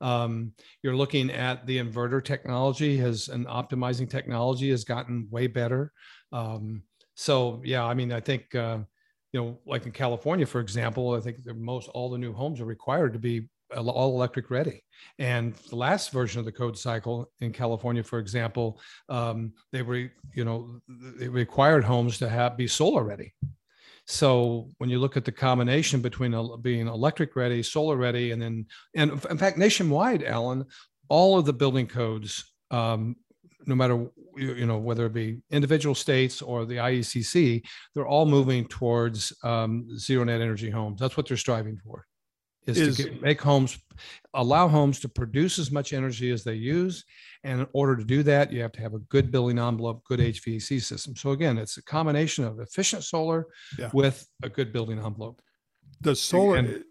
Um, 0.00 0.52
you're 0.82 0.96
looking 0.96 1.30
at 1.30 1.66
the 1.66 1.78
inverter 1.78 2.22
technology 2.22 2.96
has 2.98 3.28
an 3.28 3.46
optimizing 3.46 4.08
technology 4.08 4.70
has 4.70 4.84
gotten 4.84 5.26
way 5.30 5.46
better. 5.46 5.92
Um, 6.32 6.82
so 7.14 7.62
yeah, 7.64 7.84
I 7.84 7.94
mean, 7.94 8.12
I 8.12 8.20
think 8.20 8.54
uh, 8.54 8.78
you 9.32 9.40
know, 9.40 9.58
like 9.66 9.86
in 9.86 9.92
California, 9.92 10.46
for 10.46 10.60
example, 10.60 11.14
I 11.14 11.20
think 11.20 11.38
most 11.56 11.88
all 11.88 12.10
the 12.10 12.18
new 12.18 12.32
homes 12.32 12.60
are 12.60 12.66
required 12.66 13.12
to 13.14 13.18
be 13.18 13.48
all 13.74 14.14
electric 14.14 14.50
ready. 14.50 14.82
And 15.18 15.54
the 15.70 15.76
last 15.76 16.12
version 16.12 16.38
of 16.38 16.44
the 16.44 16.52
code 16.52 16.78
cycle 16.78 17.30
in 17.40 17.52
California, 17.52 18.02
for 18.02 18.18
example, 18.18 18.80
um, 19.08 19.52
they 19.72 19.82
were, 19.82 20.10
you 20.34 20.44
know, 20.44 20.80
they 21.18 21.28
required 21.28 21.84
homes 21.84 22.18
to 22.18 22.28
have 22.28 22.56
be 22.56 22.68
solar 22.68 23.02
ready. 23.02 23.34
So 24.06 24.70
when 24.78 24.88
you 24.88 24.98
look 24.98 25.16
at 25.16 25.24
the 25.24 25.32
combination 25.32 26.00
between 26.00 26.34
being 26.62 26.86
electric 26.86 27.34
ready, 27.34 27.62
solar 27.62 27.96
ready, 27.96 28.30
and 28.30 28.40
then, 28.40 28.66
and 28.94 29.12
in 29.30 29.38
fact, 29.38 29.58
nationwide, 29.58 30.22
Alan, 30.22 30.64
all 31.08 31.38
of 31.38 31.44
the 31.44 31.52
building 31.52 31.86
codes, 31.86 32.52
um, 32.70 33.16
no 33.66 33.74
matter 33.74 34.06
you 34.36 34.66
know 34.66 34.78
whether 34.78 35.06
it 35.06 35.12
be 35.12 35.38
individual 35.50 35.94
states 35.94 36.40
or 36.40 36.64
the 36.64 36.76
IECC, 36.76 37.64
they're 37.94 38.06
all 38.06 38.26
moving 38.26 38.66
towards 38.66 39.32
um, 39.42 39.88
zero 39.98 40.24
net 40.24 40.40
energy 40.40 40.70
homes. 40.70 41.00
That's 41.00 41.16
what 41.16 41.26
they're 41.26 41.36
striving 41.36 41.76
for 41.84 42.06
is, 42.66 42.78
is 42.78 42.96
to 42.96 43.02
get, 43.04 43.22
make 43.22 43.40
homes 43.40 43.78
allow 44.34 44.68
homes 44.68 45.00
to 45.00 45.08
produce 45.08 45.58
as 45.58 45.70
much 45.70 45.92
energy 45.92 46.30
as 46.30 46.44
they 46.44 46.54
use. 46.54 47.04
And 47.44 47.60
in 47.60 47.66
order 47.72 47.96
to 47.96 48.04
do 48.04 48.22
that 48.24 48.52
you 48.52 48.60
have 48.62 48.72
to 48.72 48.80
have 48.80 48.94
a 48.94 48.98
good 48.98 49.30
building 49.30 49.58
envelope 49.58 50.04
good 50.04 50.20
hvac 50.20 50.82
system. 50.82 51.16
So 51.16 51.30
again 51.30 51.58
it's 51.58 51.76
a 51.76 51.82
combination 51.82 52.44
of 52.44 52.60
efficient 52.60 53.04
solar 53.04 53.46
yeah. 53.78 53.90
with 53.92 54.26
a 54.42 54.48
good 54.48 54.72
building 54.72 54.98
envelope. 54.98 55.40
The 56.00 56.14
solar 56.14 56.56
and 56.56 56.84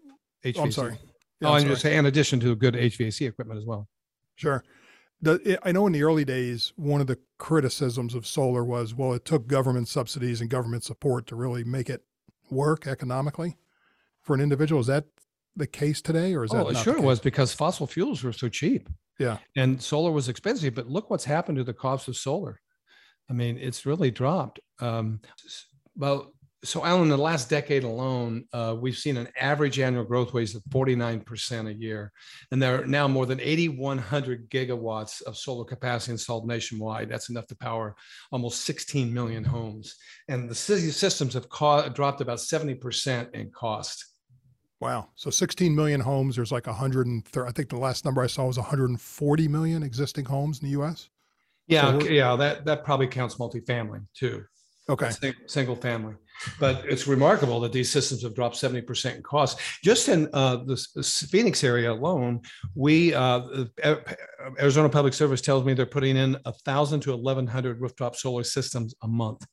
HVAC. 0.44 0.54
Oh, 0.56 0.62
i'm 0.62 0.72
sorry. 0.72 0.98
Yeah, 1.40 1.48
oh, 1.48 1.54
I'm 1.54 1.66
just 1.66 1.82
say 1.82 1.96
in 1.96 2.06
addition 2.06 2.40
to 2.40 2.56
good 2.56 2.74
hvac 2.74 3.28
equipment 3.28 3.58
as 3.58 3.66
well. 3.66 3.88
Sure. 4.36 4.64
The, 5.22 5.58
I 5.62 5.72
know 5.72 5.86
in 5.86 5.92
the 5.92 6.02
early 6.02 6.24
days, 6.24 6.72
one 6.76 7.00
of 7.00 7.06
the 7.06 7.18
criticisms 7.38 8.14
of 8.14 8.26
solar 8.26 8.64
was, 8.64 8.94
well, 8.94 9.14
it 9.14 9.24
took 9.24 9.46
government 9.46 9.88
subsidies 9.88 10.42
and 10.42 10.50
government 10.50 10.84
support 10.84 11.26
to 11.28 11.36
really 11.36 11.64
make 11.64 11.88
it 11.88 12.02
work 12.50 12.86
economically 12.86 13.56
for 14.20 14.34
an 14.34 14.42
individual. 14.42 14.80
Is 14.80 14.88
that 14.88 15.06
the 15.56 15.66
case 15.66 16.00
today, 16.02 16.34
or 16.34 16.44
is 16.44 16.50
that? 16.50 16.66
Oh, 16.66 16.72
sure 16.72 16.96
it 16.96 17.02
was 17.02 17.20
because 17.20 17.52
fossil 17.52 17.86
fuels 17.86 18.22
were 18.22 18.32
so 18.32 18.48
cheap. 18.48 18.88
Yeah, 19.18 19.38
and 19.56 19.80
solar 19.80 20.10
was 20.10 20.28
expensive. 20.28 20.74
But 20.74 20.88
look 20.88 21.10
what's 21.10 21.24
happened 21.24 21.58
to 21.58 21.64
the 21.64 21.72
cost 21.72 22.08
of 22.08 22.16
solar. 22.16 22.60
I 23.30 23.32
mean, 23.32 23.58
it's 23.58 23.86
really 23.86 24.10
dropped. 24.10 24.60
Um, 24.80 25.20
well, 25.96 26.32
so 26.66 26.84
Alan, 26.84 27.02
in 27.02 27.08
the 27.08 27.16
last 27.16 27.48
decade 27.48 27.84
alone, 27.84 28.44
uh, 28.52 28.74
we've 28.78 28.96
seen 28.96 29.16
an 29.16 29.28
average 29.40 29.78
annual 29.78 30.04
growth 30.04 30.34
rate 30.34 30.54
of 30.54 30.62
49% 30.64 31.68
a 31.68 31.74
year. 31.74 32.12
And 32.50 32.60
there 32.60 32.82
are 32.82 32.86
now 32.86 33.06
more 33.06 33.26
than 33.26 33.40
8,100 33.40 34.50
gigawatts 34.50 35.22
of 35.22 35.36
solar 35.36 35.64
capacity 35.64 36.12
installed 36.12 36.46
nationwide. 36.46 37.08
That's 37.08 37.30
enough 37.30 37.46
to 37.48 37.56
power 37.56 37.94
almost 38.32 38.64
16 38.64 39.12
million 39.12 39.44
homes. 39.44 39.94
And 40.28 40.48
the 40.48 40.54
city 40.54 40.90
systems 40.90 41.34
have 41.34 41.48
co- 41.48 41.88
dropped 41.88 42.20
about 42.20 42.38
70% 42.38 43.34
in 43.34 43.50
cost. 43.50 44.04
Wow. 44.80 45.08
So 45.14 45.30
16 45.30 45.74
million 45.74 46.00
homes. 46.00 46.36
There's 46.36 46.52
like 46.52 46.66
130. 46.66 47.48
I 47.48 47.52
think 47.52 47.68
the 47.68 47.78
last 47.78 48.04
number 48.04 48.22
I 48.22 48.26
saw 48.26 48.46
was 48.46 48.58
140 48.58 49.48
million 49.48 49.82
existing 49.82 50.26
homes 50.26 50.60
in 50.60 50.66
the 50.66 50.72
U.S. 50.72 51.08
Yeah, 51.66 51.98
so 51.98 52.06
yeah. 52.06 52.36
That 52.36 52.64
that 52.66 52.84
probably 52.84 53.08
counts 53.08 53.36
multifamily 53.36 54.06
too. 54.14 54.44
Okay. 54.88 55.10
Single 55.46 55.74
family, 55.74 56.14
but 56.60 56.84
it's 56.86 57.08
remarkable 57.08 57.58
that 57.60 57.72
these 57.72 57.90
systems 57.90 58.22
have 58.22 58.36
dropped 58.36 58.54
70% 58.54 59.16
in 59.16 59.22
cost. 59.22 59.58
Just 59.82 60.08
in 60.08 60.28
uh, 60.32 60.58
the 60.58 60.76
Phoenix 61.28 61.64
area 61.64 61.90
alone, 61.90 62.40
we 62.76 63.12
uh, 63.12 63.64
Arizona 64.60 64.88
Public 64.88 65.12
Service 65.12 65.40
tells 65.40 65.64
me 65.64 65.74
they're 65.74 65.86
putting 65.86 66.16
in 66.16 66.36
a 66.44 66.52
thousand 66.52 67.00
to 67.00 67.16
1,100 67.16 67.80
rooftop 67.80 68.14
solar 68.14 68.44
systems 68.44 68.94
a 69.02 69.08
month. 69.08 69.44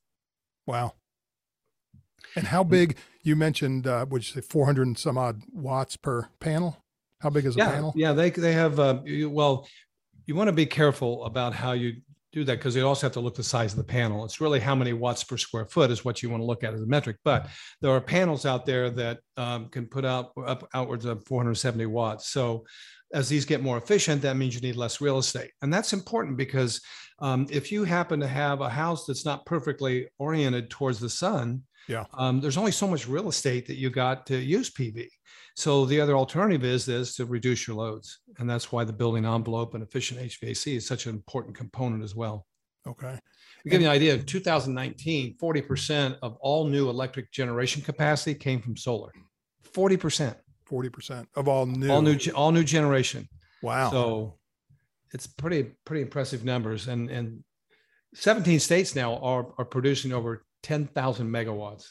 Wow. 0.68 0.92
And 2.36 2.46
how 2.46 2.64
big? 2.64 2.96
You 3.22 3.36
mentioned, 3.36 3.86
uh, 3.86 4.04
which 4.06 4.34
say 4.34 4.42
400 4.42 4.86
and 4.86 4.98
some 4.98 5.16
odd 5.16 5.42
watts 5.52 5.96
per 5.96 6.28
panel. 6.40 6.76
How 7.20 7.30
big 7.30 7.46
is 7.46 7.56
yeah, 7.56 7.68
a 7.68 7.72
panel? 7.72 7.92
Yeah, 7.96 8.12
they 8.12 8.30
they 8.30 8.52
have. 8.52 8.78
Uh, 8.78 9.00
you, 9.04 9.30
well, 9.30 9.66
you 10.26 10.34
want 10.34 10.48
to 10.48 10.52
be 10.52 10.66
careful 10.66 11.24
about 11.24 11.54
how 11.54 11.72
you 11.72 11.94
do 12.34 12.44
that 12.44 12.58
because 12.58 12.74
you 12.74 12.86
also 12.86 13.06
have 13.06 13.12
to 13.12 13.20
look 13.20 13.36
the 13.36 13.42
size 13.42 13.72
of 13.72 13.78
the 13.78 13.84
panel. 13.84 14.24
It's 14.24 14.40
really 14.40 14.58
how 14.58 14.74
many 14.74 14.92
watts 14.92 15.22
per 15.22 15.36
square 15.36 15.64
foot 15.66 15.90
is 15.90 16.04
what 16.04 16.22
you 16.22 16.28
want 16.28 16.42
to 16.42 16.46
look 16.46 16.64
at 16.64 16.74
as 16.74 16.82
a 16.82 16.86
metric. 16.86 17.16
But 17.24 17.48
there 17.80 17.92
are 17.92 18.00
panels 18.00 18.44
out 18.44 18.66
there 18.66 18.90
that 18.90 19.20
um, 19.36 19.68
can 19.68 19.86
put 19.86 20.04
out 20.04 20.32
up 20.44 20.68
outwards 20.74 21.04
of 21.04 21.24
470 21.26 21.86
watts. 21.86 22.28
So 22.28 22.66
as 23.12 23.28
these 23.28 23.44
get 23.44 23.62
more 23.62 23.78
efficient, 23.78 24.22
that 24.22 24.36
means 24.36 24.54
you 24.54 24.60
need 24.60 24.76
less 24.76 25.00
real 25.00 25.18
estate. 25.18 25.52
And 25.62 25.72
that's 25.72 25.92
important 25.92 26.36
because 26.36 26.80
um, 27.20 27.46
if 27.50 27.70
you 27.70 27.84
happen 27.84 28.18
to 28.20 28.26
have 28.26 28.60
a 28.60 28.68
house 28.68 29.06
that's 29.06 29.24
not 29.24 29.46
perfectly 29.46 30.08
oriented 30.18 30.68
towards 30.68 30.98
the 30.98 31.08
sun, 31.08 31.62
yeah. 31.88 32.04
Um, 32.14 32.40
there's 32.40 32.56
only 32.56 32.72
so 32.72 32.86
much 32.86 33.08
real 33.08 33.28
estate 33.28 33.66
that 33.66 33.76
you 33.76 33.90
got 33.90 34.26
to 34.26 34.36
use 34.36 34.70
PV. 34.70 35.08
So 35.56 35.86
the 35.86 36.00
other 36.00 36.16
alternative 36.16 36.64
is 36.64 36.88
is 36.88 37.14
to 37.16 37.26
reduce 37.26 37.66
your 37.68 37.76
loads, 37.76 38.20
and 38.38 38.48
that's 38.48 38.72
why 38.72 38.84
the 38.84 38.92
building 38.92 39.24
envelope 39.24 39.74
and 39.74 39.82
efficient 39.82 40.20
HVAC 40.20 40.76
is 40.76 40.86
such 40.86 41.06
an 41.06 41.14
important 41.14 41.56
component 41.56 42.02
as 42.02 42.14
well. 42.14 42.46
Okay. 42.86 43.18
To 43.62 43.70
give 43.70 43.80
you 43.80 43.86
an 43.86 43.94
idea, 43.94 44.14
in 44.14 44.26
2019, 44.26 45.36
40% 45.40 46.18
of 46.22 46.36
all 46.40 46.66
new 46.66 46.90
electric 46.90 47.32
generation 47.32 47.80
capacity 47.80 48.34
came 48.34 48.60
from 48.60 48.76
solar. 48.76 49.10
40%. 49.72 50.34
40% 50.70 51.26
of 51.36 51.48
all 51.48 51.66
new 51.66 51.90
all 51.90 52.02
new 52.02 52.18
all 52.34 52.50
new 52.50 52.64
generation. 52.64 53.28
Wow. 53.62 53.90
So 53.90 54.38
it's 55.12 55.26
pretty 55.26 55.74
pretty 55.84 56.02
impressive 56.02 56.44
numbers 56.44 56.88
and 56.88 57.10
and 57.10 57.44
17 58.14 58.60
states 58.60 58.94
now 58.94 59.16
are 59.18 59.46
are 59.58 59.64
producing 59.64 60.12
over 60.12 60.44
10,000 60.64 61.30
megawatts 61.30 61.90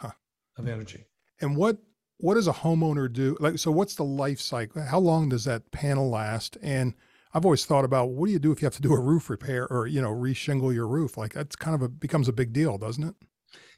huh. 0.00 0.10
of 0.56 0.66
energy. 0.66 1.06
And 1.40 1.56
what 1.56 1.78
what 2.18 2.34
does 2.34 2.48
a 2.48 2.52
homeowner 2.52 3.10
do? 3.10 3.36
Like, 3.40 3.58
so 3.58 3.70
what's 3.70 3.94
the 3.94 4.04
life 4.04 4.40
cycle? 4.40 4.82
How 4.82 4.98
long 4.98 5.30
does 5.30 5.44
that 5.44 5.70
panel 5.70 6.10
last? 6.10 6.58
And 6.60 6.94
I've 7.32 7.46
always 7.46 7.64
thought 7.64 7.84
about 7.84 8.10
what 8.10 8.26
do 8.26 8.32
you 8.32 8.38
do 8.38 8.52
if 8.52 8.60
you 8.60 8.66
have 8.66 8.74
to 8.74 8.82
do 8.82 8.92
a 8.92 9.00
roof 9.00 9.30
repair 9.30 9.66
or 9.68 9.86
you 9.86 10.02
know 10.02 10.10
reshingle 10.10 10.74
your 10.74 10.86
roof? 10.86 11.16
Like 11.16 11.32
that's 11.32 11.56
kind 11.56 11.74
of 11.74 11.82
a 11.82 11.88
becomes 11.88 12.28
a 12.28 12.32
big 12.32 12.52
deal, 12.52 12.78
doesn't 12.78 13.04
it? 13.04 13.14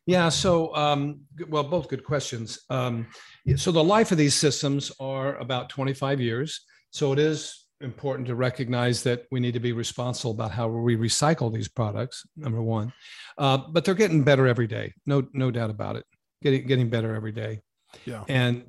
Yeah. 0.07 0.29
So, 0.29 0.75
um, 0.75 1.21
well, 1.49 1.63
both 1.63 1.89
good 1.89 2.05
questions. 2.05 2.59
Um, 2.71 3.07
so 3.55 3.71
the 3.71 3.85
life 3.85 4.11
of 4.11 4.19
these 4.19 4.35
systems 4.35 4.91
are 4.99 5.37
about 5.37 5.69
25 5.69 6.21
years. 6.21 6.61
So 6.91 7.13
it 7.13 7.21
is 7.21 7.62
important 7.83 8.27
to 8.29 8.35
recognize 8.35 9.03
that 9.03 9.27
we 9.31 9.41
need 9.41 9.55
to 9.55 9.61
be 9.61 9.73
responsible 9.73 10.31
about 10.31 10.53
how 10.53 10.69
we 10.69 10.97
recycle 10.97 11.53
these 11.53 11.69
products. 11.69 12.27
Number 12.37 12.63
one, 12.63 12.93
uh, 13.39 13.59
but 13.71 13.85
they're 13.85 13.95
getting 13.95 14.23
better 14.23 14.47
every 14.47 14.67
day. 14.67 14.95
No, 15.07 15.27
no 15.33 15.51
doubt 15.51 15.71
about 15.71 15.97
it. 15.97 16.05
Getting 16.43 16.67
getting 16.67 16.89
better 16.89 17.15
every 17.15 17.33
day. 17.33 17.61
Yeah. 18.05 18.25
And 18.29 18.65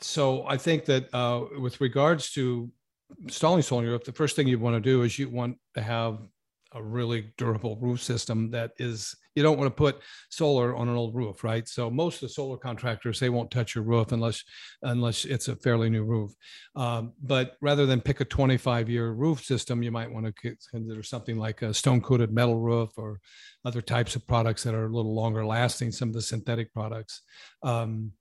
so 0.00 0.46
I 0.46 0.56
think 0.56 0.84
that 0.86 1.12
uh, 1.14 1.44
with 1.58 1.80
regards 1.80 2.32
to 2.32 2.70
installing 3.22 3.62
solar 3.62 3.86
roof, 3.86 4.04
the 4.04 4.12
first 4.12 4.36
thing 4.36 4.46
you 4.46 4.58
want 4.58 4.76
to 4.76 4.80
do 4.80 5.02
is 5.02 5.18
you 5.18 5.28
want 5.28 5.56
to 5.74 5.82
have 5.82 6.18
a 6.72 6.82
really 6.82 7.32
durable 7.36 7.76
roof 7.80 8.02
system 8.02 8.50
that 8.52 8.72
is 8.78 9.14
you 9.34 9.42
don't 9.42 9.58
want 9.58 9.68
to 9.68 9.74
put 9.74 10.00
solar 10.30 10.74
on 10.74 10.88
an 10.88 10.96
old 10.96 11.14
roof 11.14 11.44
right? 11.44 11.66
So 11.68 11.90
most 11.90 12.16
of 12.16 12.20
the 12.22 12.28
solar 12.30 12.56
contractors 12.56 13.20
they 13.20 13.28
won't 13.28 13.50
touch 13.50 13.74
your 13.74 13.84
roof 13.84 14.12
unless 14.12 14.42
unless 14.82 15.24
it's 15.24 15.48
a 15.48 15.56
fairly 15.56 15.90
new 15.90 16.04
roof. 16.04 16.32
Um, 16.76 17.12
but 17.22 17.56
rather 17.60 17.86
than 17.86 18.00
pick 18.00 18.20
a 18.20 18.24
25 18.24 18.88
year 18.88 19.12
roof 19.12 19.44
system 19.44 19.82
you 19.82 19.90
might 19.90 20.10
want 20.10 20.26
to 20.26 20.56
consider 20.70 21.02
something 21.02 21.38
like 21.38 21.62
a 21.62 21.74
stone 21.74 22.00
coated 22.00 22.32
metal 22.32 22.58
roof 22.58 22.90
or 22.96 23.20
other 23.64 23.82
types 23.82 24.16
of 24.16 24.26
products 24.26 24.62
that 24.64 24.74
are 24.74 24.86
a 24.86 24.94
little 24.94 25.14
longer 25.14 25.44
lasting 25.44 25.92
some 25.92 26.08
of 26.08 26.14
the 26.14 26.22
synthetic 26.22 26.72
products. 26.72 27.22
Um, 27.62 28.12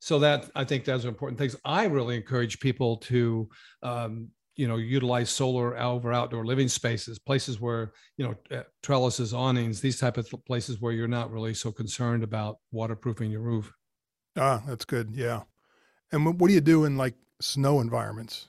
so 0.00 0.20
that 0.20 0.48
i 0.54 0.64
think 0.64 0.84
those 0.84 1.04
are 1.04 1.08
important 1.08 1.38
things. 1.38 1.56
I 1.64 1.86
really 1.86 2.16
encourage 2.16 2.60
people 2.60 2.98
to 2.98 3.48
um, 3.82 4.28
you 4.58 4.66
know 4.68 4.76
utilize 4.76 5.30
solar 5.30 5.78
over 5.78 6.12
outdoor 6.12 6.44
living 6.44 6.68
spaces 6.68 7.18
places 7.18 7.60
where 7.60 7.92
you 8.18 8.26
know 8.26 8.34
uh, 8.58 8.64
trellises 8.82 9.32
awnings 9.32 9.80
these 9.80 9.98
type 9.98 10.18
of 10.18 10.28
places 10.46 10.80
where 10.80 10.92
you're 10.92 11.08
not 11.08 11.30
really 11.30 11.54
so 11.54 11.72
concerned 11.72 12.22
about 12.22 12.58
waterproofing 12.72 13.30
your 13.30 13.40
roof. 13.40 13.72
Ah 14.36 14.62
that's 14.66 14.84
good 14.84 15.10
yeah. 15.12 15.42
And 16.12 16.26
what 16.26 16.48
do 16.48 16.54
you 16.54 16.60
do 16.60 16.84
in 16.84 16.96
like 16.96 17.14
snow 17.40 17.80
environments? 17.80 18.48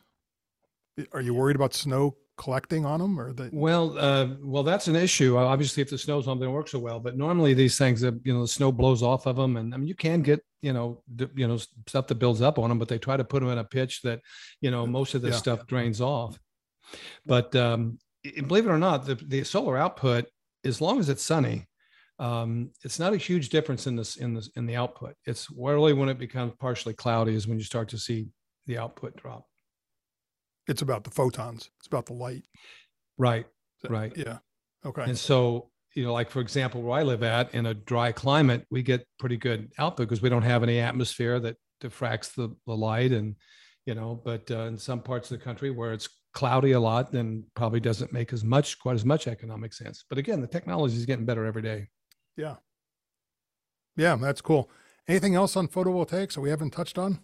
Are 1.14 1.22
you 1.22 1.34
worried 1.34 1.56
about 1.56 1.74
snow 1.74 2.18
collecting 2.40 2.86
on 2.86 3.00
them 3.00 3.20
or 3.20 3.34
the 3.34 3.50
Well, 3.54 3.98
uh, 4.00 4.30
well, 4.42 4.64
that's 4.64 4.88
an 4.88 4.96
issue. 4.96 5.38
Obviously, 5.38 5.82
if 5.84 5.90
the 5.92 5.98
snow's 5.98 6.28
on, 6.28 6.40
they 6.40 6.46
don't 6.46 6.54
work 6.56 6.70
so 6.70 6.80
well. 6.80 7.00
But 7.00 7.18
normally, 7.18 7.54
these 7.54 7.78
things, 7.78 8.04
uh, 8.04 8.14
you 8.24 8.34
know, 8.34 8.42
the 8.42 8.48
snow 8.48 8.72
blows 8.72 9.04
off 9.04 9.28
of 9.28 9.36
them, 9.36 9.58
and 9.58 9.74
I 9.74 9.78
mean, 9.78 9.88
you 9.88 9.96
can 9.96 10.22
get, 10.24 10.40
you 10.62 10.74
know, 10.74 11.04
d- 11.16 11.28
you 11.36 11.48
know, 11.48 11.58
stuff 11.88 12.08
that 12.08 12.16
builds 12.16 12.42
up 12.42 12.58
on 12.58 12.70
them. 12.70 12.80
But 12.80 12.88
they 12.88 12.98
try 12.98 13.18
to 13.18 13.24
put 13.24 13.42
them 13.42 13.50
in 13.52 13.58
a 13.60 13.64
pitch 13.64 14.02
that, 14.04 14.22
you 14.62 14.72
know, 14.72 14.88
most 14.88 15.14
of 15.16 15.22
this 15.22 15.36
Yeah. 15.36 15.40
stuff 15.46 15.68
drains 15.68 16.02
off. 16.02 16.40
But 17.26 17.56
um, 17.56 18.00
believe 18.48 18.66
it 18.66 18.72
or 18.72 18.80
not, 18.80 19.06
the 19.06 19.16
the 19.16 19.44
solar 19.44 19.78
output, 19.78 20.26
as 20.64 20.82
long 20.82 21.00
as 21.00 21.10
it's 21.10 21.24
sunny, 21.24 21.68
um, 22.20 22.72
it's 22.84 23.00
not 23.00 23.14
a 23.14 23.18
huge 23.18 23.50
difference 23.50 23.86
in 23.88 23.96
this 23.96 24.16
in 24.16 24.34
this 24.34 24.50
in 24.56 24.66
the 24.66 24.76
output. 24.76 25.16
It's 25.26 25.48
really 25.52 25.94
when 25.94 26.10
it 26.10 26.18
becomes 26.18 26.54
partially 26.60 26.94
cloudy 26.94 27.36
is 27.36 27.48
when 27.48 27.58
you 27.60 27.66
start 27.66 27.90
to 27.90 27.98
see 27.98 28.28
the 28.66 28.78
output 28.78 29.16
drop. 29.18 29.46
It's 30.70 30.82
about 30.82 31.04
the 31.04 31.10
photons 31.12 31.70
it's 31.80 31.88
about 31.88 32.06
the 32.06 32.14
light 32.14 32.44
Right. 33.18 33.46
So- 33.82 33.90
Right. 33.90 34.14
yeah 34.16 34.38
okay 34.86 35.04
And 35.04 35.18
so, 35.18 35.72
you 35.96 36.04
know, 36.06 36.14
like 36.14 36.30
for 36.30 36.40
example, 36.40 36.82
where 36.82 37.00
I 37.00 37.04
live 37.04 37.24
at 37.24 37.54
in 37.54 37.66
a 37.66 37.74
dry 37.74 38.12
climate, 38.14 38.66
we 38.72 38.82
get 38.84 39.06
pretty 39.18 39.36
good 39.38 39.72
output 39.78 40.08
because 40.08 40.22
we 40.22 40.30
don't 40.30 40.44
have 40.44 40.64
any 40.64 40.80
atmosphere 40.80 41.40
that 41.42 41.58
diffracts 41.82 42.34
the, 42.36 42.56
the 42.68 42.74
light. 42.76 43.12
And, 43.12 43.36
you 43.86 43.96
know, 43.96 44.22
but 44.24 44.50
uh, 44.52 44.66
in 44.72 44.78
some 44.78 45.02
parts 45.02 45.32
of 45.32 45.38
the 45.40 45.44
country 45.44 45.72
where 45.72 45.92
it's 45.94 46.08
cloudy 46.34 46.74
a 46.74 46.80
lot, 46.80 47.12
then 47.12 47.44
probably 47.56 47.80
doesn't 47.80 48.14
make 48.14 48.32
as 48.32 48.44
much, 48.44 48.78
quite 48.80 48.94
as 48.94 49.04
much 49.04 49.28
economic 49.28 49.74
sense. 49.74 50.06
But 50.08 50.18
again, 50.20 50.40
the 50.42 50.48
technology 50.48 50.96
is 50.96 51.06
getting 51.06 51.26
better 51.26 51.46
every 51.46 51.64
day. 51.64 51.88
yeah 52.38 52.56
yeah 53.98 54.16
that's 54.16 54.42
cool 54.42 54.70
anything 55.08 55.36
else 55.36 55.58
on 55.58 55.68
photovoltaics 55.68 56.34
that 56.36 56.42
we 56.42 56.50
haven't 56.50 56.72
touched 56.72 56.98
on 56.98 57.20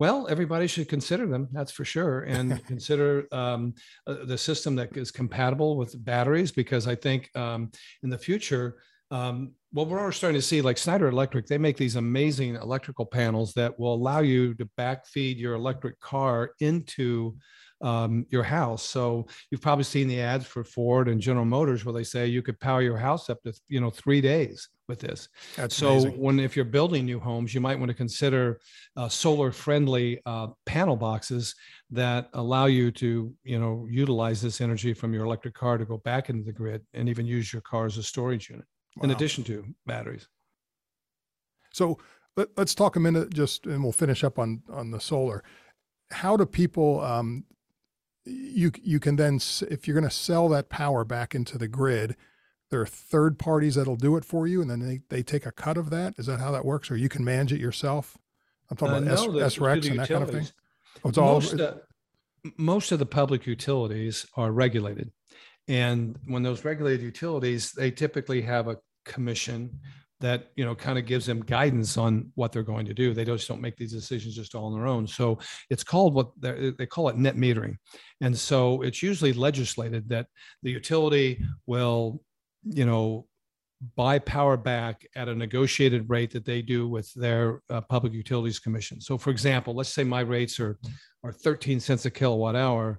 Well, 0.00 0.26
everybody 0.28 0.66
should 0.66 0.88
consider 0.88 1.26
them, 1.26 1.48
that's 1.52 1.70
for 1.70 1.84
sure, 1.84 2.22
and 2.22 2.64
consider 2.66 3.28
um, 3.30 3.74
uh, 4.06 4.24
the 4.24 4.38
system 4.38 4.74
that 4.76 4.96
is 4.96 5.10
compatible 5.10 5.76
with 5.76 6.04
batteries 6.04 6.50
because 6.50 6.88
I 6.88 6.96
think 6.96 7.30
um, 7.36 7.70
in 8.02 8.10
the 8.10 8.18
future, 8.18 8.78
um, 9.10 9.52
well, 9.72 9.86
we're 9.86 10.00
already 10.00 10.16
starting 10.16 10.40
to 10.40 10.46
see 10.46 10.62
like 10.62 10.78
Schneider 10.78 11.08
Electric, 11.08 11.46
they 11.46 11.58
make 11.58 11.76
these 11.76 11.96
amazing 11.96 12.56
electrical 12.56 13.06
panels 13.06 13.52
that 13.54 13.78
will 13.78 13.94
allow 13.94 14.20
you 14.20 14.54
to 14.54 14.68
backfeed 14.78 15.38
your 15.38 15.54
electric 15.54 16.00
car 16.00 16.50
into 16.60 17.36
um, 17.80 18.26
your 18.30 18.42
house. 18.42 18.82
So 18.82 19.26
you've 19.50 19.60
probably 19.60 19.84
seen 19.84 20.08
the 20.08 20.20
ads 20.20 20.46
for 20.46 20.64
Ford 20.64 21.08
and 21.08 21.20
General 21.20 21.44
Motors 21.44 21.84
where 21.84 21.92
they 21.92 22.04
say 22.04 22.26
you 22.26 22.42
could 22.42 22.58
power 22.60 22.82
your 22.82 22.96
house 22.96 23.28
up 23.28 23.42
to 23.42 23.52
you 23.68 23.80
know 23.80 23.90
three 23.90 24.20
days 24.20 24.68
with 24.88 25.00
this. 25.00 25.28
that's 25.56 25.76
So 25.76 25.92
amazing. 25.92 26.20
when 26.20 26.40
if 26.40 26.56
you're 26.56 26.64
building 26.64 27.06
new 27.06 27.18
homes, 27.18 27.54
you 27.54 27.60
might 27.60 27.78
want 27.78 27.88
to 27.88 27.94
consider 27.94 28.60
uh, 28.96 29.08
solar-friendly 29.08 30.20
uh, 30.26 30.48
panel 30.66 30.96
boxes 30.96 31.54
that 31.90 32.28
allow 32.34 32.66
you 32.66 32.90
to, 32.90 33.32
you 33.44 33.58
know, 33.58 33.86
utilize 33.90 34.42
this 34.42 34.60
energy 34.60 34.92
from 34.92 35.14
your 35.14 35.24
electric 35.24 35.54
car 35.54 35.78
to 35.78 35.86
go 35.86 35.98
back 35.98 36.28
into 36.28 36.44
the 36.44 36.52
grid 36.52 36.82
and 36.92 37.08
even 37.08 37.24
use 37.24 37.50
your 37.52 37.62
car 37.62 37.86
as 37.86 37.96
a 37.96 38.02
storage 38.02 38.50
unit 38.50 38.66
in 39.02 39.10
addition 39.10 39.42
to 39.44 39.64
batteries. 39.86 40.28
So 41.72 41.98
let, 42.36 42.48
let's 42.56 42.74
talk 42.74 42.96
a 42.96 43.00
minute 43.00 43.32
just, 43.32 43.66
and 43.66 43.82
we'll 43.82 43.92
finish 43.92 44.22
up 44.22 44.38
on 44.38 44.62
on 44.70 44.90
the 44.90 45.00
solar. 45.00 45.42
How 46.10 46.36
do 46.36 46.44
people? 46.46 47.00
Um, 47.00 47.44
you 48.24 48.72
you 48.82 49.00
can 49.00 49.16
then, 49.16 49.40
if 49.70 49.86
you're 49.86 49.94
going 49.98 50.08
to 50.08 50.14
sell 50.14 50.48
that 50.48 50.68
power 50.68 51.04
back 51.04 51.34
into 51.34 51.58
the 51.58 51.68
grid, 51.68 52.16
there 52.70 52.80
are 52.80 52.86
third 52.86 53.38
parties 53.38 53.74
that'll 53.74 53.96
do 53.96 54.16
it 54.16 54.24
for 54.24 54.46
you, 54.46 54.60
and 54.60 54.70
then 54.70 54.80
they, 54.80 55.00
they 55.08 55.22
take 55.22 55.46
a 55.46 55.52
cut 55.52 55.76
of 55.76 55.90
that. 55.90 56.14
Is 56.18 56.26
that 56.26 56.40
how 56.40 56.50
that 56.52 56.64
works, 56.64 56.90
or 56.90 56.96
you 56.96 57.08
can 57.08 57.24
manage 57.24 57.52
it 57.52 57.60
yourself? 57.60 58.16
I'm 58.70 58.76
talking 58.76 58.94
Uh, 58.94 59.12
about 59.12 59.28
no, 59.32 59.38
S, 59.38 59.56
SRECs 59.56 59.90
and 59.90 59.98
that 59.98 60.08
kind 60.08 60.22
of 60.22 60.30
thing. 60.30 60.48
Oh, 61.04 61.08
it's 61.08 61.18
all. 61.18 61.34
most, 61.34 61.60
uh, 61.60 61.74
most 62.56 62.92
of 62.92 62.98
the 62.98 63.06
public 63.06 63.46
utilities 63.46 64.26
are 64.36 64.52
regulated. 64.52 65.12
And 65.68 66.18
when 66.26 66.42
those 66.42 66.64
regulated 66.64 67.02
utilities, 67.02 67.72
they 67.72 67.90
typically 67.90 68.42
have 68.42 68.68
a 68.68 68.78
commission 69.04 69.80
that, 70.24 70.48
you 70.56 70.64
know, 70.64 70.74
kind 70.74 70.98
of 70.98 71.04
gives 71.04 71.26
them 71.26 71.42
guidance 71.42 71.98
on 71.98 72.32
what 72.34 72.50
they're 72.50 72.62
going 72.62 72.86
to 72.86 72.94
do. 72.94 73.12
They 73.12 73.26
just 73.26 73.46
don't 73.46 73.60
make 73.60 73.76
these 73.76 73.92
decisions 73.92 74.34
just 74.34 74.54
all 74.54 74.72
on 74.72 74.74
their 74.74 74.86
own. 74.86 75.06
So 75.06 75.38
it's 75.68 75.84
called 75.84 76.14
what 76.14 76.30
they're- 76.40 76.72
call 76.86 77.10
it 77.10 77.18
net 77.18 77.36
metering. 77.36 77.76
And 78.22 78.36
so 78.36 78.80
it's 78.80 79.02
usually 79.02 79.34
legislated 79.34 80.08
that 80.08 80.28
the 80.62 80.70
utility 80.70 81.44
will, 81.66 82.22
you 82.64 82.86
know, 82.86 83.26
buy 83.96 84.18
power 84.18 84.56
back 84.56 85.06
at 85.14 85.28
a 85.28 85.34
negotiated 85.34 86.08
rate 86.08 86.30
that 86.30 86.46
they 86.46 86.62
do 86.62 86.88
with 86.88 87.12
their 87.12 87.60
uh, 87.68 87.82
public 87.82 88.14
utilities 88.14 88.58
commission. 88.58 89.02
So 89.02 89.18
for 89.18 89.28
example, 89.28 89.74
let's 89.74 89.92
say 89.92 90.04
my 90.04 90.20
rates 90.20 90.58
are 90.58 90.78
are 91.22 91.32
13 91.32 91.80
cents 91.80 92.06
a 92.06 92.10
kilowatt 92.10 92.56
hour 92.56 92.98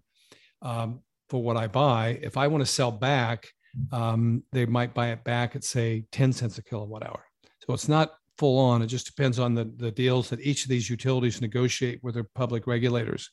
um, 0.61 0.99
for 1.30 1.41
what 1.41 1.57
I 1.57 1.65
buy. 1.65 2.19
If 2.21 2.38
I 2.38 2.45
want 2.47 2.61
to 2.61 2.71
sell 2.71 2.91
back, 2.91 3.47
um, 3.91 4.43
they 4.51 4.65
might 4.65 4.93
buy 4.93 5.09
it 5.09 5.23
back 5.23 5.55
at 5.55 5.63
say 5.63 6.05
10 6.11 6.34
cents 6.34 6.57
a 6.57 6.63
kilowatt 6.63 7.05
hour. 7.05 7.23
So 7.65 7.73
it's 7.73 7.88
not 7.88 8.13
full 8.38 8.59
on. 8.59 8.82
It 8.82 8.88
just 8.88 9.05
depends 9.05 9.39
on 9.39 9.53
the, 9.53 9.65
the 9.78 9.91
deals 9.91 10.30
that 10.30 10.41
each 10.41 10.63
of 10.63 10.69
these 10.69 10.89
utilities 10.89 11.41
negotiate 11.41 12.03
with 12.03 12.15
their 12.15 12.28
public 12.36 12.67
regulators. 12.67 13.32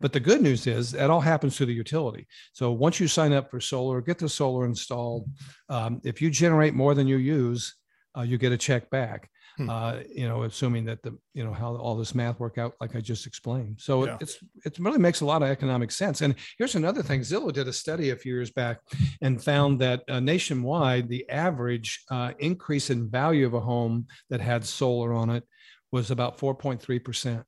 But 0.00 0.12
the 0.12 0.20
good 0.20 0.42
news 0.42 0.66
is 0.66 0.92
that 0.92 1.10
all 1.10 1.20
happens 1.20 1.56
through 1.56 1.66
the 1.66 1.74
utility. 1.74 2.26
So 2.52 2.70
once 2.70 3.00
you 3.00 3.08
sign 3.08 3.32
up 3.32 3.50
for 3.50 3.60
solar, 3.60 4.00
get 4.02 4.18
the 4.18 4.28
solar 4.28 4.66
installed. 4.66 5.28
Um, 5.68 6.00
if 6.04 6.20
you 6.20 6.30
generate 6.30 6.74
more 6.74 6.94
than 6.94 7.06
you 7.06 7.16
use, 7.16 7.74
uh, 8.16 8.22
you 8.22 8.38
get 8.38 8.52
a 8.52 8.58
check 8.58 8.90
back. 8.90 9.30
Hmm. 9.56 9.70
Uh, 9.70 10.00
you 10.12 10.26
know, 10.28 10.42
assuming 10.42 10.84
that 10.86 11.00
the 11.04 11.16
you 11.32 11.44
know 11.44 11.52
how 11.52 11.76
all 11.76 11.96
this 11.96 12.12
math 12.14 12.40
work 12.40 12.58
out, 12.58 12.72
like 12.80 12.96
I 12.96 13.00
just 13.00 13.24
explained. 13.26 13.80
So 13.80 14.02
it- 14.02 14.06
Yeah. 14.08 14.16
it's 14.20 14.38
it 14.64 14.78
really 14.80 14.98
makes 14.98 15.20
a 15.20 15.24
lot 15.24 15.42
of 15.42 15.48
economic 15.48 15.92
sense. 15.92 16.22
And 16.22 16.34
here's 16.58 16.74
another 16.74 17.02
thing: 17.04 17.20
Zillow 17.20 17.52
did 17.52 17.68
a 17.68 17.72
study 17.72 18.10
a 18.10 18.16
few 18.16 18.32
years 18.34 18.50
back 18.50 18.80
and 19.22 19.42
found 19.42 19.80
that 19.80 20.02
uh, 20.08 20.18
nationwide, 20.18 21.08
the 21.08 21.28
average 21.30 22.02
uh, 22.10 22.32
increase 22.40 22.90
in 22.90 23.08
value 23.08 23.46
of 23.46 23.54
a 23.54 23.60
home 23.60 24.06
that 24.28 24.40
had 24.40 24.64
solar 24.64 25.12
on 25.14 25.30
it 25.30 25.44
was 25.92 26.10
about 26.10 26.36
4.3 26.38 26.98
percent. 27.04 27.44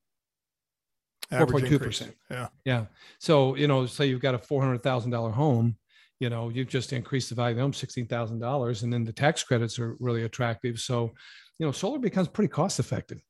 4.2%. 1.32 2.14
Yeah. 2.30 2.48
Yeah. 2.64 2.86
So, 3.18 3.56
you 3.56 3.66
know, 3.66 3.86
say 3.86 4.06
you've 4.06 4.20
got 4.20 4.34
a 4.34 4.38
four 4.38 4.62
hundred 4.62 4.82
thousand 4.84 5.10
dollar 5.10 5.32
home, 5.32 5.76
you 6.20 6.30
know, 6.30 6.50
you've 6.50 6.68
just 6.68 6.92
increased 6.92 7.30
the 7.30 7.34
value 7.34 7.52
of 7.52 7.56
the 7.56 7.62
home 7.62 7.72
sixteen 7.72 8.06
thousand 8.06 8.38
dollars, 8.38 8.82
and 8.84 8.92
then 8.92 9.04
the 9.04 9.12
tax 9.12 9.42
credits 9.42 9.78
are 9.78 9.96
really 9.98 10.22
attractive. 10.22 10.78
So, 10.78 11.14
you 11.58 11.66
know, 11.66 11.72
solar 11.72 11.98
becomes 11.98 12.28
pretty 12.28 12.48
cost 12.48 12.78
effective. 12.78 13.22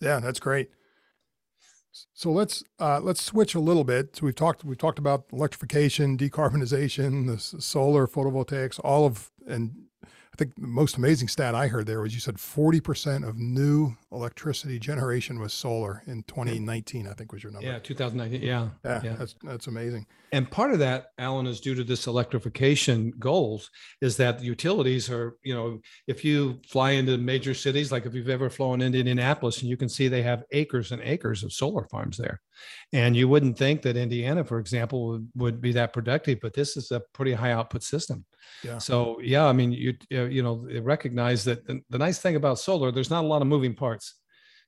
Yeah, 0.00 0.20
that's 0.20 0.40
great. 0.40 0.70
So 2.12 2.30
let's 2.30 2.64
uh, 2.80 3.00
let's 3.00 3.22
switch 3.22 3.54
a 3.54 3.60
little 3.60 3.84
bit. 3.84 4.16
So 4.16 4.26
we've 4.26 4.34
talked 4.34 4.64
we've 4.64 4.78
talked 4.78 4.98
about 4.98 5.26
electrification, 5.32 6.18
decarbonization, 6.18 7.26
the 7.26 7.38
solar, 7.38 8.06
photovoltaics, 8.06 8.80
all 8.82 9.06
of, 9.06 9.30
and 9.46 9.72
I 10.34 10.36
think 10.36 10.56
the 10.56 10.66
most 10.66 10.96
amazing 10.96 11.28
stat 11.28 11.54
I 11.54 11.68
heard 11.68 11.86
there 11.86 12.00
was 12.00 12.12
you 12.12 12.18
said 12.18 12.40
forty 12.40 12.80
percent 12.80 13.24
of 13.24 13.38
new 13.38 13.94
electricity 14.10 14.80
generation 14.80 15.38
was 15.38 15.52
solar 15.52 16.02
in 16.08 16.24
2019. 16.24 17.06
I 17.06 17.12
think 17.12 17.32
was 17.32 17.44
your 17.44 17.52
number. 17.52 17.68
Yeah, 17.68 17.78
2019. 17.78 18.42
Yeah. 18.42 18.68
yeah, 18.84 19.00
yeah. 19.04 19.14
that's 19.14 19.36
that's 19.44 19.68
amazing. 19.68 20.06
And 20.32 20.50
part 20.50 20.72
of 20.72 20.80
that, 20.80 21.12
Alan, 21.18 21.46
is 21.46 21.60
due 21.60 21.76
to 21.76 21.84
this 21.84 22.08
electrification 22.08 23.12
goals, 23.20 23.70
is 24.00 24.16
that 24.16 24.40
the 24.40 24.44
utilities 24.44 25.08
are, 25.08 25.36
you 25.44 25.54
know, 25.54 25.80
if 26.08 26.24
you 26.24 26.58
fly 26.66 26.90
into 26.90 27.16
major 27.16 27.54
cities, 27.54 27.92
like 27.92 28.04
if 28.04 28.14
you've 28.14 28.28
ever 28.28 28.50
flown 28.50 28.80
into 28.80 28.98
Indianapolis, 28.98 29.60
and 29.60 29.70
you 29.70 29.76
can 29.76 29.88
see 29.88 30.08
they 30.08 30.22
have 30.22 30.42
acres 30.50 30.90
and 30.90 31.00
acres 31.02 31.44
of 31.44 31.52
solar 31.52 31.86
farms 31.86 32.16
there. 32.16 32.40
And 32.92 33.16
you 33.16 33.28
wouldn't 33.28 33.56
think 33.56 33.82
that 33.82 33.96
Indiana, 33.96 34.42
for 34.42 34.58
example, 34.58 35.06
would, 35.06 35.30
would 35.36 35.60
be 35.60 35.70
that 35.74 35.92
productive, 35.92 36.40
but 36.42 36.52
this 36.52 36.76
is 36.76 36.90
a 36.90 37.02
pretty 37.12 37.32
high 37.32 37.52
output 37.52 37.84
system. 37.84 38.24
Yeah. 38.64 38.78
So 38.78 39.20
yeah, 39.20 39.46
I 39.46 39.52
mean, 39.52 39.72
you 39.72 39.94
you 40.10 40.42
know, 40.42 40.66
recognize 40.82 41.44
that 41.44 41.66
the, 41.66 41.80
the 41.90 41.98
nice 41.98 42.18
thing 42.18 42.36
about 42.36 42.58
solar, 42.58 42.90
there's 42.90 43.10
not 43.10 43.24
a 43.24 43.26
lot 43.26 43.42
of 43.42 43.48
moving 43.48 43.74
parts. 43.74 44.20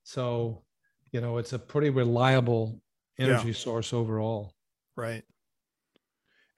So, 0.02 0.64
you 1.12 1.20
know, 1.20 1.38
it's 1.38 1.52
a 1.52 1.58
pretty 1.58 1.90
reliable 1.90 2.80
Yeah. 3.18 3.26
energy 3.26 3.52
source 3.52 3.92
overall. 3.92 4.52
Right. 4.96 5.24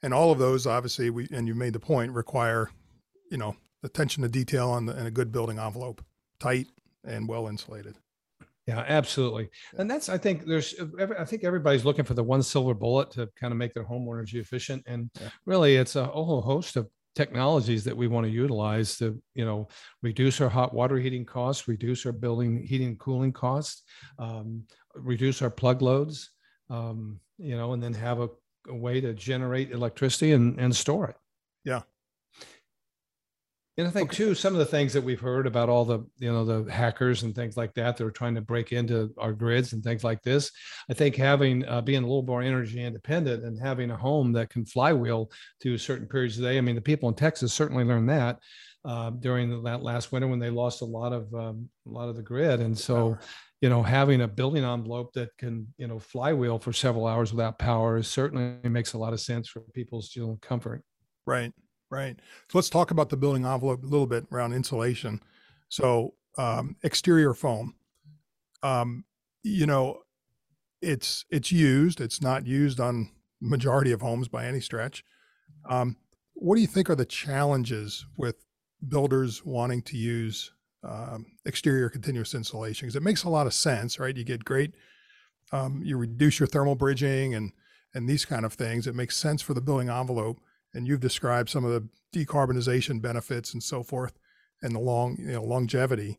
And 0.02 0.14
all 0.14 0.30
of 0.30 0.38
those, 0.38 0.66
obviously, 0.66 1.10
we 1.10 1.28
and 1.32 1.46
you 1.48 1.54
made 1.54 1.72
the 1.72 1.80
point 1.80 2.12
require, 2.12 2.70
you 3.30 3.38
know, 3.38 3.56
attention 3.82 4.22
to 4.22 4.28
detail 4.28 4.70
on 4.70 4.86
the, 4.86 4.94
and 4.94 5.06
a 5.06 5.10
good 5.10 5.30
building 5.32 5.58
envelope, 5.58 6.04
tight 6.40 6.66
and 7.04 7.28
well 7.28 7.48
insulated. 7.48 7.96
Yeah, 8.66 8.84
absolutely. 8.86 9.48
And 9.78 9.90
that's, 9.90 10.08
I 10.10 10.18
think 10.18 10.44
there's, 10.44 10.74
I 11.18 11.24
think 11.24 11.42
everybody's 11.42 11.86
looking 11.86 12.04
for 12.04 12.12
the 12.14 12.22
one 12.22 12.42
silver 12.42 12.74
bullet 12.74 13.10
to 13.12 13.28
kind 13.34 13.50
of 13.52 13.56
make 13.56 13.72
their 13.72 13.82
home 13.82 14.06
energy 14.12 14.38
efficient. 14.40 14.82
And 14.86 15.10
Yeah. 15.20 15.30
really, 15.46 15.76
it's 15.76 15.96
a 15.96 16.04
whole 16.04 16.42
host 16.42 16.76
of 16.76 16.86
technologies 17.18 17.82
that 17.82 17.96
we 17.96 18.06
want 18.06 18.24
to 18.24 18.30
utilize 18.30 18.96
to, 18.96 19.20
you 19.34 19.44
know, 19.44 19.66
reduce 20.02 20.40
our 20.40 20.48
hot 20.48 20.72
water 20.72 20.98
heating 20.98 21.24
costs, 21.24 21.66
reduce 21.66 22.06
our 22.06 22.12
building 22.12 22.64
heating 22.64 22.86
and 22.90 22.98
cooling 23.00 23.32
costs, 23.32 23.82
um, 24.20 24.62
reduce 24.94 25.42
our 25.42 25.50
plug 25.50 25.82
loads, 25.82 26.30
um, 26.70 27.18
you 27.36 27.56
know, 27.56 27.72
and 27.72 27.82
then 27.82 27.92
have 27.92 28.20
a, 28.20 28.28
a 28.68 28.74
way 28.74 29.00
to 29.00 29.12
generate 29.14 29.72
electricity 29.72 30.30
and, 30.30 30.60
and 30.60 30.74
store 30.74 31.08
it. 31.08 31.16
And 33.78 33.86
I 33.86 33.90
think 33.90 34.10
too, 34.10 34.34
some 34.34 34.54
of 34.54 34.58
the 34.58 34.66
things 34.66 34.92
that 34.92 35.04
we've 35.04 35.20
heard 35.20 35.46
about 35.46 35.68
all 35.68 35.84
the, 35.84 36.00
you 36.18 36.32
know, 36.32 36.44
the 36.44 36.70
hackers 36.70 37.22
and 37.22 37.32
things 37.32 37.56
like 37.56 37.74
that 37.74 37.96
that 37.96 38.04
are 38.04 38.10
trying 38.10 38.34
to 38.34 38.40
break 38.40 38.72
into 38.72 39.14
our 39.18 39.32
grids 39.32 39.72
and 39.72 39.84
things 39.84 40.02
like 40.02 40.20
this. 40.22 40.50
I 40.90 40.94
think 40.94 41.14
having 41.14 41.64
uh, 41.64 41.80
being 41.80 42.02
a 42.02 42.06
little 42.06 42.24
more 42.24 42.42
energy 42.42 42.82
independent 42.82 43.44
and 43.44 43.56
having 43.56 43.92
a 43.92 43.96
home 43.96 44.32
that 44.32 44.50
can 44.50 44.66
flywheel 44.66 45.30
through 45.62 45.78
certain 45.78 46.08
periods 46.08 46.36
of 46.36 46.42
the 46.42 46.48
day. 46.48 46.58
I 46.58 46.60
mean, 46.60 46.74
the 46.74 46.80
people 46.80 47.08
in 47.08 47.14
Texas 47.14 47.52
certainly 47.52 47.84
learned 47.84 48.10
that 48.10 48.40
uh, 48.84 49.10
during 49.10 49.48
the, 49.48 49.62
that 49.62 49.84
last 49.84 50.10
winter 50.10 50.26
when 50.26 50.40
they 50.40 50.50
lost 50.50 50.82
a 50.82 50.84
lot 50.84 51.12
of 51.12 51.32
um, 51.32 51.68
a 51.86 51.90
lot 51.90 52.08
of 52.08 52.16
the 52.16 52.22
grid, 52.22 52.60
and 52.60 52.76
so. 52.76 53.16
You 53.60 53.68
know, 53.68 53.82
having 53.82 54.20
a 54.20 54.28
building 54.28 54.62
envelope 54.62 55.14
that 55.14 55.36
can, 55.36 55.66
you 55.78 55.88
know, 55.88 55.98
flywheel 55.98 56.60
for 56.60 56.72
several 56.72 57.08
hours 57.08 57.32
without 57.32 57.58
power 57.58 58.00
certainly 58.04 58.56
makes 58.68 58.92
a 58.92 58.98
lot 58.98 59.12
of 59.12 59.20
sense 59.20 59.48
for 59.48 59.62
people's 59.74 60.14
you 60.14 60.24
know, 60.24 60.38
comfort. 60.40 60.84
Right. 61.26 61.52
Right. 61.90 62.16
So 62.48 62.58
let's 62.58 62.68
talk 62.68 62.90
about 62.90 63.08
the 63.08 63.16
building 63.16 63.46
envelope 63.46 63.82
a 63.82 63.86
little 63.86 64.06
bit 64.06 64.26
around 64.30 64.52
insulation. 64.52 65.22
So 65.68 66.14
um, 66.36 66.76
exterior 66.82 67.32
foam, 67.32 67.74
um, 68.62 69.04
you 69.42 69.66
know, 69.66 70.00
it's 70.82 71.24
it's 71.30 71.50
used. 71.50 72.00
It's 72.00 72.20
not 72.20 72.46
used 72.46 72.78
on 72.78 73.10
majority 73.40 73.92
of 73.92 74.00
homes 74.02 74.28
by 74.28 74.46
any 74.46 74.60
stretch. 74.60 75.04
Um, 75.68 75.96
what 76.34 76.54
do 76.54 76.60
you 76.60 76.66
think 76.66 76.88
are 76.90 76.94
the 76.94 77.04
challenges 77.04 78.06
with 78.16 78.44
builders 78.86 79.44
wanting 79.44 79.82
to 79.82 79.96
use 79.96 80.52
um, 80.84 81.26
exterior 81.46 81.88
continuous 81.88 82.34
insulation? 82.34 82.86
Because 82.86 82.96
it 82.96 83.02
makes 83.02 83.24
a 83.24 83.28
lot 83.28 83.46
of 83.46 83.54
sense, 83.54 83.98
right? 83.98 84.16
You 84.16 84.24
get 84.24 84.44
great, 84.44 84.74
um, 85.52 85.82
you 85.84 85.96
reduce 85.96 86.38
your 86.38 86.46
thermal 86.46 86.74
bridging 86.74 87.34
and 87.34 87.52
and 87.94 88.08
these 88.08 88.24
kind 88.24 88.44
of 88.44 88.52
things. 88.52 88.86
It 88.86 88.94
makes 88.94 89.16
sense 89.16 89.40
for 89.40 89.54
the 89.54 89.62
building 89.62 89.88
envelope 89.88 90.40
and 90.74 90.86
you've 90.86 91.00
described 91.00 91.50
some 91.50 91.64
of 91.64 91.72
the 91.72 91.88
decarbonization 92.14 93.00
benefits 93.02 93.52
and 93.52 93.62
so 93.62 93.82
forth 93.82 94.18
and 94.62 94.74
the 94.74 94.80
long 94.80 95.16
you 95.18 95.32
know 95.32 95.42
longevity 95.42 96.18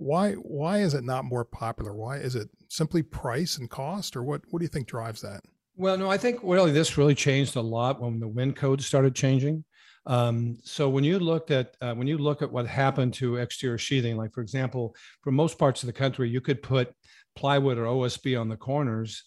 why 0.00 0.32
why 0.32 0.78
is 0.78 0.94
it 0.94 1.04
not 1.04 1.26
more 1.26 1.44
popular? 1.44 1.94
Why 1.94 2.16
is 2.16 2.34
it 2.34 2.48
simply 2.68 3.02
price 3.02 3.58
and 3.58 3.68
cost 3.68 4.16
or 4.16 4.22
what 4.22 4.40
what 4.50 4.58
do 4.58 4.64
you 4.64 4.68
think 4.68 4.88
drives 4.88 5.20
that? 5.20 5.42
Well 5.76 5.96
no 5.96 6.10
i 6.10 6.16
think 6.16 6.40
really 6.42 6.72
this 6.72 6.98
really 6.98 7.14
changed 7.14 7.56
a 7.56 7.60
lot 7.60 8.00
when 8.00 8.18
the 8.18 8.28
wind 8.28 8.56
code 8.56 8.82
started 8.82 9.14
changing. 9.14 9.64
Um, 10.06 10.56
so 10.64 10.88
when 10.88 11.04
you 11.04 11.18
looked 11.18 11.50
at 11.50 11.76
uh, 11.82 11.94
when 11.94 12.06
you 12.06 12.16
look 12.16 12.40
at 12.40 12.50
what 12.50 12.66
happened 12.66 13.12
to 13.14 13.36
exterior 13.36 13.76
sheathing 13.76 14.16
like 14.16 14.32
for 14.32 14.40
example 14.40 14.96
for 15.20 15.30
most 15.30 15.58
parts 15.58 15.82
of 15.82 15.86
the 15.86 15.92
country 15.92 16.28
you 16.30 16.40
could 16.40 16.62
put 16.62 16.94
plywood 17.36 17.76
or 17.76 17.84
osb 17.84 18.40
on 18.40 18.48
the 18.48 18.56
corners 18.56 19.22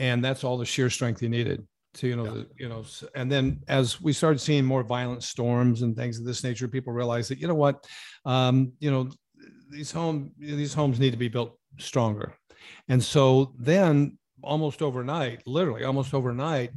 and 0.00 0.24
that's 0.24 0.42
all 0.42 0.58
the 0.58 0.66
shear 0.66 0.90
strength 0.90 1.22
you 1.22 1.28
needed 1.28 1.64
to 1.96 2.08
you 2.08 2.16
know 2.16 2.24
yeah. 2.24 2.30
the, 2.30 2.46
you 2.58 2.68
know 2.68 2.84
and 3.14 3.30
then 3.30 3.60
as 3.68 4.00
we 4.00 4.12
started 4.12 4.38
seeing 4.38 4.64
more 4.64 4.82
violent 4.82 5.22
storms 5.22 5.82
and 5.82 5.96
things 5.96 6.18
of 6.18 6.24
this 6.24 6.44
nature 6.44 6.68
people 6.68 6.92
realized 6.92 7.30
that 7.30 7.38
you 7.38 7.48
know 7.48 7.54
what 7.54 7.84
um, 8.24 8.72
you 8.78 8.90
know 8.90 9.08
these 9.70 9.92
home 9.92 10.32
these 10.38 10.74
homes 10.74 11.00
need 11.00 11.12
to 11.12 11.16
be 11.16 11.28
built 11.28 11.58
stronger. 11.78 12.34
And 12.88 13.02
so 13.02 13.52
then 13.58 14.18
almost 14.42 14.82
overnight 14.82 15.42
literally 15.46 15.84
almost 15.84 16.14
overnight 16.14 16.70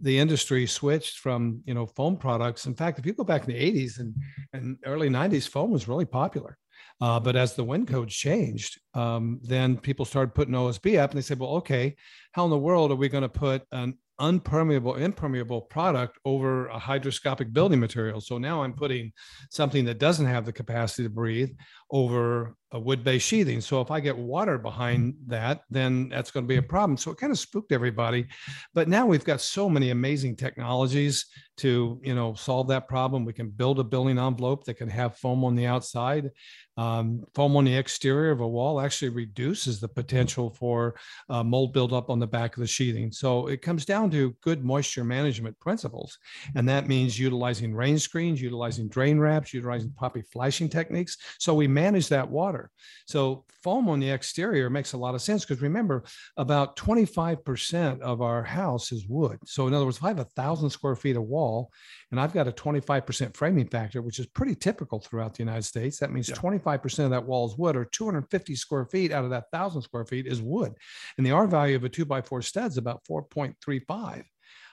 the 0.00 0.18
industry 0.18 0.66
switched 0.66 1.18
from 1.18 1.62
you 1.64 1.74
know 1.74 1.86
foam 1.86 2.16
products. 2.16 2.66
In 2.66 2.74
fact 2.74 2.98
if 2.98 3.06
you 3.06 3.12
go 3.12 3.24
back 3.24 3.42
in 3.42 3.54
the 3.54 3.72
80s 3.72 4.00
and, 4.00 4.14
and 4.52 4.76
early 4.84 5.08
90s 5.08 5.48
foam 5.48 5.70
was 5.70 5.88
really 5.88 6.04
popular. 6.06 6.58
Uh, 7.00 7.18
but 7.18 7.34
as 7.34 7.54
the 7.54 7.64
wind 7.64 7.88
codes 7.88 8.14
changed, 8.14 8.80
um, 8.94 9.40
then 9.42 9.76
people 9.76 10.04
started 10.04 10.34
putting 10.34 10.54
OSB 10.54 10.98
up 10.98 11.10
and 11.10 11.18
they 11.18 11.22
said, 11.22 11.40
well, 11.40 11.56
okay, 11.56 11.96
how 12.32 12.44
in 12.44 12.50
the 12.50 12.58
world 12.58 12.92
are 12.92 12.96
we 12.96 13.08
going 13.08 13.22
to 13.22 13.28
put 13.28 13.62
an 13.72 13.98
unpermeable, 14.20 14.96
impermeable 14.96 15.62
product 15.62 16.18
over 16.24 16.68
a 16.68 16.78
hydroscopic 16.78 17.52
building 17.52 17.80
material. 17.80 18.20
So 18.20 18.38
now 18.38 18.62
I'm 18.62 18.72
putting 18.72 19.12
something 19.50 19.84
that 19.86 19.98
doesn't 19.98 20.26
have 20.26 20.44
the 20.44 20.52
capacity 20.52 21.02
to 21.04 21.10
breathe 21.10 21.50
over 21.90 22.56
a 22.74 22.78
wood-based 22.78 23.26
sheathing. 23.26 23.60
So 23.60 23.80
if 23.80 23.90
I 23.90 24.00
get 24.00 24.18
water 24.18 24.58
behind 24.58 25.14
that, 25.28 25.62
then 25.70 26.08
that's 26.08 26.32
going 26.32 26.44
to 26.44 26.48
be 26.48 26.56
a 26.56 26.62
problem. 26.62 26.96
So 26.96 27.12
it 27.12 27.18
kind 27.18 27.32
of 27.32 27.38
spooked 27.38 27.70
everybody. 27.70 28.26
But 28.74 28.88
now 28.88 29.06
we've 29.06 29.24
got 29.24 29.40
so 29.40 29.70
many 29.70 29.90
amazing 29.90 30.34
technologies 30.36 31.26
to, 31.58 32.00
you 32.02 32.16
know, 32.16 32.34
solve 32.34 32.66
that 32.68 32.88
problem. 32.88 33.24
We 33.24 33.32
can 33.32 33.48
build 33.48 33.78
a 33.78 33.84
building 33.84 34.18
envelope 34.18 34.64
that 34.64 34.74
can 34.74 34.88
have 34.88 35.16
foam 35.16 35.44
on 35.44 35.54
the 35.54 35.66
outside. 35.66 36.30
Um, 36.76 37.22
foam 37.36 37.56
on 37.56 37.64
the 37.64 37.76
exterior 37.76 38.32
of 38.32 38.40
a 38.40 38.48
wall 38.48 38.80
actually 38.80 39.10
reduces 39.10 39.78
the 39.78 39.86
potential 39.86 40.50
for 40.50 40.96
uh, 41.28 41.44
mold 41.44 41.72
buildup 41.72 42.10
on 42.10 42.18
the 42.18 42.26
back 42.26 42.56
of 42.56 42.60
the 42.60 42.66
sheathing. 42.66 43.12
So 43.12 43.46
it 43.46 43.62
comes 43.62 43.84
down 43.84 44.10
to 44.10 44.34
good 44.42 44.64
moisture 44.64 45.04
management 45.04 45.56
principles. 45.60 46.18
And 46.56 46.68
that 46.68 46.88
means 46.88 47.16
utilizing 47.16 47.72
rain 47.72 48.00
screens, 48.00 48.42
utilizing 48.42 48.88
drain 48.88 49.20
wraps, 49.20 49.54
utilizing 49.54 49.92
poppy 49.92 50.22
flashing 50.32 50.68
techniques. 50.68 51.16
So 51.38 51.54
we 51.54 51.68
manage 51.68 52.08
that 52.08 52.28
water. 52.28 52.63
So 53.06 53.44
foam 53.62 53.88
on 53.88 54.00
the 54.00 54.10
exterior 54.10 54.70
makes 54.70 54.92
a 54.92 54.98
lot 54.98 55.14
of 55.14 55.22
sense 55.22 55.44
because 55.44 55.62
remember, 55.62 56.04
about 56.36 56.76
25% 56.76 58.00
of 58.00 58.22
our 58.22 58.42
house 58.42 58.92
is 58.92 59.06
wood. 59.08 59.38
So 59.46 59.66
in 59.66 59.74
other 59.74 59.84
words, 59.84 59.98
if 59.98 60.04
I 60.04 60.08
have 60.08 60.18
a 60.18 60.24
thousand 60.24 60.70
square 60.70 60.96
feet 60.96 61.16
of 61.16 61.24
wall 61.24 61.70
and 62.10 62.20
I've 62.20 62.32
got 62.32 62.48
a 62.48 62.52
25% 62.52 63.36
framing 63.36 63.68
factor, 63.68 64.02
which 64.02 64.18
is 64.18 64.26
pretty 64.26 64.54
typical 64.54 65.00
throughout 65.00 65.34
the 65.34 65.42
United 65.42 65.64
States, 65.64 65.98
that 65.98 66.12
means 66.12 66.28
yeah. 66.28 66.36
25% 66.36 67.04
of 67.04 67.10
that 67.10 67.24
wall 67.24 67.46
is 67.46 67.56
wood 67.56 67.76
or 67.76 67.84
250 67.84 68.54
square 68.54 68.86
feet 68.86 69.12
out 69.12 69.24
of 69.24 69.30
that 69.30 69.50
thousand 69.52 69.82
square 69.82 70.04
feet 70.04 70.26
is 70.26 70.42
wood. 70.42 70.72
And 71.16 71.26
the 71.26 71.32
R 71.32 71.46
value 71.46 71.76
of 71.76 71.84
a 71.84 71.88
two 71.88 72.04
by 72.04 72.22
four 72.22 72.42
stud 72.42 72.70
is 72.70 72.78
about 72.78 73.02
4.35. 73.08 74.24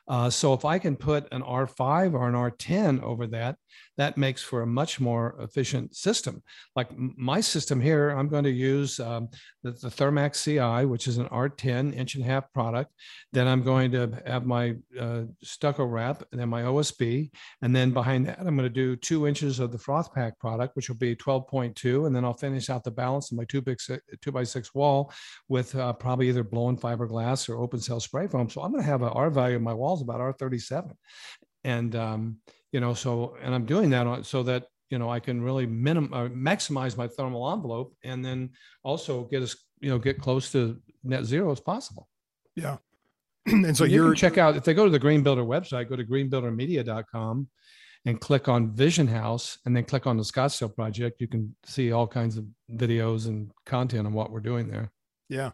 Uh, 0.08 0.30
so 0.30 0.54
if 0.54 0.66
I 0.66 0.80
can 0.80 0.96
put 0.96 1.32
an 1.32 1.42
R5 1.42 2.14
or 2.14 2.28
an 2.28 2.34
R10 2.34 3.02
over 3.02 3.28
that, 3.28 3.58
that 3.98 4.18
makes 4.18 4.42
for 4.42 4.62
a 4.62 4.68
much 4.68 5.00
more 5.00 5.36
efficient 5.40 5.96
system. 5.96 6.42
Like 6.76 6.90
my 6.98 7.42
system 7.42 7.80
here, 7.82 8.10
I'm 8.10 8.30
going 8.30 8.44
to 8.46 8.52
use 8.52 9.00
um, 9.00 9.30
the, 9.64 9.72
the 9.72 9.90
Thermax 9.90 10.44
CI, 10.44 10.86
which 10.86 11.08
is 11.08 11.18
an 11.18 11.28
R10 11.28 11.96
inch 11.96 12.16
and 12.16 12.24
a 12.24 12.28
half 12.28 12.52
product. 12.54 12.92
Then 13.34 13.48
I'm 13.48 13.64
going 13.64 13.92
to 13.92 14.22
have 14.26 14.46
my 14.46 14.76
uh, 15.00 15.24
stucco 15.44 15.86
wrap 15.86 16.24
and 16.32 16.40
then 16.40 16.50
my 16.50 16.64
OSB. 16.64 17.32
And 17.62 17.76
then 17.76 17.92
behind 17.92 18.28
that, 18.28 18.40
I'm 18.40 18.56
going 18.56 18.58
to 18.60 18.70
do 18.70 18.96
two 18.96 19.28
inches 19.28 19.60
of 19.60 19.72
the 19.72 19.78
Froth-Pak 19.78 20.40
product, 20.40 20.76
which 20.76 20.90
will 20.90 20.98
be 20.98 21.16
12.2. 21.16 22.08
And 22.08 22.16
then 22.16 22.26
I'll 22.26 22.34
finish 22.34 22.70
out 22.70 22.84
the 22.84 22.92
balance 22.92 23.32
of 23.32 23.38
my 23.38 23.46
two, 23.46 23.62
big, 23.62 23.78
two 24.22 24.32
by 24.32 24.44
six 24.44 24.74
wall 24.74 25.12
with 25.48 25.76
uh, 25.76 25.94
probably 25.94 26.30
either 26.30 26.44
blown 26.44 26.78
fiberglass 26.78 27.50
or 27.50 27.58
open 27.58 27.80
cell 27.80 28.00
spray 28.00 28.28
foam. 28.28 28.50
So 28.50 28.62
I'm 28.62 28.72
going 28.72 28.84
to 28.84 28.90
have 28.90 29.02
an 29.02 29.10
R 29.10 29.30
value 29.30 29.58
in 29.58 29.64
my 29.64 29.74
walls 29.74 30.02
about 30.02 30.20
R37. 30.20 30.94
And, 31.64 31.96
um, 31.96 32.38
you 32.72 32.80
know, 32.80 32.94
so, 32.94 33.36
and 33.42 33.54
I'm 33.54 33.66
doing 33.66 33.90
that 33.92 34.08
on, 34.08 34.24
so 34.24 34.44
that, 34.44 34.68
you 34.90 35.00
know, 35.00 35.10
I 35.10 35.20
can 35.20 35.42
really 35.42 35.66
minimum, 35.66 36.14
uh, 36.14 36.28
maximize 36.30 36.98
my 36.98 37.08
thermal 37.08 37.52
envelope 37.52 37.96
and 38.04 38.24
then 38.24 38.52
also 38.84 39.24
get 39.26 39.42
us, 39.42 39.56
you 39.80 39.90
know, 39.90 40.00
get 40.00 40.20
close 40.20 40.52
to 40.52 40.80
net 41.04 41.26
zero 41.26 41.52
as 41.52 41.60
possible. 41.60 42.08
Yeah. 42.56 42.78
and 43.46 43.76
so 43.76 43.86
you 43.86 44.06
are 44.08 44.16
check 44.16 44.38
out, 44.38 44.56
if 44.56 44.64
they 44.64 44.74
go 44.74 44.86
to 44.86 44.92
the 44.92 45.00
Green 45.00 45.24
Builder 45.24 45.44
website, 45.44 45.90
go 45.90 45.96
to 45.96 46.04
greenbuildermedia.com 46.04 47.48
and 48.06 48.20
click 48.20 48.48
on 48.48 48.74
Vision 48.74 49.08
House 49.08 49.58
and 49.66 49.76
then 49.76 49.84
click 49.84 50.08
on 50.08 50.18
the 50.18 50.24
Scottsdale 50.24 50.74
project, 50.74 51.22
you 51.22 51.28
can 51.28 51.56
see 51.66 51.92
all 51.92 52.08
kinds 52.08 52.38
of 52.38 52.46
videos 52.72 53.28
and 53.28 53.52
content 53.66 54.08
on 54.08 54.14
what 54.14 54.32
we're 54.32 54.40
doing 54.40 54.68
there. 54.68 54.92
Yeah. 55.30 55.52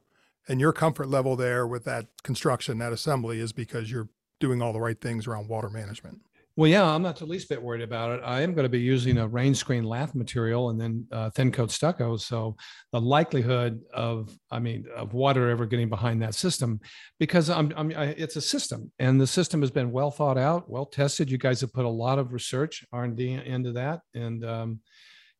And 0.47 0.59
your 0.59 0.71
comfort 0.71 1.09
level 1.09 1.35
there 1.35 1.67
with 1.67 1.83
that 1.85 2.07
construction, 2.23 2.77
that 2.77 2.93
assembly 2.93 3.39
is 3.39 3.51
because 3.51 3.91
you're 3.91 4.09
doing 4.39 4.61
all 4.61 4.71
the 4.71 4.79
right 4.79 4.99
things 4.99 5.27
around 5.27 5.49
water 5.49 5.69
management. 5.69 6.21
Well, 6.57 6.67
yeah, 6.67 6.83
I'm 6.83 7.03
not 7.03 7.17
the 7.17 7.27
least 7.27 7.49
bit 7.49 7.61
worried 7.61 7.83
about 7.83 8.17
it. 8.17 8.23
I 8.25 8.41
am 8.41 8.55
going 8.55 8.65
to 8.65 8.69
be 8.69 8.79
using 8.79 9.19
a 9.19 9.27
rain 9.27 9.53
screen 9.53 9.83
lath 9.83 10.15
material 10.15 10.71
and 10.71 10.81
then 10.81 11.05
uh, 11.11 11.29
thin 11.29 11.51
coat 11.51 11.69
stucco. 11.69 12.17
So 12.17 12.55
the 12.91 12.99
likelihood 12.99 13.79
of, 13.93 14.35
I 14.49 14.57
mean, 14.57 14.85
of 14.95 15.13
water 15.13 15.51
ever 15.51 15.67
getting 15.67 15.87
behind 15.87 16.19
that 16.23 16.33
system, 16.33 16.79
because 17.19 17.51
I'm, 17.51 17.71
I'm 17.77 17.93
I, 17.95 18.05
it's 18.05 18.37
a 18.37 18.41
system, 18.41 18.91
and 18.97 19.21
the 19.21 19.27
system 19.27 19.61
has 19.61 19.69
been 19.69 19.91
well 19.91 20.09
thought 20.09 20.39
out, 20.39 20.67
well 20.67 20.87
tested. 20.87 21.29
You 21.29 21.37
guys 21.37 21.61
have 21.61 21.71
put 21.73 21.85
a 21.85 21.89
lot 21.89 22.17
of 22.17 22.33
research 22.33 22.83
R 22.91 23.03
and 23.03 23.15
D 23.15 23.33
into 23.33 23.73
that, 23.73 23.99
and 24.15 24.43
um, 24.43 24.79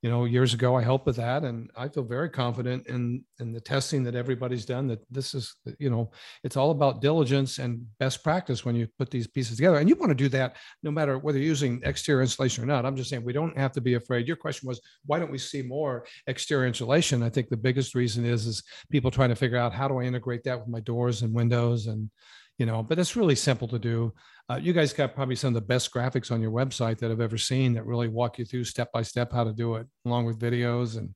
you 0.02 0.12
know, 0.12 0.26
years 0.26 0.54
ago 0.54 0.76
I 0.76 0.84
helped 0.84 1.08
with 1.08 1.16
that, 1.16 1.44
and 1.44 1.72
I 1.76 1.88
feel 1.88 2.04
very 2.04 2.30
confident 2.30 2.86
in 2.88 3.24
in 3.40 3.52
the 3.52 3.60
testing 3.60 4.04
that 4.04 4.14
everybody's 4.14 4.66
done. 4.66 4.88
That 4.88 5.00
this 5.10 5.34
is, 5.34 5.56
you 5.80 5.90
know, 5.90 6.12
it's 6.44 6.56
all 6.56 6.70
about 6.70 7.02
diligence 7.02 7.58
and 7.58 7.84
best 8.00 8.24
practice 8.24 8.64
when 8.64 8.76
you 8.76 8.88
put 9.00 9.10
these 9.10 9.26
pieces 9.26 9.58
together. 9.58 9.78
And 9.78 9.90
you 9.90 9.96
want 9.96 10.12
to 10.12 10.16
do 10.16 10.30
that 10.30 10.58
no 10.84 10.92
matter 10.92 11.18
whether 11.18 11.40
you're 11.40 11.48
using 11.48 11.82
exterior 11.84 12.22
insulation 12.22 12.64
or 12.64 12.68
not. 12.68 12.86
I'm 12.86 12.96
just 12.96 13.10
saying 13.10 13.24
we 13.24 13.34
don't 13.34 13.58
have 13.58 13.72
to 13.72 13.82
be 13.82 13.96
afraid. 13.96 14.28
Your 14.28 14.38
question 14.38 14.68
was 14.68 14.80
why 15.06 15.18
don't 15.18 15.32
we 15.32 15.40
see 15.40 15.64
more 15.64 16.06
exterior 16.28 16.68
insulation? 16.68 17.24
I 17.24 17.30
think 17.30 17.50
the 17.50 17.58
biggest 17.58 17.96
reason 17.96 18.24
is 18.24 18.46
is 18.46 18.64
people 18.92 19.10
trying 19.10 19.30
to 19.30 19.36
figure 19.36 19.58
out 19.58 19.74
how 19.74 19.88
do 19.88 20.00
I 20.00 20.04
integrate 20.04 20.44
that 20.44 20.60
with 20.60 20.68
my 20.68 20.80
doors 20.82 21.24
and 21.24 21.34
windows 21.34 21.88
and 21.88 22.10
you 22.58 22.66
know, 22.66 22.82
but 22.84 22.98
it's 23.00 23.16
really 23.16 23.36
simple 23.36 23.68
to 23.68 23.80
do. 23.80 24.14
Uh, 24.50 24.60
you 24.62 24.74
guys 24.74 24.94
got 24.94 25.14
probably 25.14 25.36
some 25.36 25.50
of 25.50 25.54
the 25.54 25.62
best 25.68 25.94
graphics 25.94 26.32
on 26.32 26.42
your 26.42 26.52
website 26.52 26.98
that 27.00 27.12
I've 27.12 27.22
ever 27.22 27.38
seen 27.38 27.74
that 27.74 27.86
really 27.86 28.08
walk 28.08 28.40
you 28.40 28.46
through 28.46 28.64
step 28.64 28.92
by 28.92 29.02
step 29.04 29.32
how 29.32 29.44
to 29.44 29.54
do 29.54 29.76
it, 29.76 29.88
along 30.06 30.26
with 30.26 30.40
videos 30.40 30.98
and 30.98 31.14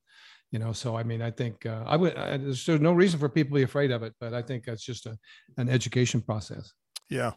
you 0.50 0.58
know. 0.58 0.72
So 0.72 0.96
I 0.96 1.02
mean, 1.02 1.22
I 1.22 1.30
think 1.30 1.66
uh, 1.66 1.82
I 1.86 1.96
would. 1.96 2.16
I, 2.16 2.36
there's, 2.36 2.64
there's 2.64 2.80
no 2.80 2.92
reason 2.92 3.18
for 3.18 3.28
people 3.28 3.56
to 3.56 3.60
be 3.60 3.64
afraid 3.64 3.90
of 3.90 4.02
it, 4.02 4.14
but 4.20 4.34
I 4.34 4.42
think 4.42 4.64
that's 4.64 4.84
just 4.84 5.06
a 5.06 5.18
an 5.56 5.68
education 5.68 6.20
process. 6.20 6.72
Yeah. 7.10 7.32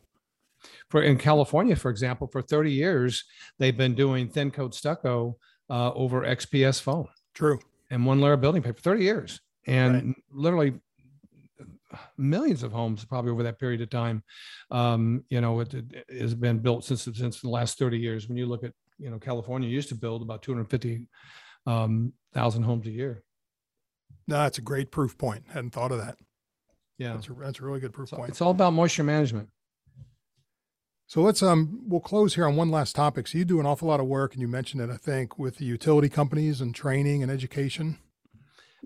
For 0.89 1.01
in 1.03 1.17
California, 1.17 1.75
for 1.75 1.91
example, 1.91 2.27
for 2.27 2.41
30 2.41 2.71
years 2.71 3.23
they've 3.59 3.77
been 3.77 3.93
doing 3.93 4.29
thin 4.29 4.49
coat 4.51 4.73
stucco 4.73 5.37
uh, 5.69 5.91
over 5.93 6.21
XPS 6.21 6.81
foam. 6.81 7.07
True. 7.33 7.59
And 7.91 8.05
one 8.05 8.19
layer 8.19 8.33
of 8.33 8.41
building 8.41 8.63
paper, 8.63 8.81
30 8.81 9.03
years. 9.03 9.41
And 9.67 9.93
Right. 9.93 10.15
literally 10.31 10.73
millions 12.17 12.63
of 12.63 12.71
homes 12.71 13.05
probably 13.05 13.31
over 13.31 13.43
that 13.43 13.59
period 13.59 13.81
of 13.81 13.89
time. 13.89 14.23
Um, 14.71 15.23
you 15.29 15.41
know, 15.41 15.59
it, 15.61 15.73
it 15.73 16.05
has 16.21 16.33
been 16.35 16.59
built 16.59 16.83
since, 16.83 17.03
since 17.03 17.41
the 17.41 17.49
last 17.49 17.77
30 17.77 17.97
years. 17.97 18.27
When 18.27 18.37
you 18.37 18.45
look 18.45 18.63
at, 18.63 18.73
you 18.97 19.09
know, 19.09 19.19
California 19.19 19.69
used 19.69 19.89
to 19.89 19.95
build 19.95 20.21
about 20.21 20.41
250 20.41 21.07
um, 21.67 22.13
thousand 22.33 22.63
homes 22.63 22.87
a 22.87 22.91
year. 22.91 23.23
No, 24.27 24.37
that's 24.37 24.57
a 24.57 24.61
great 24.61 24.91
proof 24.91 25.17
point. 25.17 25.43
Hadn't 25.49 25.71
thought 25.71 25.91
of 25.91 25.99
that. 25.99 26.15
Yeah. 26.97 27.13
That's 27.13 27.27
a, 27.27 27.33
that's 27.33 27.59
a 27.59 27.63
really 27.63 27.79
good 27.79 27.93
proof 27.93 28.09
So 28.09 28.17
point. 28.17 28.29
it's 28.29 28.41
all 28.41 28.51
about 28.51 28.73
moisture 28.73 29.03
management. 29.03 29.49
So 31.07 31.21
let's 31.21 31.43
um 31.43 31.81
we'll 31.87 32.01
close 32.01 32.33
here 32.33 32.47
on 32.47 32.55
one 32.55 32.71
last 32.71 32.95
topic. 32.95 33.27
So 33.27 33.37
you 33.37 33.45
do 33.45 33.59
an 33.59 33.65
awful 33.67 33.87
lot 33.87 33.99
of 33.99 34.07
work, 34.07 34.33
and 34.33 34.41
you 34.41 34.47
mentioned 34.47 34.81
it, 34.81 34.89
I 34.89 34.97
think, 34.97 35.37
with 35.37 35.57
the 35.57 35.65
utility 35.65 36.09
companies 36.09 36.61
and 36.61 36.73
training 36.73 37.21
and 37.21 37.31
education. 37.31 37.99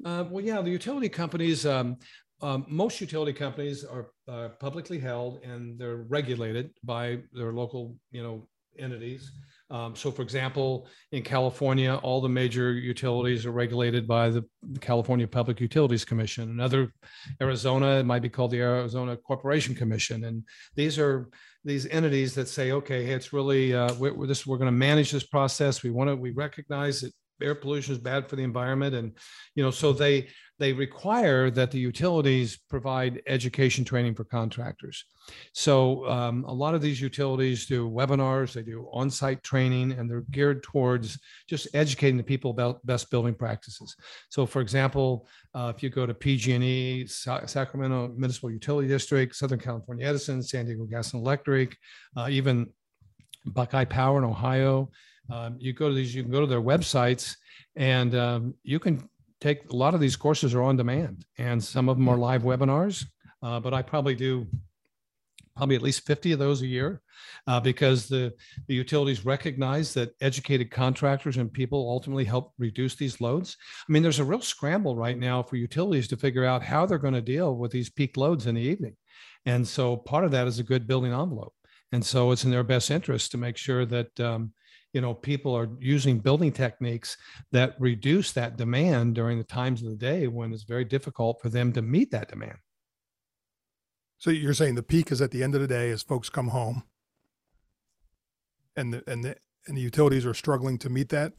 Uh, 0.03 0.25
well, 0.29 0.43
yeah, 0.43 0.61
the 0.61 0.69
utility 0.69 1.07
companies, 1.09 1.65
um, 1.65 1.97
um, 2.41 2.65
most 2.67 3.01
utility 3.01 3.33
companies 3.33 3.83
are 3.83 4.11
uh, 4.27 4.49
publicly 4.59 4.99
held 4.99 5.43
and 5.43 5.77
they're 5.77 5.97
regulated 5.97 6.71
by 6.83 7.19
their 7.33 7.51
local, 7.51 7.95
you 8.11 8.23
know, 8.23 8.47
entities. 8.77 9.31
Um, 9.71 9.95
so, 9.95 10.09
for 10.09 10.23
example, 10.23 10.87
in 11.11 11.21
California, 11.21 11.95
all 12.01 12.21
the 12.21 12.29
major 12.29 12.73
utilities 12.73 13.45
are 13.45 13.51
regulated 13.51 14.07
by 14.07 14.29
the 14.29 14.43
California 14.81 15.27
Public 15.27 15.59
Utilities 15.59 16.03
Commission. 16.03 16.49
Another, 16.49 16.91
Arizona, 17.39 17.99
it 17.99 18.05
might 18.05 18.23
be 18.23 18.29
called 18.29 18.51
the 18.51 18.61
Arizona 18.61 19.15
Corporation 19.15 19.75
Commission, 19.75 20.23
and 20.23 20.43
these 20.75 20.97
are 20.97 21.29
these 21.65 21.85
entities 21.87 22.33
that 22.35 22.47
say, 22.47 22.71
okay, 22.71 23.05
hey, 23.05 23.13
it's 23.13 23.31
really 23.31 23.75
uh, 23.75 23.93
we're, 23.95 24.13
we're 24.13 24.27
this 24.27 24.47
we're 24.47 24.57
going 24.57 24.67
to 24.67 24.71
manage 24.71 25.11
this 25.11 25.25
process. 25.25 25.83
We 25.83 25.91
want 25.91 26.09
to 26.09 26.15
we 26.15 26.31
recognize 26.31 27.01
that 27.01 27.13
air 27.41 27.53
pollution 27.53 27.93
is 27.93 27.99
bad 27.99 28.27
for 28.27 28.37
the 28.37 28.43
environment, 28.43 28.95
and 28.95 29.15
you 29.53 29.63
know, 29.63 29.71
so 29.71 29.93
they 29.93 30.29
they 30.59 30.73
require 30.73 31.49
that 31.49 31.71
the 31.71 31.79
utilities 31.79 32.57
provide 32.69 33.21
education 33.27 33.85
training 33.85 34.13
for 34.13 34.25
contractors. 34.25 35.05
So 35.53 36.05
um, 36.09 36.43
a 36.43 36.53
lot 36.53 36.75
of 36.75 36.81
these 36.81 36.99
utilities 36.99 37.65
do 37.65 37.89
webinars, 37.89 38.53
they 38.53 38.63
do 38.63 38.89
on-site 38.91 39.41
training, 39.41 39.93
and 39.93 40.09
they're 40.09 40.25
geared 40.31 40.61
towards 40.61 41.17
just 41.47 41.67
educating 41.73 42.17
the 42.17 42.23
people 42.23 42.51
about 42.51 42.85
best 42.85 43.09
building 43.09 43.35
practices. 43.35 43.95
So, 44.29 44.45
for 44.45 44.61
example, 44.61 45.27
uh, 45.53 45.71
if 45.73 45.81
you 45.81 45.89
go 45.89 46.05
to 46.05 46.13
PG&E, 46.13 47.07
Sa- 47.07 47.45
Sacramento 47.45 48.13
Municipal 48.17 48.51
Utility 48.51 48.89
District, 48.89 49.33
Southern 49.33 49.59
California 49.59 50.05
Edison, 50.05 50.43
San 50.43 50.65
Diego 50.65 50.85
Gas 50.85 51.13
and 51.13 51.23
Electric, 51.23 51.77
uh, 52.17 52.27
even 52.29 52.67
Buckeye 53.45 53.85
Power 53.85 54.17
in 54.17 54.25
Ohio, 54.25 54.91
um, 55.31 55.55
you 55.57 55.71
go 55.71 55.87
to 55.87 55.95
these, 55.95 56.13
you 56.13 56.23
can 56.23 56.31
go 56.31 56.41
to 56.41 56.47
their 56.47 56.61
websites, 56.61 57.35
and 57.75 58.13
um, 58.15 58.55
you 58.63 58.79
can 58.79 59.07
take 59.41 59.69
a 59.69 59.75
lot 59.75 59.93
of 59.93 59.99
these 59.99 60.15
courses 60.15 60.53
are 60.53 60.63
on 60.63 60.77
demand, 60.77 61.25
and 61.37 61.63
some 61.63 61.89
of 61.89 61.97
them 61.97 62.09
are 62.09 62.17
live 62.17 62.43
webinars. 62.43 63.05
Uh, 63.41 63.59
but 63.59 63.73
I 63.73 63.81
probably 63.81 64.15
do 64.15 64.47
probably 65.59 65.75
at 65.75 65.81
least 65.81 66.05
50 66.05 66.31
of 66.31 66.39
those 66.39 66.61
a 66.61 66.67
year 66.67 67.01
uh, 67.45 67.59
because 67.59 68.07
the, 68.07 68.33
the 68.67 68.73
utilities 68.73 69.25
recognize 69.25 69.93
that 69.93 70.15
educated 70.21 70.71
contractors 70.71 71.35
and 71.35 71.51
people 71.51 71.89
ultimately 71.89 72.23
help 72.23 72.53
reduce 72.57 72.95
these 72.95 73.19
loads. 73.19 73.57
I 73.87 73.91
mean, 73.91 74.01
there's 74.01 74.19
a 74.19 74.23
real 74.23 74.41
scramble 74.41 74.95
right 74.95 75.17
now 75.17 75.43
for 75.43 75.57
utilities 75.57 76.07
to 76.09 76.17
figure 76.17 76.45
out 76.45 76.63
how 76.63 76.85
they're 76.85 76.97
going 76.97 77.13
to 77.13 77.21
deal 77.21 77.57
with 77.57 77.71
these 77.71 77.89
peak 77.89 78.15
loads 78.15 78.47
in 78.47 78.55
the 78.55 78.61
evening. 78.61 78.95
And 79.45 79.67
so 79.67 79.97
part 79.97 80.23
of 80.23 80.31
that 80.31 80.47
is 80.47 80.59
a 80.59 80.63
good 80.63 80.87
building 80.87 81.11
envelope. 81.11 81.53
And 81.91 82.05
so 82.05 82.31
it's 82.31 82.45
in 82.45 82.51
their 82.51 82.63
best 82.63 82.89
interest 82.89 83.31
to 83.31 83.37
make 83.37 83.57
sure 83.57 83.85
that, 83.85 84.17
um, 84.17 84.53
you 84.93 85.01
know, 85.01 85.13
people 85.13 85.55
are 85.55 85.69
using 85.79 86.19
building 86.19 86.51
techniques 86.51 87.17
that 87.51 87.75
reduce 87.79 88.31
that 88.31 88.57
demand 88.57 89.15
during 89.15 89.37
the 89.37 89.43
times 89.43 89.83
of 89.83 89.89
the 89.89 89.95
day 89.95 90.27
when 90.27 90.51
it's 90.51 90.63
very 90.63 90.85
difficult 90.85 91.41
for 91.41 91.49
them 91.49 91.71
to 91.73 91.81
meet 91.81 92.11
that 92.11 92.29
demand. 92.29 92.57
So 94.17 94.31
you're 94.31 94.53
saying 94.53 94.75
the 94.75 94.83
peak 94.83 95.11
is 95.11 95.21
at 95.21 95.31
the 95.31 95.43
end 95.43 95.55
of 95.55 95.61
the 95.61 95.67
day 95.67 95.91
as 95.91 96.03
folks 96.03 96.29
come 96.29 96.49
home, 96.49 96.83
and 98.75 98.93
the 98.93 99.03
and 99.07 99.23
the 99.23 99.37
and 99.67 99.77
the 99.77 99.81
utilities 99.81 100.25
are 100.25 100.33
struggling 100.33 100.77
to 100.79 100.89
meet 100.89 101.09
that. 101.09 101.33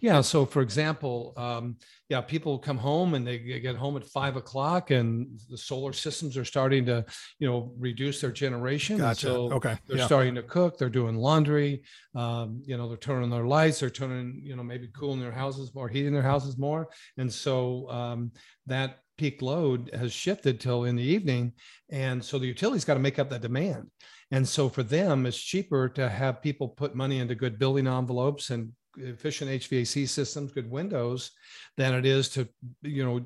Yeah. 0.00 0.20
So, 0.20 0.44
for 0.44 0.62
example, 0.62 1.32
um, 1.36 1.76
yeah, 2.08 2.20
people 2.20 2.58
come 2.58 2.78
home 2.78 3.14
and 3.14 3.26
they 3.26 3.38
get 3.38 3.76
home 3.76 3.96
at 3.96 4.04
five 4.04 4.36
o'clock, 4.36 4.90
and 4.90 5.40
the 5.48 5.56
solar 5.56 5.92
systems 5.92 6.36
are 6.36 6.44
starting 6.44 6.84
to, 6.86 7.04
you 7.38 7.48
know, 7.48 7.72
reduce 7.78 8.20
their 8.20 8.32
generation. 8.32 8.98
Gotcha. 8.98 9.26
So 9.26 9.52
okay. 9.52 9.78
they're 9.86 9.98
Yeah. 9.98 10.06
starting 10.06 10.34
to 10.34 10.42
cook. 10.42 10.78
They're 10.78 10.90
doing 10.90 11.16
laundry. 11.16 11.82
Um, 12.14 12.62
you 12.66 12.76
know, 12.76 12.88
they're 12.88 12.98
turning 12.98 13.30
their 13.30 13.46
lights. 13.46 13.80
They're 13.80 13.90
turning, 13.90 14.42
you 14.44 14.56
know, 14.56 14.62
maybe 14.62 14.88
cooling 14.88 15.20
their 15.20 15.32
houses 15.32 15.74
more, 15.74 15.88
heating 15.88 16.12
their 16.12 16.22
houses 16.22 16.58
more, 16.58 16.88
and 17.16 17.32
so 17.32 17.88
um, 17.90 18.32
that 18.66 18.98
peak 19.18 19.42
load 19.42 19.90
has 19.94 20.12
shifted 20.12 20.58
till 20.58 20.84
in 20.84 20.96
the 20.96 21.02
evening, 21.02 21.52
and 21.90 22.22
so 22.24 22.38
the 22.38 22.46
utilities 22.46 22.84
got 22.84 22.94
to 22.94 23.00
make 23.00 23.18
up 23.18 23.30
that 23.30 23.42
demand. 23.42 23.90
And 24.30 24.48
so 24.48 24.68
for 24.70 24.82
them, 24.82 25.26
it's 25.26 25.38
cheaper 25.38 25.88
to 25.90 26.08
have 26.08 26.42
people 26.42 26.68
put 26.68 26.94
money 26.94 27.18
into 27.18 27.34
good 27.34 27.58
building 27.58 27.86
envelopes 27.86 28.48
and 28.50 28.72
efficient 28.96 29.50
HVAC 29.50 30.08
systems, 30.08 30.52
good 30.52 30.70
windows, 30.70 31.30
than 31.76 31.94
it 31.94 32.06
is 32.06 32.28
to, 32.30 32.48
you 32.82 33.04
know, 33.04 33.24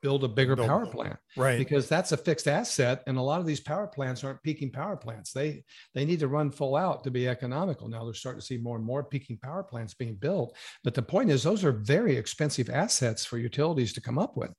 build 0.00 0.24
a 0.24 0.28
bigger 0.28 0.56
Build- 0.56 0.68
power 0.68 0.86
plant. 0.86 1.18
Right. 1.36 1.58
because 1.58 1.88
that's 1.88 2.12
a 2.12 2.16
fixed 2.16 2.48
asset 2.48 3.02
and 3.06 3.18
a 3.18 3.22
lot 3.22 3.40
of 3.40 3.46
these 3.46 3.60
power 3.60 3.86
plants 3.86 4.24
aren't 4.24 4.42
peaking 4.42 4.70
power 4.70 4.96
plants. 4.96 5.32
They 5.32 5.64
they 5.94 6.04
need 6.04 6.20
to 6.20 6.28
run 6.28 6.50
full 6.50 6.74
out 6.76 7.04
to 7.04 7.10
be 7.10 7.28
economical. 7.28 7.88
Now 7.88 8.04
they're 8.04 8.14
starting 8.14 8.40
to 8.40 8.46
see 8.46 8.56
more 8.58 8.76
and 8.76 8.84
more 8.84 9.04
peaking 9.04 9.38
power 9.38 9.62
plants 9.62 9.94
being 9.94 10.14
built. 10.14 10.56
But 10.84 10.94
the 10.94 11.02
point 11.02 11.30
is 11.30 11.42
those 11.42 11.64
are 11.64 11.72
very 11.72 12.16
expensive 12.16 12.70
assets 12.70 13.24
for 13.24 13.38
utilities 13.38 13.92
to 13.94 14.00
come 14.00 14.18
up 14.18 14.36
with. 14.36 14.52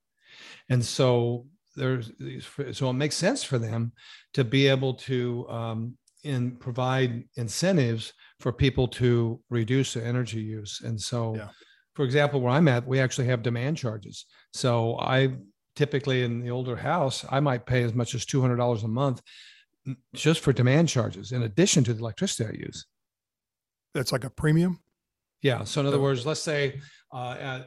And 0.70 0.84
so 0.84 1.48
there's 1.76 2.12
so 2.72 2.90
it 2.90 2.94
makes 2.94 3.16
sense 3.16 3.44
for 3.44 3.58
them 3.58 3.94
to 4.34 4.44
be 4.44 4.68
able 4.68 4.94
to 4.96 5.48
um, 5.50 5.98
in 6.24 6.52
provide 6.58 7.24
incentives 7.36 8.14
for 8.40 8.52
people 8.52 8.88
to 8.88 9.40
reduce 9.50 9.94
their 9.94 10.06
energy 10.06 10.42
use 10.42 10.82
and 10.84 11.00
so 11.00 11.36
Yeah. 11.36 11.50
for 11.96 12.04
example 12.06 12.42
where 12.42 12.52
i'm 12.52 12.68
at 12.68 12.86
we 12.86 13.00
actually 13.00 13.28
have 13.28 13.42
demand 13.42 13.78
charges 13.78 14.26
so 14.54 14.98
I 15.00 15.36
typically 15.76 16.24
in 16.24 16.42
the 16.42 16.50
older 16.50 16.76
house, 16.76 17.24
I 17.30 17.40
might 17.40 17.66
pay 17.66 17.84
as 17.84 17.94
much 17.94 18.14
as 18.14 18.26
two 18.26 18.42
hundred 18.42 18.58
dollars 18.58 18.84
a 18.84 18.88
month 18.88 19.22
just 20.14 20.42
for 20.42 20.52
demand 20.52 20.90
charges, 20.90 21.32
in 21.32 21.44
addition 21.44 21.84
to 21.86 21.94
the 21.94 22.00
electricity 22.00 22.50
I 22.50 22.60
use. 22.60 22.86
That's 23.94 24.12
like 24.12 24.26
a 24.26 24.30
premium. 24.30 24.80
Yeah. 25.42 25.64
So 25.64 25.80
in 25.80 25.88
other 25.88 26.00
words, 26.00 26.26
let's 26.26 26.42
say 26.42 26.82
uh, 27.14 27.18
uh, 27.18 27.64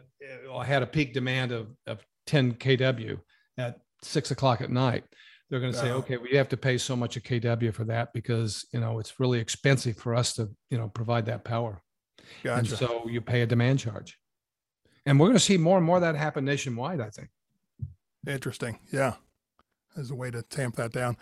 I 0.55 0.65
had 0.65 0.83
a 0.83 0.87
peak 0.87 1.15
demand 1.15 1.53
of, 1.53 1.69
of 1.87 2.01
10 2.27 2.55
kW 2.55 3.19
at 3.57 3.81
six 4.03 4.31
o'clock 4.31 4.61
at 4.61 4.71
night. 4.71 5.05
They're 5.53 5.61
going 5.61 5.75
to 5.75 5.79
say, 5.79 5.91
okay, 5.91 6.17
we 6.17 6.31
have 6.39 6.49
to 6.49 6.57
pay 6.57 6.79
so 6.79 6.97
much 6.97 7.19
a 7.19 7.21
kW 7.21 7.75
for 7.75 7.85
that 7.85 8.15
because 8.15 8.65
you 8.73 8.81
know 8.81 8.99
it's 8.99 9.21
really 9.21 9.39
expensive 9.39 9.99
for 9.99 10.15
us 10.15 10.33
to 10.37 10.49
you 10.71 10.79
know 10.79 10.89
provide 10.89 11.27
that 11.27 11.45
power. 11.45 11.83
And 12.43 12.67
so 12.67 13.07
you 13.07 13.21
pay 13.21 13.43
a 13.43 13.47
demand 13.47 13.79
charge. 13.79 14.19
And 15.05 15.21
we're 15.21 15.27
going 15.27 15.37
to 15.37 15.45
see 15.45 15.59
more 15.59 15.77
and 15.77 15.85
more 15.85 15.97
of 15.97 16.01
that 16.01 16.17
happen 16.17 16.47
nationwide, 16.47 17.03
I 17.03 17.11
think. 17.11 17.29
Interesting. 18.27 18.79
Yeah. 18.91 19.17
As 19.95 20.11
a 20.11 20.15
way 20.15 20.31
to 20.31 20.41
tamp 20.41 20.77
that 20.77 20.91
down. 20.91 21.19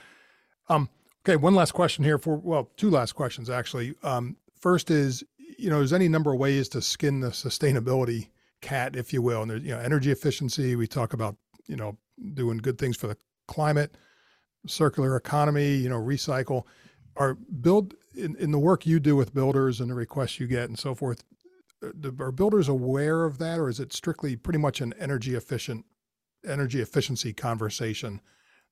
Um, 0.68 0.88
okay. 1.24 1.34
One 1.34 1.56
last 1.56 1.72
question 1.72 2.04
here 2.04 2.18
for, 2.18 2.36
well, 2.36 2.70
two 2.76 2.88
last 2.88 3.14
questions 3.14 3.50
actually. 3.50 3.96
Um, 4.04 4.36
first 4.60 4.92
is, 4.92 5.24
you 5.58 5.70
know, 5.70 5.78
there's 5.78 5.92
any 5.92 6.06
number 6.06 6.32
of 6.32 6.38
ways 6.38 6.68
to 6.68 6.82
skin 6.82 7.18
the 7.18 7.30
sustainability 7.30 8.28
cat, 8.60 8.94
if 8.94 9.12
you 9.12 9.22
will. 9.22 9.42
And 9.42 9.50
there's, 9.50 9.62
you 9.64 9.70
know, 9.70 9.80
energy 9.80 10.12
efficiency. 10.12 10.76
We 10.76 10.86
talk 10.86 11.14
about, 11.14 11.36
you 11.66 11.74
know, 11.74 11.98
doing 12.34 12.58
good 12.58 12.78
things 12.78 12.96
for 12.96 13.08
the 13.08 13.16
climate, 13.48 13.96
circular 14.66 15.16
economy, 15.16 15.74
you 15.74 15.88
know, 15.88 16.00
recycle. 16.00 16.64
Are 17.16 17.34
build 17.34 17.94
in, 18.14 18.36
in 18.36 18.50
the 18.50 18.58
work 18.58 18.86
you 18.86 19.00
do 19.00 19.16
with 19.16 19.34
builders 19.34 19.80
and 19.80 19.90
the 19.90 19.94
requests 19.94 20.40
you 20.40 20.46
get 20.46 20.68
and 20.68 20.78
so 20.78 20.94
forth, 20.94 21.24
uh, 21.82 22.10
are 22.18 22.32
builders 22.32 22.68
aware 22.68 23.24
of 23.24 23.38
that 23.38 23.58
or 23.58 23.68
is 23.68 23.80
it 23.80 23.92
strictly 23.92 24.36
pretty 24.36 24.58
much 24.58 24.80
an 24.80 24.94
energy 24.98 25.34
efficient 25.34 25.84
energy 26.46 26.80
efficiency 26.80 27.32
conversation 27.32 28.20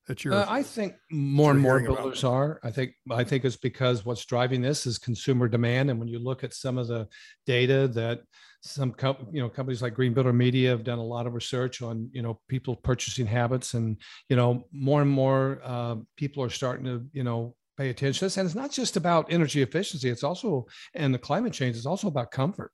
that 0.09 0.23
you're 0.25 0.33
Uh, 0.33 0.45
I 0.49 0.61
think 0.61 0.95
more 1.09 1.51
and 1.51 1.59
more 1.59 1.79
hearing 1.79 1.87
about. 1.93 2.03
builders 2.03 2.23
are. 2.25 2.59
I 2.63 2.71
think 2.71 2.91
I 3.09 3.23
think 3.23 3.45
it's 3.45 3.55
because 3.55 4.03
what's 4.05 4.25
driving 4.25 4.61
this 4.61 4.85
is 4.85 4.97
consumer 4.97 5.47
demand, 5.47 5.89
and 5.89 5.97
when 5.99 6.09
you 6.09 6.19
look 6.19 6.43
at 6.43 6.53
some 6.53 6.77
of 6.77 6.87
the 6.87 7.07
data 7.45 7.87
that 7.93 8.19
some 8.61 8.91
com- 8.91 9.27
you 9.31 9.41
know 9.41 9.47
companies 9.47 9.81
like 9.81 9.93
Green 9.93 10.13
Builder 10.13 10.33
Media 10.33 10.69
have 10.71 10.83
done 10.83 10.99
a 10.99 11.03
lot 11.15 11.25
of 11.27 11.33
research 11.33 11.81
on 11.81 12.09
you 12.11 12.21
know 12.21 12.41
people 12.49 12.75
purchasing 12.75 13.25
habits, 13.25 13.73
and 13.73 13.97
you 14.27 14.35
know 14.35 14.67
more 14.73 15.01
and 15.01 15.09
more 15.09 15.61
uh, 15.63 15.95
people 16.17 16.43
are 16.43 16.49
starting 16.49 16.85
to 16.85 17.05
you 17.13 17.23
know 17.23 17.55
pay 17.77 17.89
attention 17.89 18.19
to 18.19 18.25
this, 18.25 18.37
and 18.37 18.45
it's 18.45 18.55
not 18.63 18.71
just 18.71 18.97
about 18.97 19.31
energy 19.31 19.61
efficiency; 19.61 20.09
it's 20.09 20.23
also 20.23 20.65
and 20.93 21.13
the 21.13 21.19
climate 21.19 21.53
change 21.53 21.77
is 21.77 21.85
also 21.85 22.07
about 22.07 22.31
comfort. 22.31 22.71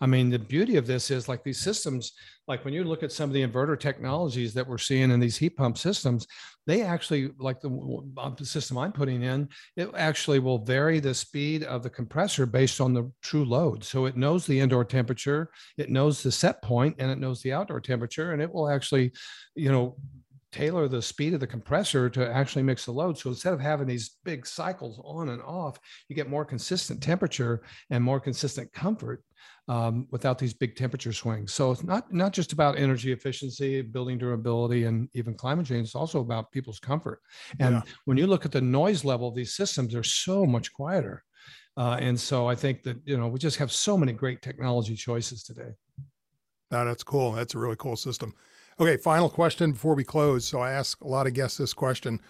I 0.00 0.06
mean, 0.06 0.30
the 0.30 0.38
beauty 0.38 0.76
of 0.76 0.86
this 0.86 1.10
is 1.10 1.28
like 1.28 1.42
these 1.44 1.60
systems, 1.60 2.12
like 2.48 2.64
when 2.64 2.74
you 2.74 2.84
look 2.84 3.02
at 3.02 3.12
some 3.12 3.30
of 3.30 3.34
the 3.34 3.46
inverter 3.46 3.78
technologies 3.78 4.54
that 4.54 4.66
we're 4.66 4.78
seeing 4.78 5.10
in 5.10 5.20
these 5.20 5.36
heat 5.36 5.56
pump 5.56 5.78
systems, 5.78 6.26
they 6.66 6.82
actually, 6.82 7.30
like 7.38 7.60
the, 7.60 7.70
uh, 8.16 8.30
the 8.30 8.44
system 8.44 8.78
I'm 8.78 8.92
putting 8.92 9.22
in, 9.22 9.48
it 9.76 9.90
actually 9.96 10.38
will 10.38 10.58
vary 10.58 11.00
the 11.00 11.14
speed 11.14 11.64
of 11.64 11.82
the 11.82 11.90
compressor 11.90 12.46
based 12.46 12.80
on 12.80 12.94
the 12.94 13.10
true 13.22 13.44
load. 13.44 13.84
So 13.84 14.06
it 14.06 14.16
knows 14.16 14.46
the 14.46 14.60
indoor 14.60 14.84
temperature, 14.84 15.50
it 15.76 15.90
knows 15.90 16.22
the 16.22 16.32
set 16.32 16.62
point, 16.62 16.96
and 16.98 17.10
it 17.10 17.18
knows 17.18 17.42
the 17.42 17.52
outdoor 17.52 17.80
temperature, 17.80 18.32
and 18.32 18.40
it 18.40 18.52
will 18.52 18.68
actually, 18.68 19.12
you 19.54 19.72
know, 19.72 19.96
tailor 20.52 20.86
the 20.86 21.02
speed 21.02 21.34
of 21.34 21.40
the 21.40 21.46
compressor 21.46 22.08
to 22.10 22.30
actually 22.30 22.62
mix 22.62 22.84
the 22.84 22.92
load. 22.92 23.18
So 23.18 23.30
instead 23.30 23.54
of 23.54 23.60
having 23.60 23.86
these 23.86 24.16
big 24.24 24.46
cycles 24.46 25.00
on 25.02 25.30
and 25.30 25.42
off, 25.42 25.78
you 26.08 26.14
get 26.14 26.28
more 26.28 26.44
consistent 26.44 27.02
temperature 27.02 27.62
and 27.90 28.04
more 28.04 28.20
consistent 28.20 28.72
comfort 28.72 29.24
um, 29.68 30.06
without 30.10 30.38
these 30.38 30.52
big 30.52 30.76
temperature 30.76 31.12
swings. 31.12 31.52
So 31.52 31.70
it's 31.70 31.82
not 31.82 32.12
not 32.12 32.32
just 32.32 32.52
about 32.52 32.78
energy 32.78 33.12
efficiency, 33.12 33.80
building 33.80 34.18
durability, 34.18 34.84
and 34.84 35.08
even 35.14 35.34
climate 35.34 35.66
change. 35.66 35.86
It's 35.86 35.94
also 35.94 36.20
about 36.20 36.52
people's 36.52 36.78
comfort. 36.78 37.20
And 37.58 37.76
yeah. 37.76 37.82
when 38.04 38.18
you 38.18 38.26
look 38.26 38.44
at 38.44 38.52
the 38.52 38.60
noise 38.60 39.04
level 39.04 39.28
of 39.28 39.34
these 39.34 39.54
systems, 39.54 39.92
they're 39.92 40.02
so 40.02 40.44
much 40.44 40.72
quieter. 40.72 41.24
Uh, 41.76 41.96
and 42.00 42.20
so 42.20 42.46
I 42.46 42.54
think 42.54 42.82
that 42.82 42.98
you 43.04 43.16
know 43.16 43.28
we 43.28 43.38
just 43.38 43.56
have 43.56 43.72
so 43.72 43.96
many 43.96 44.12
great 44.12 44.42
technology 44.42 44.94
choices 44.96 45.42
today. 45.42 45.70
No, 46.70 46.84
that's 46.84 47.02
cool. 47.02 47.32
That's 47.32 47.54
a 47.54 47.58
really 47.58 47.76
cool 47.78 47.96
system. 47.96 48.34
Okay, 48.80 48.96
final 48.96 49.28
question 49.28 49.72
before 49.72 49.94
we 49.94 50.04
close. 50.04 50.46
So 50.46 50.60
I 50.60 50.72
ask 50.72 51.00
a 51.02 51.08
lot 51.08 51.26
of 51.26 51.34
guests 51.34 51.58
this 51.58 51.74
question: 51.74 52.20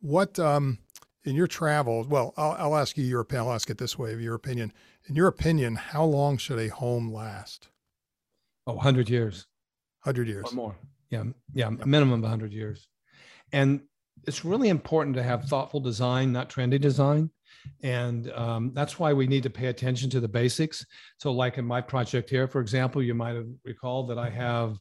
What 0.00 0.38
um, 0.38 0.78
in 1.24 1.34
your 1.34 1.46
travels? 1.46 2.06
Well, 2.06 2.34
I'll, 2.36 2.52
I'll 2.52 2.76
ask 2.76 2.96
you 2.96 3.04
your 3.04 3.20
opinion. 3.20 3.46
I'll 3.46 3.54
ask 3.54 3.70
it 3.70 3.78
this 3.78 3.98
way: 3.98 4.12
of 4.12 4.20
your 4.20 4.34
opinion. 4.34 4.72
In 5.08 5.16
your 5.16 5.28
opinion, 5.28 5.74
how 5.76 6.04
long 6.04 6.38
should 6.38 6.58
a 6.58 6.68
home 6.68 7.12
last? 7.12 7.68
Oh, 8.66 8.74
100 8.74 9.10
years. 9.10 9.46
100 10.04 10.28
years 10.28 10.44
or 10.52 10.54
more. 10.54 10.76
Yeah, 11.10 11.24
yeah, 11.52 11.66
a 11.66 11.86
minimum 11.86 12.14
of 12.14 12.22
100 12.22 12.52
years. 12.52 12.88
And 13.52 13.82
it's 14.26 14.44
really 14.44 14.68
important 14.68 15.16
to 15.16 15.22
have 15.22 15.44
thoughtful 15.44 15.80
design, 15.80 16.32
not 16.32 16.48
trendy 16.48 16.80
design. 16.80 17.30
And 17.82 18.30
um, 18.32 18.72
that's 18.74 18.98
why 18.98 19.12
we 19.12 19.26
need 19.26 19.42
to 19.42 19.50
pay 19.50 19.66
attention 19.66 20.08
to 20.10 20.20
the 20.20 20.28
basics. 20.28 20.86
So, 21.18 21.32
like 21.32 21.58
in 21.58 21.64
my 21.64 21.80
project 21.80 22.30
here, 22.30 22.48
for 22.48 22.60
example, 22.60 23.02
you 23.02 23.14
might 23.14 23.34
have 23.34 23.48
recalled 23.64 24.08
that 24.10 24.18
I 24.18 24.30
have 24.30 24.78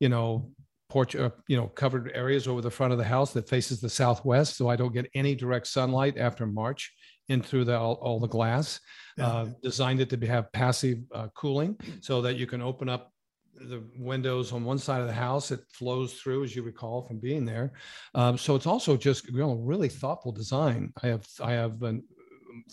you 0.00 0.08
know, 0.08 0.50
porch, 0.88 1.14
uh, 1.14 1.30
you 1.46 1.56
know, 1.56 1.68
covered 1.68 2.10
areas 2.14 2.48
over 2.48 2.60
the 2.60 2.70
front 2.70 2.92
of 2.92 2.98
the 2.98 3.04
house 3.04 3.32
that 3.32 3.48
faces 3.48 3.80
the 3.80 3.88
southwest, 3.88 4.56
so 4.56 4.68
I 4.68 4.76
don't 4.76 4.92
get 4.92 5.08
any 5.14 5.34
direct 5.34 5.68
sunlight 5.68 6.18
after 6.18 6.46
March 6.46 6.92
in 7.28 7.42
through 7.42 7.64
the, 7.64 7.78
all, 7.78 7.94
all 7.94 8.18
the 8.18 8.26
glass. 8.26 8.80
Yeah. 9.16 9.26
Uh, 9.26 9.46
designed 9.62 10.00
it 10.00 10.10
to 10.10 10.16
be, 10.16 10.26
have 10.26 10.50
passive 10.52 10.98
uh, 11.14 11.28
cooling 11.34 11.78
so 12.00 12.20
that 12.22 12.36
you 12.36 12.46
can 12.46 12.60
open 12.60 12.88
up 12.88 13.12
the 13.54 13.84
windows 13.98 14.52
on 14.52 14.64
one 14.64 14.78
side 14.78 15.00
of 15.00 15.06
the 15.06 15.12
house. 15.12 15.50
It 15.50 15.60
flows 15.72 16.14
through, 16.14 16.44
as 16.44 16.56
you 16.56 16.62
recall 16.62 17.02
from 17.02 17.18
being 17.18 17.44
there. 17.44 17.72
Um, 18.14 18.38
so 18.38 18.54
it's 18.54 18.66
also 18.66 18.96
just 18.96 19.28
you 19.28 19.38
know 19.38 19.54
really 19.54 19.88
thoughtful 19.88 20.32
design. 20.32 20.92
I 21.02 21.08
have 21.08 21.26
I 21.40 21.52
have 21.52 21.82
an 21.82 22.02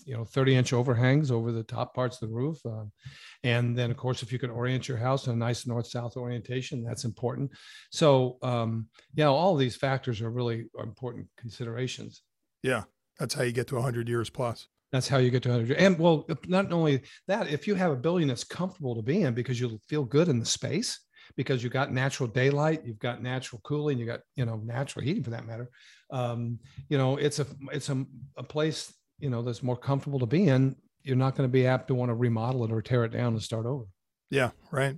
you 0.05 0.15
know 0.15 0.25
30 0.25 0.55
inch 0.55 0.73
overhangs 0.73 1.32
over 1.32 1.51
the 1.51 1.63
top 1.63 1.93
parts 1.93 2.21
of 2.21 2.30
the 2.30 2.36
roof 2.36 2.57
uh, 2.65 2.84
and 3.43 3.78
then 3.78 3.91
of 3.91 3.97
course 3.97 4.23
if 4.23 4.32
you 4.32 4.39
can 4.39 4.49
orient 4.49 4.88
your 4.88 4.97
house 4.97 5.28
in 5.28 5.34
a 5.34 5.36
nice 5.36 5.65
north 5.65 5.88
south 5.88 6.17
orientation 6.17 6.84
that's 6.84 7.05
important 7.05 7.51
so 7.91 8.38
um, 8.41 8.88
yeah 9.13 9.28
all 9.28 9.55
these 9.55 9.75
factors 9.75 10.21
are 10.21 10.30
really 10.30 10.65
important 10.82 11.28
considerations 11.38 12.23
yeah 12.63 12.84
that's 13.19 13.34
how 13.34 13.43
you 13.43 13.51
get 13.51 13.67
to 13.67 13.75
100 13.75 14.07
years 14.07 14.30
plus 14.30 14.67
that's 14.91 15.07
how 15.07 15.17
you 15.17 15.30
get 15.30 15.43
to 15.43 15.49
100 15.49 15.78
and 15.78 15.97
well 15.99 16.28
not 16.47 16.71
only 16.71 17.01
that 17.28 17.47
if 17.49 17.67
you 17.67 17.75
have 17.75 17.91
a 17.91 17.95
building 17.95 18.28
that's 18.28 18.43
comfortable 18.43 18.95
to 18.95 19.01
be 19.01 19.23
in 19.23 19.34
because 19.34 19.59
you'll 19.59 19.82
feel 19.88 20.03
good 20.03 20.28
in 20.28 20.39
the 20.39 20.45
space 20.45 20.99
because 21.36 21.63
you've 21.63 21.73
got 21.73 21.91
natural 21.91 22.28
daylight, 22.28 22.82
you've 22.86 22.99
got 22.99 23.21
natural 23.21 23.61
cooling, 23.63 23.97
you 23.97 24.05
got 24.05 24.21
you 24.36 24.45
know 24.45 24.57
natural 24.63 25.03
heating 25.03 25.23
for 25.23 25.32
that 25.32 25.45
matter. 25.45 25.69
Um, 26.11 26.59
you 26.89 26.97
know, 26.97 27.17
it's 27.17 27.39
a 27.39 27.47
it's 27.71 27.89
a, 27.89 28.05
a 28.38 28.43
place 28.43 28.93
you 29.20 29.30
know 29.30 29.41
that's 29.41 29.63
more 29.63 29.78
comfortable 29.78 30.20
to 30.20 30.26
be 30.26 30.47
in 30.47 30.76
you're 31.07 31.15
not 31.15 31.36
going 31.36 31.47
to 31.47 31.51
be 31.51 31.65
apt 31.65 31.88
to 31.88 31.95
want 31.95 32.09
to 32.09 32.13
remodel 32.13 32.65
it 32.65 32.72
or 32.72 32.82
tear 32.82 33.05
it 33.05 33.13
down 33.13 33.34
and 33.34 33.41
start 33.41 33.65
over. 33.65 33.86
Yeah 34.30 34.51
right. 34.72 34.97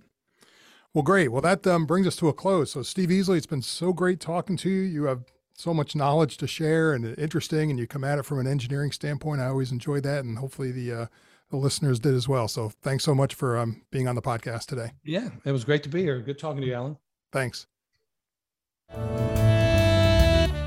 Well 0.93 1.03
great. 1.03 1.27
Well 1.27 1.41
that 1.41 1.65
um, 1.67 1.85
brings 1.85 2.07
us 2.07 2.15
to 2.17 2.27
a 2.29 2.33
close. 2.33 2.71
So 2.71 2.81
steve 2.81 3.09
easley 3.09 3.37
it's 3.37 3.45
been 3.45 3.61
so 3.61 3.93
great 3.93 4.19
talking 4.19 4.57
to 4.57 4.69
you. 4.69 4.81
You 4.81 5.03
have 5.05 5.23
so 5.53 5.73
much 5.73 5.95
knowledge 5.95 6.37
to 6.37 6.47
share 6.47 6.93
and 6.93 7.17
interesting 7.17 7.69
and 7.69 7.79
you 7.79 7.85
come 7.85 8.03
at 8.03 8.17
it 8.17 8.23
from 8.23 8.39
an 8.39 8.47
engineering 8.47 8.91
standpoint. 8.91 9.41
I 9.41 9.47
always 9.47 9.71
enjoy 9.71 10.01
that 10.01 10.25
and 10.25 10.39
hopefully 10.39 10.71
the 10.71 10.93
uh, 10.93 11.05
the 11.51 11.57
listeners 11.57 11.99
did 11.99 12.13
as 12.13 12.27
well. 12.27 12.47
So 12.47 12.71
thanks 12.81 13.03
so 13.03 13.15
much 13.15 13.33
for 13.33 13.57
um, 13.57 13.81
being 13.91 14.07
on 14.07 14.15
the 14.15 14.21
podcast 14.21 14.65
today. 14.65 14.91
Yeah 15.03 15.29
it 15.45 15.51
was 15.51 15.63
great 15.63 15.83
to 15.83 15.89
be 15.89 16.01
here. 16.01 16.19
Good 16.21 16.39
talking 16.39 16.61
to 16.61 16.67
you 16.67 16.73
alan. 16.73 16.97
Thanks 17.31 17.67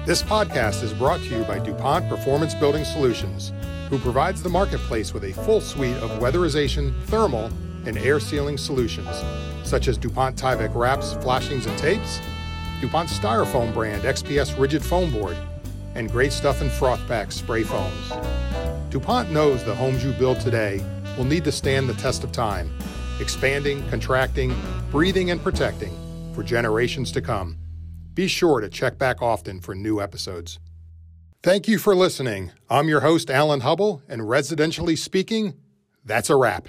this 0.04 0.20
podcast 0.20 0.82
is 0.82 0.92
brought 0.92 1.20
to 1.20 1.26
you 1.26 1.44
by 1.44 1.60
DuPont 1.60 2.08
Performance 2.08 2.54
Building 2.54 2.84
Solutions, 2.84 3.52
who 3.88 3.98
provides 3.98 4.42
the 4.42 4.48
marketplace 4.48 5.14
with 5.14 5.22
a 5.22 5.32
full 5.32 5.60
suite 5.60 5.96
of 5.98 6.10
weatherization, 6.18 6.92
thermal, 7.04 7.52
and 7.86 7.96
air 7.98 8.18
sealing 8.18 8.58
solutions, 8.58 9.22
such 9.62 9.86
as 9.86 9.96
DuPont 9.96 10.36
Tyvek 10.36 10.74
wraps, 10.74 11.14
flashings, 11.22 11.66
and 11.66 11.78
tapes, 11.78 12.20
DuPont 12.80 13.10
Styrofoam 13.10 13.72
brand 13.72 14.02
XPS 14.02 14.58
rigid 14.58 14.84
foam 14.84 15.12
board, 15.12 15.36
and 15.94 16.10
Great 16.10 16.32
Stuff 16.32 16.62
and 16.62 16.70
Froth-Pak 16.72 17.30
spray 17.30 17.62
foams. 17.62 18.12
DuPont 18.90 19.30
knows 19.30 19.62
the 19.62 19.74
homes 19.74 20.04
you 20.04 20.10
build 20.14 20.40
today 20.40 20.84
will 21.16 21.24
need 21.24 21.44
to 21.44 21.52
stand 21.52 21.88
the 21.88 21.94
test 21.94 22.24
of 22.24 22.32
time, 22.32 22.76
expanding, 23.20 23.88
contracting, 23.88 24.52
breathing, 24.90 25.30
and 25.30 25.40
protecting 25.40 25.96
for 26.34 26.42
generations 26.42 27.12
to 27.12 27.20
come. 27.20 27.56
Be 28.14 28.26
sure 28.26 28.60
to 28.60 28.68
check 28.68 28.98
back 28.98 29.22
often 29.22 29.60
for 29.60 29.74
new 29.74 30.00
episodes. 30.00 30.58
Thank 31.42 31.66
you 31.66 31.78
for 31.78 31.94
listening. 31.94 32.52
I'm 32.68 32.88
your 32.88 33.00
host, 33.00 33.30
Alan 33.30 33.60
Hubble, 33.60 34.02
and 34.06 34.22
residentially 34.22 34.98
speaking, 34.98 35.54
that's 36.04 36.28
a 36.30 36.36
wrap. 36.36 36.68